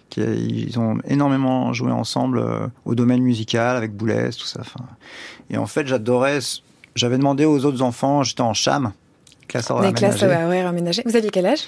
Qui 0.10 0.22
a- 0.22 0.26
ils 0.34 0.78
ont 0.80 0.98
énormément 1.08 1.74
joué 1.74 1.92
ensemble 1.92 2.40
euh, 2.40 2.68
au 2.86 2.96
domaine 2.96 3.22
musical, 3.22 3.76
avec 3.78 3.94
Boulez, 3.94 4.30
tout 4.38 4.46
ça. 4.46 4.62
Et 5.50 5.58
en 5.58 5.66
fait, 5.66 5.88
j'adorais. 5.88 6.40
J'avais 6.96 7.18
demandé 7.18 7.44
aux 7.46 7.66
autres 7.66 7.82
enfants, 7.82 8.24
j'étais 8.24 8.42
en 8.42 8.54
cham, 8.54 8.94
classe 9.50 9.70
horaire 9.70 9.90
aménagée. 10.68 11.04
Vous 11.06 11.16
aviez 11.18 11.30
quel 11.30 11.46
âge? 11.46 11.64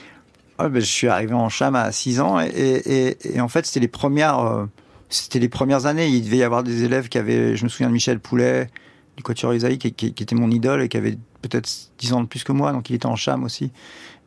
Ouais, 0.60 0.70
ben, 0.70 0.80
je 0.80 0.86
suis 0.86 1.08
arrivé 1.08 1.34
en 1.34 1.50
cham 1.50 1.76
à 1.76 1.92
6 1.92 2.20
ans 2.22 2.40
et, 2.40 2.46
et, 2.48 3.08
et- 3.08 3.36
et 3.36 3.42
en 3.42 3.48
fait 3.50 3.66
c'était 3.66 3.80
les 3.82 3.88
premières 3.90 4.40
euh, 4.40 4.66
c'était 5.10 5.38
les 5.40 5.50
premières 5.50 5.86
années 5.86 6.08
il 6.08 6.24
devait 6.24 6.38
y 6.38 6.44
avoir 6.44 6.64
des 6.64 6.84
élèves 6.84 7.10
qui 7.10 7.18
avaient 7.20 7.56
je 7.56 7.64
me 7.64 7.70
souviens 7.70 7.90
de 7.90 7.94
Michel 7.94 8.20
Poulet 8.20 8.70
du 9.18 9.24
Quatuor 9.24 9.54
Isaïe 9.54 9.78
qui, 9.80 9.92
qui- 9.92 10.14
qui 10.14 10.24
était 10.24 10.36
mon 10.36 10.50
idole 10.52 10.84
et 10.84 10.90
qui 10.90 10.96
avait 10.98 11.18
peut-être 11.42 11.70
10 12.00 12.14
ans 12.14 12.22
de 12.22 12.28
plus 12.28 12.44
que 12.44 12.52
moi 12.52 12.72
donc 12.72 12.90
il 12.90 12.96
était 12.96 13.06
en 13.08 13.16
cham 13.16 13.44
aussi 13.44 13.72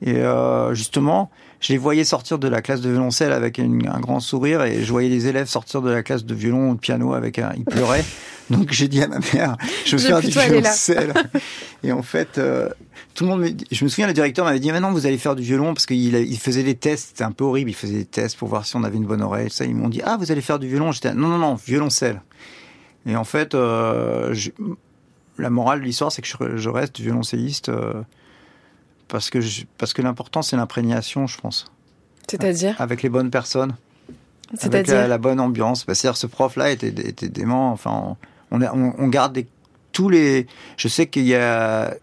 et 0.02 0.16
euh, 0.16 0.74
justement 0.74 1.30
je 1.60 1.72
les 1.72 1.78
voyais 1.78 2.04
sortir 2.04 2.38
de 2.38 2.48
la 2.48 2.60
classe 2.62 2.80
de 2.80 2.88
violoncelle 2.90 3.32
avec 3.32 3.58
une- 3.58 3.86
un 3.88 4.00
grand 4.00 4.20
sourire 4.20 4.62
et 4.62 4.82
je 4.82 4.90
voyais 4.90 5.08
les 5.08 5.26
élèves 5.26 5.46
sortir 5.46 5.80
de 5.82 5.90
la 5.90 6.02
classe 6.02 6.24
de 6.24 6.34
violon 6.34 6.70
ou 6.70 6.74
de 6.74 6.80
piano 6.80 7.14
avec 7.14 7.38
un 7.38 7.52
ils 7.56 7.64
pleuraient 7.64 8.04
donc 8.50 8.72
j'ai 8.72 8.88
dit 8.88 9.02
à 9.02 9.08
ma 9.08 9.18
mère 9.34 9.56
je 9.86 9.96
veux 9.96 10.02
faire 10.02 10.20
du 10.20 10.30
violoncelle 10.60 11.12
et 11.84 11.92
en 11.92 12.02
fait 12.02 12.38
euh, 12.38 12.68
tout 13.14 13.24
le 13.24 13.30
monde, 13.30 13.40
me 13.40 13.48
je 13.70 13.84
me 13.84 13.88
souviens, 13.90 14.06
le 14.06 14.12
directeur 14.12 14.44
m'avait 14.46 14.60
dit, 14.60 14.70
maintenant 14.70 14.92
vous 14.92 15.04
allez 15.04 15.18
faire 15.18 15.34
du 15.34 15.42
violon 15.42 15.74
parce 15.74 15.84
qu'il 15.84 16.14
il 16.14 16.38
faisait 16.38 16.62
des 16.62 16.76
tests, 16.76 17.08
c'était 17.08 17.24
un 17.24 17.32
peu 17.32 17.44
horrible, 17.44 17.68
il 17.70 17.74
faisait 17.74 17.98
des 17.98 18.04
tests 18.04 18.36
pour 18.38 18.48
voir 18.48 18.64
si 18.64 18.76
on 18.76 18.84
avait 18.84 18.96
une 18.96 19.04
bonne 19.04 19.20
oreille, 19.20 19.50
ça. 19.50 19.64
Ils 19.64 19.74
m'ont 19.74 19.88
dit, 19.88 20.00
ah, 20.04 20.16
vous 20.18 20.30
allez 20.30 20.40
faire 20.40 20.58
du 20.60 20.68
violon. 20.68 20.92
J'étais, 20.92 21.12
non, 21.12 21.26
non, 21.28 21.36
non, 21.38 21.54
violoncelle. 21.56 22.22
Et 23.06 23.16
en 23.16 23.24
fait, 23.24 23.54
euh, 23.54 24.34
la 25.38 25.50
morale 25.50 25.80
de 25.80 25.84
l'histoire, 25.84 26.12
c'est 26.12 26.22
que 26.22 26.28
je, 26.28 26.56
je 26.56 26.68
reste 26.68 27.00
violoncelliste 27.00 27.68
euh, 27.70 28.02
parce 29.08 29.30
que, 29.30 29.40
je- 29.40 29.64
parce 29.78 29.92
que 29.92 30.02
l'important, 30.02 30.42
c'est 30.42 30.56
l'imprégnation, 30.56 31.26
je 31.26 31.38
pense, 31.38 31.70
C'est-à-dire? 32.28 32.80
Avec 32.80 33.02
les 33.02 33.08
bonnes 33.08 33.30
personnes. 33.30 33.74
La, 34.52 34.58
C'est-à-dire? 34.60 35.08
la 35.08 35.18
bonne 35.18 35.40
ambiance. 35.40 35.86
Bah, 35.86 35.94
C'est-à-dire, 35.94 36.16
ce 36.16 36.26
prof-là 36.26 36.70
était, 36.70 36.88
était 36.88 37.28
dément. 37.28 37.72
Enfin, 37.72 38.16
on, 38.50 38.60
on, 38.62 39.08
garde 39.08 39.32
des- 39.32 39.46
tous 39.92 40.08
les. 40.08 40.46
Je 40.76 40.88
sais 40.88 41.06
qu'il 41.08 41.24
y 41.26 41.34
a 41.34 41.94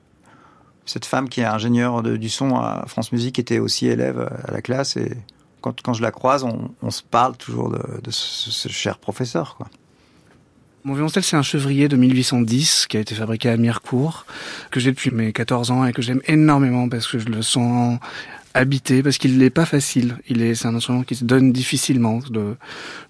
cette 0.85 1.05
femme 1.05 1.27
qui 1.29 1.41
est 1.41 1.45
ingénieure 1.45 2.01
du 2.01 2.29
son 2.29 2.55
à 2.55 2.85
France 2.87 3.11
Musique 3.11 3.39
était 3.39 3.59
aussi 3.59 3.87
élève 3.87 4.19
à 4.47 4.51
la 4.51 4.61
classe 4.61 4.95
et 4.95 5.17
quand, 5.59 5.81
quand 5.81 5.93
je 5.93 6.01
la 6.01 6.11
croise, 6.11 6.45
on, 6.45 6.89
se 6.91 7.03
parle 7.03 7.35
toujours 7.35 7.69
de, 7.69 8.09
ce, 8.09 8.69
cher 8.69 8.97
professeur. 8.97 9.55
Quoi. 9.57 9.67
Mon 10.88 10.93
violoncelle, 10.93 11.23
c'est 11.23 11.35
un 11.35 11.41
chevrier 11.41 11.89
de 11.89 11.97
1810 11.97 12.85
qui 12.88 12.95
a 12.95 13.01
été 13.01 13.13
fabriqué 13.13 13.49
à 13.49 13.57
Mirecourt, 13.57 14.25
que 14.71 14.79
j'ai 14.79 14.91
depuis 14.91 15.11
mes 15.11 15.33
14 15.33 15.69
ans 15.69 15.85
et 15.85 15.91
que 15.91 16.01
j'aime 16.01 16.21
énormément 16.29 16.88
parce 16.88 17.07
que 17.07 17.19
je 17.19 17.25
le 17.25 17.41
sens 17.41 17.99
habité, 18.53 19.03
parce 19.03 19.17
qu'il 19.17 19.38
n'est 19.38 19.49
pas 19.49 19.65
facile. 19.65 20.15
Il 20.29 20.41
est, 20.41 20.55
c'est 20.55 20.65
un 20.65 20.75
instrument 20.75 21.03
qui 21.03 21.15
se 21.15 21.25
donne 21.25 21.51
difficilement. 21.51 22.21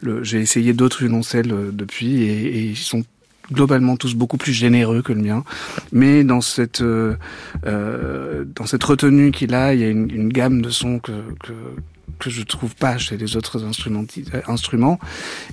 Le, 0.01 0.23
j'ai 0.23 0.39
essayé 0.39 0.73
d'autres 0.73 0.97
violoncelles 0.97 1.51
euh, 1.51 1.69
depuis 1.71 2.23
et, 2.23 2.61
ils 2.61 2.77
sont 2.77 3.03
globalement 3.51 3.95
tous 3.95 4.15
beaucoup 4.15 4.37
plus 4.37 4.53
généreux 4.53 5.03
que 5.03 5.13
le 5.13 5.21
mien. 5.21 5.43
Mais 5.91 6.23
dans 6.23 6.41
cette 6.41 6.81
euh, 6.81 7.15
euh, 7.67 8.43
dans 8.55 8.65
cette 8.65 8.83
retenue 8.83 9.29
qu'il 9.29 9.53
a, 9.53 9.75
il 9.75 9.81
y 9.81 9.83
a 9.83 9.89
une, 9.89 10.29
gamme 10.29 10.63
de 10.63 10.71
sons 10.71 10.97
que 10.97 11.11
que 12.19 12.29
je 12.29 12.41
trouve 12.43 12.75
pas 12.75 12.97
chez 12.97 13.17
les 13.17 13.35
autres 13.35 13.63
instruments. 13.65 14.99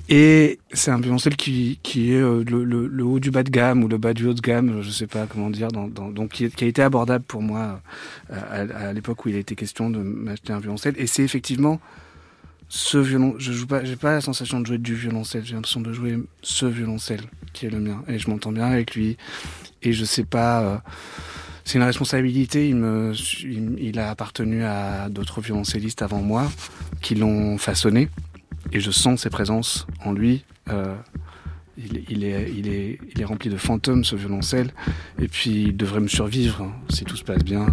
Et 0.09 0.59
c'est 0.73 0.91
un 0.91 0.99
violoncelle 0.99 1.35
qui, 1.35 1.79
qui 1.83 2.13
est 2.13 2.21
euh, 2.21 2.43
le, 2.43 3.03
haut 3.03 3.19
du 3.19 3.31
bas 3.31 3.43
de 3.43 3.49
gamme 3.49 3.83
ou 3.83 3.87
le 3.87 3.97
bas 3.97 4.13
du 4.13 4.27
haut 4.27 4.33
de 4.33 4.41
gamme, 4.41 4.81
je 4.81 4.89
sais 4.89 5.07
pas 5.07 5.27
comment 5.27 5.49
dire, 5.49 5.69
donc 5.69 6.29
qui, 6.29 6.45
a 6.45 6.67
été 6.67 6.81
abordable 6.81 7.25
pour 7.25 7.41
moi 7.41 7.81
euh, 8.31 8.67
à, 8.89 8.93
l'époque 8.93 9.25
où 9.25 9.29
il 9.29 9.35
a 9.35 9.39
été 9.39 9.55
question 9.55 9.89
de 9.89 9.99
m'acheter 9.99 10.53
un 10.53 10.59
violoncelle. 10.59 10.95
Et 10.97 11.07
c'est 11.07 11.23
effectivement 11.23 11.79
ce 12.67 12.97
violon, 12.97 13.35
je 13.37 13.51
joue 13.51 13.67
pas, 13.67 13.83
j'ai 13.83 13.95
pas 13.95 14.13
la 14.13 14.21
sensation 14.21 14.59
de 14.59 14.65
jouer 14.65 14.77
du 14.79 14.95
violoncelle, 14.95 15.43
j'ai 15.45 15.53
l'impression 15.53 15.81
de 15.81 15.93
jouer 15.93 16.17
ce 16.41 16.65
violoncelle 16.65 17.21
qui 17.53 17.67
est 17.67 17.69
le 17.69 17.79
mien. 17.79 18.03
Et 18.07 18.17
je 18.19 18.29
m'entends 18.29 18.51
bien 18.51 18.65
avec 18.65 18.95
lui. 18.95 19.17
Et 19.83 19.93
je 19.93 20.03
sais 20.03 20.23
pas, 20.23 20.61
euh, 20.61 20.77
c'est 21.65 21.79
une 21.79 21.83
responsabilité. 21.83 22.69
Il, 22.69 22.75
me, 22.75 23.13
il, 23.43 23.99
a 23.99 24.11
appartenu 24.11 24.63
à 24.63 25.09
d'autres 25.09 25.41
violoncellistes 25.41 26.03
avant 26.03 26.21
moi 26.21 26.49
qui 27.01 27.15
l'ont 27.15 27.57
façonné. 27.57 28.07
Et 28.71 28.79
je 28.79 28.91
sens 28.91 29.23
ses 29.23 29.29
présences 29.29 29.87
en 30.03 30.13
lui. 30.13 30.45
Euh, 30.69 30.95
il, 31.77 31.97
est, 31.97 32.05
il, 32.55 32.67
est, 32.69 32.99
il 33.13 33.21
est 33.21 33.25
rempli 33.25 33.49
de 33.49 33.57
fantômes, 33.57 34.05
ce 34.05 34.15
violoncelle. 34.15 34.71
Et 35.19 35.27
puis, 35.27 35.63
il 35.63 35.77
devrait 35.77 35.99
me 35.99 36.07
survivre 36.07 36.61
hein, 36.61 36.73
si 36.89 37.03
tout 37.03 37.17
se 37.17 37.23
passe 37.23 37.43
bien. 37.43 37.67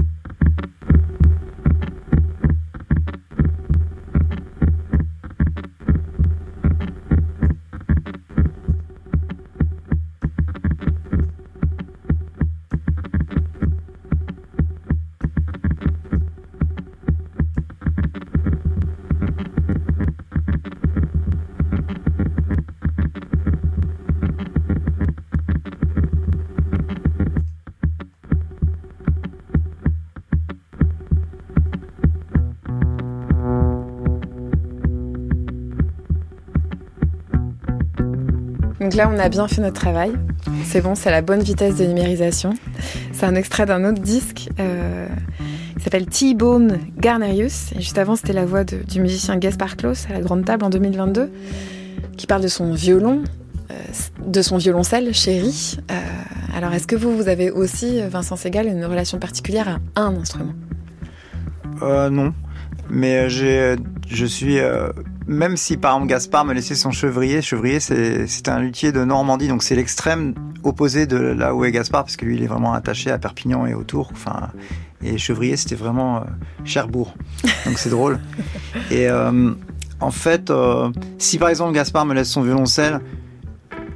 Donc 38.92 38.98
là, 38.98 39.10
on 39.10 39.18
a 39.18 39.30
bien 39.30 39.48
fait 39.48 39.62
notre 39.62 39.80
travail. 39.80 40.12
C'est 40.66 40.82
bon, 40.82 40.94
c'est 40.94 41.10
la 41.10 41.22
bonne 41.22 41.40
vitesse 41.40 41.76
de 41.76 41.86
numérisation. 41.86 42.52
C'est 43.14 43.24
un 43.24 43.34
extrait 43.34 43.64
d'un 43.64 43.88
autre 43.88 44.02
disque 44.02 44.50
euh, 44.60 45.08
qui 45.78 45.82
s'appelle 45.82 46.04
T-Bone 46.04 46.78
Garnerius. 46.98 47.72
Et 47.72 47.76
juste 47.76 47.96
avant, 47.96 48.16
c'était 48.16 48.34
la 48.34 48.44
voix 48.44 48.64
du 48.64 49.00
musicien 49.00 49.38
Gaspar 49.38 49.78
Klaus 49.78 50.06
à 50.10 50.12
la 50.12 50.20
Grande 50.20 50.44
Table 50.44 50.62
en 50.62 50.68
2022, 50.68 51.32
qui 52.18 52.26
parle 52.26 52.42
de 52.42 52.48
son 52.48 52.74
violon, 52.74 53.24
euh, 53.70 53.74
de 54.26 54.42
son 54.42 54.58
violoncelle 54.58 55.14
chéri. 55.14 55.78
Euh, 55.90 55.94
alors, 56.54 56.74
est-ce 56.74 56.86
que 56.86 56.96
vous, 56.96 57.16
vous 57.16 57.28
avez 57.28 57.50
aussi, 57.50 58.02
Vincent 58.10 58.36
Segal, 58.36 58.66
une 58.66 58.84
relation 58.84 59.18
particulière 59.18 59.80
à 59.94 60.02
un 60.02 60.16
instrument? 60.16 60.52
Non, 61.80 62.34
mais 62.90 63.30
je 63.30 64.26
suis 64.26 64.58
même 65.26 65.56
si 65.56 65.76
par 65.76 65.92
exemple 65.92 66.10
Gaspard 66.10 66.44
me 66.44 66.54
laissait 66.54 66.74
son 66.74 66.90
chevrier, 66.90 67.42
chevrier 67.42 67.80
c'est 67.80 68.48
un 68.48 68.60
luthier 68.60 68.92
de 68.92 69.04
Normandie, 69.04 69.48
donc 69.48 69.62
c'est 69.62 69.74
l'extrême 69.74 70.34
opposé 70.62 71.06
de 71.06 71.16
là 71.16 71.54
où 71.54 71.64
est 71.64 71.72
Gaspard, 71.72 72.04
parce 72.04 72.16
que 72.16 72.24
lui 72.24 72.36
il 72.36 72.42
est 72.42 72.46
vraiment 72.46 72.72
attaché 72.72 73.10
à 73.10 73.18
Perpignan 73.18 73.66
et 73.66 73.74
autour. 73.74 74.10
Enfin, 74.12 74.50
et 75.02 75.18
chevrier 75.18 75.56
c'était 75.56 75.74
vraiment 75.74 76.18
euh, 76.18 76.24
Cherbourg, 76.64 77.14
donc 77.66 77.78
c'est 77.78 77.90
drôle. 77.90 78.20
Et 78.90 79.08
euh, 79.08 79.52
en 80.00 80.10
fait, 80.10 80.50
euh, 80.50 80.90
si 81.18 81.38
par 81.38 81.48
exemple 81.48 81.72
Gaspard 81.72 82.06
me 82.06 82.14
laisse 82.14 82.30
son 82.30 82.42
violoncelle, 82.42 83.00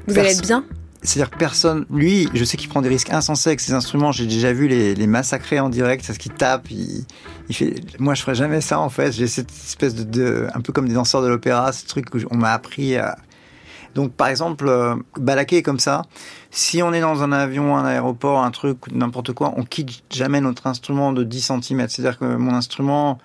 vous 0.06 0.18
allez 0.18 0.30
être 0.30 0.42
bien 0.42 0.64
c'est-à-dire 1.06 1.36
personne, 1.36 1.86
lui, 1.90 2.28
je 2.34 2.44
sais 2.44 2.56
qu'il 2.56 2.68
prend 2.68 2.82
des 2.82 2.88
risques 2.88 3.10
insensés 3.10 3.50
avec 3.50 3.60
ses 3.60 3.72
instruments. 3.72 4.12
J'ai 4.12 4.26
déjà 4.26 4.52
vu 4.52 4.66
les, 4.66 4.94
les 4.94 5.06
massacrer 5.06 5.60
en 5.60 5.68
direct, 5.68 6.04
c'est 6.04 6.12
ce 6.12 6.18
qu'il 6.18 6.32
tape. 6.32 6.70
Il. 6.70 7.04
Moi, 7.98 8.14
je 8.14 8.22
ferais 8.22 8.34
jamais 8.34 8.60
ça 8.60 8.80
en 8.80 8.88
fait. 8.88 9.12
J'ai 9.12 9.28
cette 9.28 9.50
espèce 9.50 9.94
de, 9.94 10.48
un 10.52 10.60
peu 10.60 10.72
comme 10.72 10.88
des 10.88 10.94
danseurs 10.94 11.22
de 11.22 11.28
l'opéra, 11.28 11.72
ce 11.72 11.86
truc 11.86 12.12
où 12.14 12.18
on 12.30 12.36
m'a 12.36 12.52
appris 12.52 12.96
à. 12.96 13.16
Donc, 13.94 14.12
par 14.12 14.28
exemple, 14.28 14.66
euh, 14.68 14.94
balaquer 15.16 15.62
comme 15.62 15.78
ça. 15.78 16.02
Si 16.50 16.82
on 16.82 16.92
est 16.92 17.00
dans 17.00 17.22
un 17.22 17.32
avion, 17.32 17.76
un 17.76 17.84
aéroport, 17.86 18.42
un 18.42 18.50
truc, 18.50 18.78
n'importe 18.92 19.32
quoi, 19.32 19.54
on 19.56 19.62
quitte 19.62 20.02
jamais 20.10 20.40
notre 20.40 20.66
instrument 20.66 21.12
de 21.12 21.22
10 21.22 21.52
cm. 21.62 21.88
C'est-à-dire 21.88 22.18
que 22.18 22.24
mon 22.24 22.52
instrument, 22.52 23.18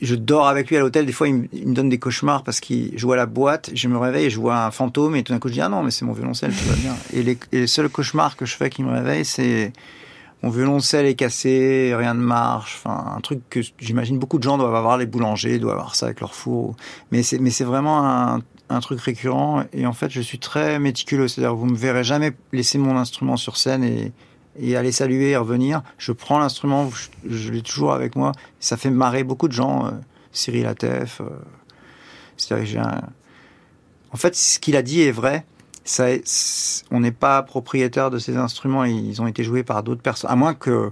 je 0.00 0.14
dors 0.14 0.48
avec 0.48 0.70
lui 0.70 0.76
à 0.76 0.80
l'hôtel. 0.80 1.06
Des 1.06 1.12
fois, 1.12 1.28
il 1.28 1.34
me, 1.34 1.74
donne 1.74 1.88
des 1.88 1.98
cauchemars 1.98 2.42
parce 2.42 2.60
qu'il 2.60 2.96
joue 2.98 3.12
à 3.12 3.16
la 3.16 3.26
boîte. 3.26 3.70
Je 3.74 3.88
me 3.88 3.98
réveille 3.98 4.26
et 4.26 4.30
je 4.30 4.40
vois 4.40 4.64
un 4.64 4.70
fantôme 4.70 5.16
et 5.16 5.22
tout 5.22 5.32
d'un 5.32 5.38
coup, 5.38 5.48
je 5.48 5.54
dis 5.54 5.60
ah 5.60 5.68
non, 5.68 5.82
mais 5.82 5.90
c'est 5.90 6.04
mon 6.04 6.12
violoncelle, 6.12 6.52
tout 6.52 6.68
va 6.68 6.76
bien. 6.76 6.96
Et 7.12 7.22
les, 7.22 7.38
et 7.52 7.60
les 7.60 7.66
seuls 7.66 7.88
cauchemars 7.88 8.36
que 8.36 8.46
je 8.46 8.56
fais 8.56 8.70
qui 8.70 8.82
me 8.82 8.92
réveille, 8.92 9.24
c'est 9.24 9.72
mon 10.42 10.50
violoncelle 10.50 11.06
est 11.06 11.14
cassé, 11.14 11.92
rien 11.94 12.14
ne 12.14 12.22
marche. 12.22 12.80
Enfin, 12.82 13.14
un 13.16 13.20
truc 13.20 13.40
que 13.50 13.60
j'imagine 13.78 14.18
beaucoup 14.18 14.38
de 14.38 14.42
gens 14.42 14.56
doivent 14.56 14.74
avoir, 14.74 14.96
les 14.96 15.06
boulangers 15.06 15.58
doivent 15.58 15.76
avoir 15.76 15.94
ça 15.94 16.06
avec 16.06 16.20
leur 16.20 16.34
four. 16.34 16.76
Mais 17.10 17.22
c'est, 17.22 17.38
mais 17.38 17.50
c'est 17.50 17.64
vraiment 17.64 18.08
un, 18.08 18.40
un 18.70 18.80
truc 18.80 19.00
récurrent. 19.00 19.64
Et 19.72 19.84
en 19.86 19.92
fait, 19.92 20.10
je 20.10 20.20
suis 20.20 20.38
très 20.38 20.78
méticuleux. 20.78 21.28
C'est-à-dire, 21.28 21.54
vous 21.54 21.66
me 21.66 21.76
verrez 21.76 22.04
jamais 22.04 22.32
laisser 22.52 22.78
mon 22.78 22.96
instrument 22.96 23.36
sur 23.36 23.56
scène 23.56 23.84
et, 23.84 24.12
et 24.58 24.76
aller 24.76 24.92
saluer 24.92 25.30
et 25.30 25.36
revenir. 25.36 25.82
Je 25.98 26.12
prends 26.12 26.38
l'instrument, 26.38 26.90
je, 27.28 27.50
l'ai 27.50 27.62
toujours 27.62 27.92
avec 27.92 28.16
moi. 28.16 28.32
Ça 28.58 28.76
fait 28.76 28.90
marrer 28.90 29.24
beaucoup 29.24 29.48
de 29.48 29.52
gens. 29.52 29.86
Euh, 29.86 29.90
Cyril 30.32 30.66
Atef. 30.66 31.20
Euh, 31.20 31.24
c'est-à-dire 32.36 33.00
En 34.12 34.16
fait, 34.16 34.34
ce 34.34 34.58
qu'il 34.58 34.76
a 34.76 34.82
dit 34.82 35.02
est 35.02 35.12
vrai. 35.12 35.44
Ça, 35.84 36.06
on 36.90 37.00
n'est 37.00 37.10
pas 37.10 37.42
propriétaire 37.42 38.10
de 38.10 38.18
ces 38.18 38.36
instruments. 38.36 38.84
Ils 38.84 39.20
ont 39.22 39.26
été 39.26 39.42
joués 39.42 39.62
par 39.62 39.82
d'autres 39.82 40.02
personnes. 40.02 40.30
À 40.30 40.36
moins 40.36 40.54
que 40.54 40.90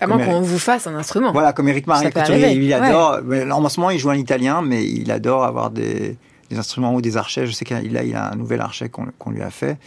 à 0.00 0.06
moins 0.06 0.24
qu'on 0.24 0.40
vous 0.40 0.58
fasse 0.58 0.86
un 0.86 0.94
instrument. 0.94 1.30
Voilà, 1.32 1.52
comme 1.52 1.68
Eric 1.68 1.86
Marie 1.86 2.08
il 2.54 2.72
adore. 2.72 3.20
En 3.52 3.68
ce 3.68 3.80
moment, 3.80 3.90
il 3.90 3.98
joue 3.98 4.08
en 4.08 4.14
italien, 4.14 4.62
mais 4.62 4.84
il 4.88 5.10
adore 5.10 5.44
avoir 5.44 5.70
des, 5.70 6.16
instruments 6.50 6.94
ou 6.94 7.02
des 7.02 7.18
archets. 7.18 7.46
Je 7.46 7.52
sais 7.52 7.66
qu'il 7.66 7.96
a, 7.96 8.02
il 8.02 8.16
a 8.16 8.32
un 8.32 8.34
nouvel 8.34 8.62
archet 8.62 8.88
qu'on 8.88 9.30
lui 9.30 9.42
a 9.42 9.50
fait. 9.50 9.78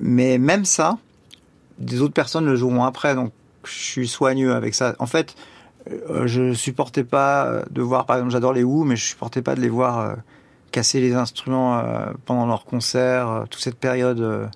Mais 0.00 0.38
même 0.38 0.64
ça, 0.64 0.98
des 1.80 2.02
autres 2.02 2.14
personnes 2.14 2.44
le 2.44 2.56
joueront 2.56 2.84
après, 2.84 3.14
donc 3.14 3.32
je 3.64 3.72
suis 3.72 4.08
soigneux 4.08 4.54
avec 4.54 4.74
ça. 4.74 4.94
En 4.98 5.06
fait, 5.06 5.34
euh, 5.90 6.26
je 6.26 6.52
supportais 6.52 7.04
pas 7.04 7.62
de 7.70 7.82
voir, 7.82 8.06
par 8.06 8.16
exemple, 8.16 8.32
j'adore 8.32 8.52
les 8.52 8.62
Who, 8.62 8.84
mais 8.84 8.96
je 8.96 9.04
supportais 9.04 9.42
pas 9.42 9.54
de 9.54 9.60
les 9.60 9.68
voir 9.68 9.98
euh, 9.98 10.14
casser 10.70 11.00
les 11.00 11.14
instruments 11.14 11.78
euh, 11.78 12.12
pendant 12.26 12.46
leurs 12.46 12.64
concerts, 12.64 13.46
toute 13.50 13.62
cette 13.62 13.78
période 13.78 14.18
de 14.18 14.48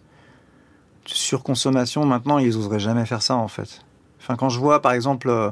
surconsommation. 1.06 2.04
Maintenant, 2.04 2.38
ils 2.38 2.56
oseraient 2.56 2.78
jamais 2.78 3.06
faire 3.06 3.22
ça, 3.22 3.36
en 3.36 3.48
fait. 3.48 3.84
Enfin, 4.20 4.36
quand 4.36 4.50
je 4.50 4.58
vois, 4.58 4.80
par 4.80 4.92
exemple, 4.92 5.50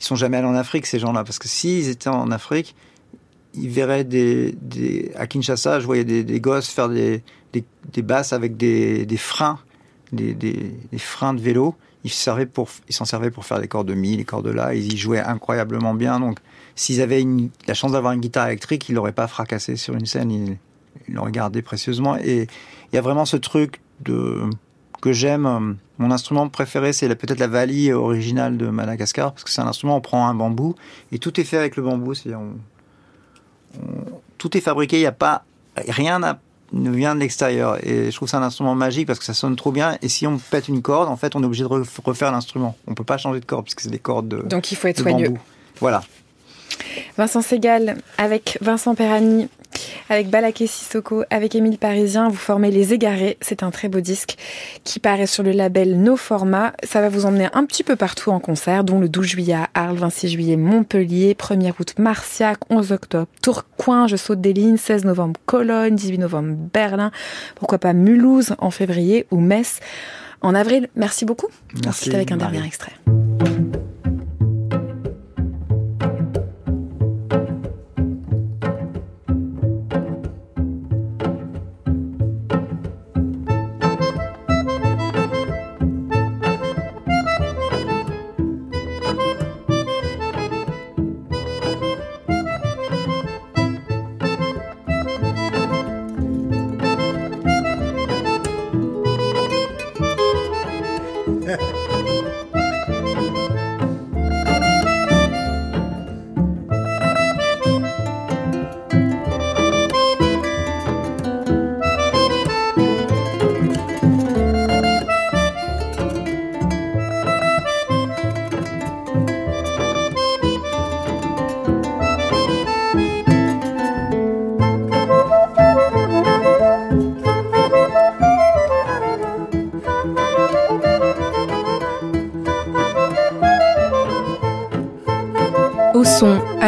ils 0.00 0.04
sont 0.04 0.16
jamais 0.16 0.38
allés 0.38 0.48
en 0.48 0.54
Afrique, 0.54 0.86
ces 0.86 0.98
gens-là, 0.98 1.24
parce 1.24 1.38
que 1.38 1.48
s'ils 1.48 1.88
étaient 1.88 2.10
en 2.10 2.30
Afrique, 2.30 2.74
ils 3.54 3.70
verraient 3.70 4.04
des, 4.04 5.12
à 5.16 5.26
Kinshasa, 5.26 5.80
je 5.80 5.86
voyais 5.86 6.04
des, 6.04 6.40
gosses 6.40 6.68
faire 6.68 6.90
des, 6.90 7.22
basses 8.02 8.34
avec 8.34 8.58
des 8.58 9.16
freins 9.16 9.58
des, 10.12 10.72
freins 10.98 11.34
de 11.34 11.40
vélo. 11.40 11.74
Ils 12.04 12.10
s'en 12.10 12.36
servaient, 13.04 13.30
pour, 13.30 13.44
faire 13.44 13.60
des 13.60 13.68
cordes 13.68 13.88
de 13.88 13.94
mi, 13.94 14.16
les 14.16 14.24
cordes 14.24 14.46
de 14.46 14.52
la. 14.52 14.74
Ils 14.74 14.92
y 14.92 14.96
jouaient 14.96 15.20
incroyablement 15.20 15.94
bien. 15.94 16.20
Donc, 16.20 16.38
s'ils 16.76 17.00
avaient 17.00 17.24
la 17.66 17.74
chance 17.74 17.92
d'avoir 17.92 18.12
une 18.12 18.20
guitare 18.20 18.46
électrique, 18.46 18.88
ils 18.88 18.94
l'auraient 18.94 19.12
pas 19.12 19.26
fracassé 19.26 19.76
sur 19.76 19.94
une 19.94 20.06
scène. 20.06 20.30
Ils 20.30 21.14
l'auraient 21.14 21.32
gardé 21.32 21.62
précieusement. 21.62 22.16
Et 22.16 22.46
il 22.92 22.94
y 22.94 22.98
a 22.98 23.02
vraiment 23.02 23.24
ce 23.24 23.36
truc 23.36 23.80
de 24.00 24.48
que 25.00 25.12
j'aime. 25.12 25.76
Mon 25.98 26.10
instrument 26.10 26.48
préféré, 26.48 26.92
c'est 26.92 27.08
peut-être 27.14 27.38
la 27.38 27.46
valie 27.46 27.92
originale 27.92 28.56
de 28.56 28.68
Madagascar, 28.68 29.32
parce 29.32 29.44
que 29.44 29.50
c'est 29.50 29.60
un 29.60 29.66
instrument, 29.66 29.96
on 29.96 30.00
prend 30.00 30.28
un 30.28 30.34
bambou, 30.34 30.74
et 31.12 31.18
tout 31.18 31.40
est 31.40 31.44
fait 31.44 31.56
avec 31.56 31.76
le 31.76 31.82
bambou. 31.82 32.12
Tout 34.38 34.56
est 34.56 34.60
fabriqué, 34.60 34.96
il 34.96 35.00
n'y 35.00 35.06
a 35.06 35.12
pas 35.12 35.44
rien 35.88 36.18
ne 36.18 36.32
vient 36.72 37.14
de 37.14 37.20
l'extérieur. 37.20 37.78
Et 37.86 38.10
je 38.10 38.16
trouve 38.16 38.28
c'est 38.28 38.36
un 38.36 38.42
instrument 38.42 38.74
magique 38.74 39.06
parce 39.06 39.18
que 39.18 39.24
ça 39.24 39.34
sonne 39.34 39.56
trop 39.56 39.72
bien. 39.72 39.98
Et 40.02 40.08
si 40.08 40.26
on 40.26 40.38
pète 40.38 40.68
une 40.68 40.82
corde, 40.82 41.08
en 41.08 41.16
fait, 41.16 41.36
on 41.36 41.42
est 41.42 41.46
obligé 41.46 41.64
de 41.64 41.68
refaire 42.04 42.32
l'instrument. 42.32 42.76
On 42.86 42.94
peut 42.94 43.04
pas 43.04 43.18
changer 43.18 43.40
de 43.40 43.44
corde 43.44 43.64
puisque 43.64 43.80
c'est 43.80 43.90
des 43.90 43.98
cordes 43.98 44.28
de 44.28 44.42
Donc 44.42 44.72
il 44.72 44.76
faut 44.76 44.88
être 44.88 45.00
soigneux. 45.00 45.34
Voilà. 45.80 46.02
Vincent 47.16 47.42
Segal 47.42 47.98
avec 48.18 48.58
Vincent 48.60 48.94
Perani, 48.94 49.48
avec 50.08 50.28
Balaké 50.28 50.66
Sissoko, 50.66 51.24
avec 51.30 51.54
Émile 51.54 51.78
Parisien, 51.78 52.28
vous 52.28 52.36
formez 52.36 52.70
Les 52.70 52.94
Égarés. 52.94 53.36
C'est 53.40 53.62
un 53.62 53.70
très 53.70 53.88
beau 53.88 54.00
disque 54.00 54.36
qui 54.84 55.00
paraît 55.00 55.26
sur 55.26 55.42
le 55.42 55.52
label 55.52 56.00
No 56.00 56.16
Format. 56.16 56.72
Ça 56.82 57.00
va 57.00 57.08
vous 57.08 57.26
emmener 57.26 57.48
un 57.52 57.64
petit 57.64 57.82
peu 57.82 57.96
partout 57.96 58.30
en 58.30 58.40
concert, 58.40 58.84
dont 58.84 58.98
le 58.98 59.08
12 59.08 59.26
juillet 59.26 59.54
à 59.54 59.68
Arles, 59.74 59.96
26 59.96 60.28
juillet 60.28 60.56
Montpellier, 60.56 61.34
1er 61.34 61.72
août 61.78 61.94
Marciac, 61.98 62.58
11 62.70 62.92
octobre 62.92 63.26
Tourcoing, 63.42 64.06
je 64.06 64.16
saute 64.16 64.40
des 64.40 64.52
lignes, 64.52 64.76
16 64.76 65.04
novembre 65.04 65.40
Cologne, 65.46 65.94
18 65.94 66.18
novembre 66.18 66.56
Berlin, 66.72 67.10
pourquoi 67.54 67.78
pas 67.78 67.92
Mulhouse 67.92 68.54
en 68.58 68.70
février 68.70 69.26
ou 69.30 69.40
Metz 69.40 69.80
en 70.42 70.54
avril. 70.54 70.88
Merci 70.96 71.24
beaucoup. 71.24 71.48
Merci. 71.84 72.14
avec 72.14 72.30
un 72.32 72.36
dernier 72.36 72.64
extrait. 72.64 72.92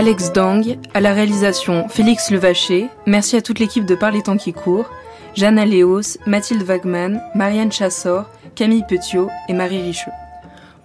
Alex 0.08 0.32
Dang, 0.32 0.78
à 0.94 1.02
la 1.02 1.12
réalisation 1.12 1.86
Félix 1.90 2.30
Levaché, 2.30 2.88
merci 3.04 3.36
à 3.36 3.42
toute 3.42 3.58
l'équipe 3.58 3.84
de 3.84 3.94
Par 3.94 4.10
les 4.10 4.22
temps 4.22 4.38
qui 4.38 4.54
courent, 4.54 4.88
Jeanne 5.34 5.58
Aléos, 5.58 6.16
Mathilde 6.24 6.62
Wagman, 6.62 7.20
Marianne 7.34 7.70
Chassor, 7.70 8.24
Camille 8.54 8.86
Petiot 8.88 9.28
et 9.50 9.52
Marie 9.52 9.82
Richeux. 9.82 10.10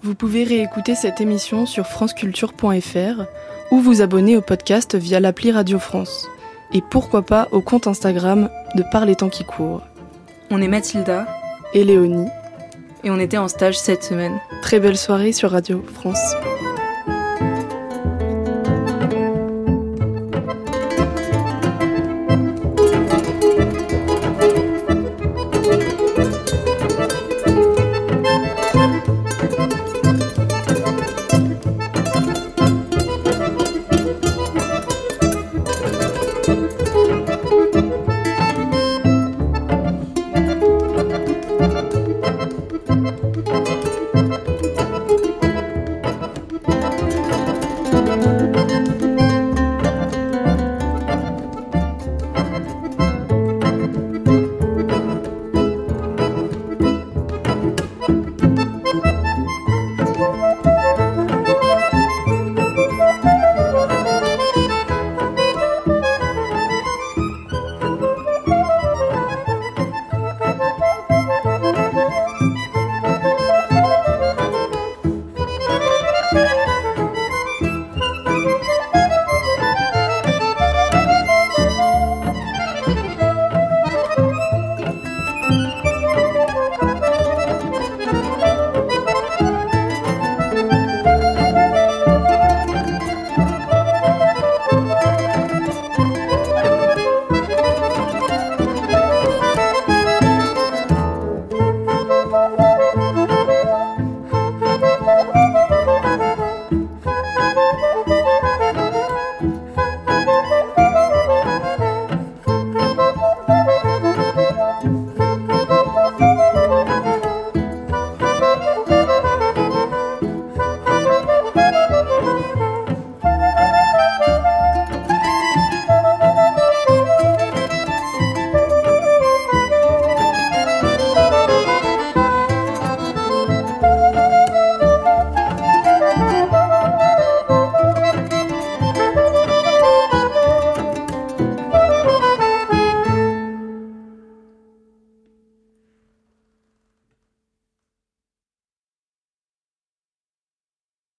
Vous 0.01 0.13
pouvez 0.13 0.43
réécouter 0.43 0.93
cette 0.93 1.21
émission 1.21 1.65
sur 1.65 1.87
franceculture.fr 1.87 3.23
ou 3.71 3.79
vous 3.79 4.01
abonner 4.01 4.35
au 4.35 4.41
podcast 4.41 4.97
via 4.97 5.21
l'appli 5.21 5.53
Radio 5.53 5.79
France. 5.79 6.27
Et 6.73 6.81
pourquoi 6.81 7.21
pas 7.21 7.47
au 7.53 7.61
compte 7.61 7.87
Instagram 7.87 8.49
de 8.75 8.83
Par 8.91 9.05
les 9.05 9.15
temps 9.15 9.29
qui 9.29 9.45
courent. 9.45 9.83
On 10.51 10.61
est 10.61 10.67
Mathilda 10.67 11.27
et 11.73 11.85
Léonie 11.85 12.27
et 13.05 13.09
on 13.09 13.19
était 13.19 13.37
en 13.37 13.47
stage 13.47 13.79
cette 13.79 14.03
semaine. 14.03 14.37
Très 14.61 14.81
belle 14.81 14.97
soirée 14.97 15.31
sur 15.31 15.51
Radio 15.51 15.81
France. 15.93 16.35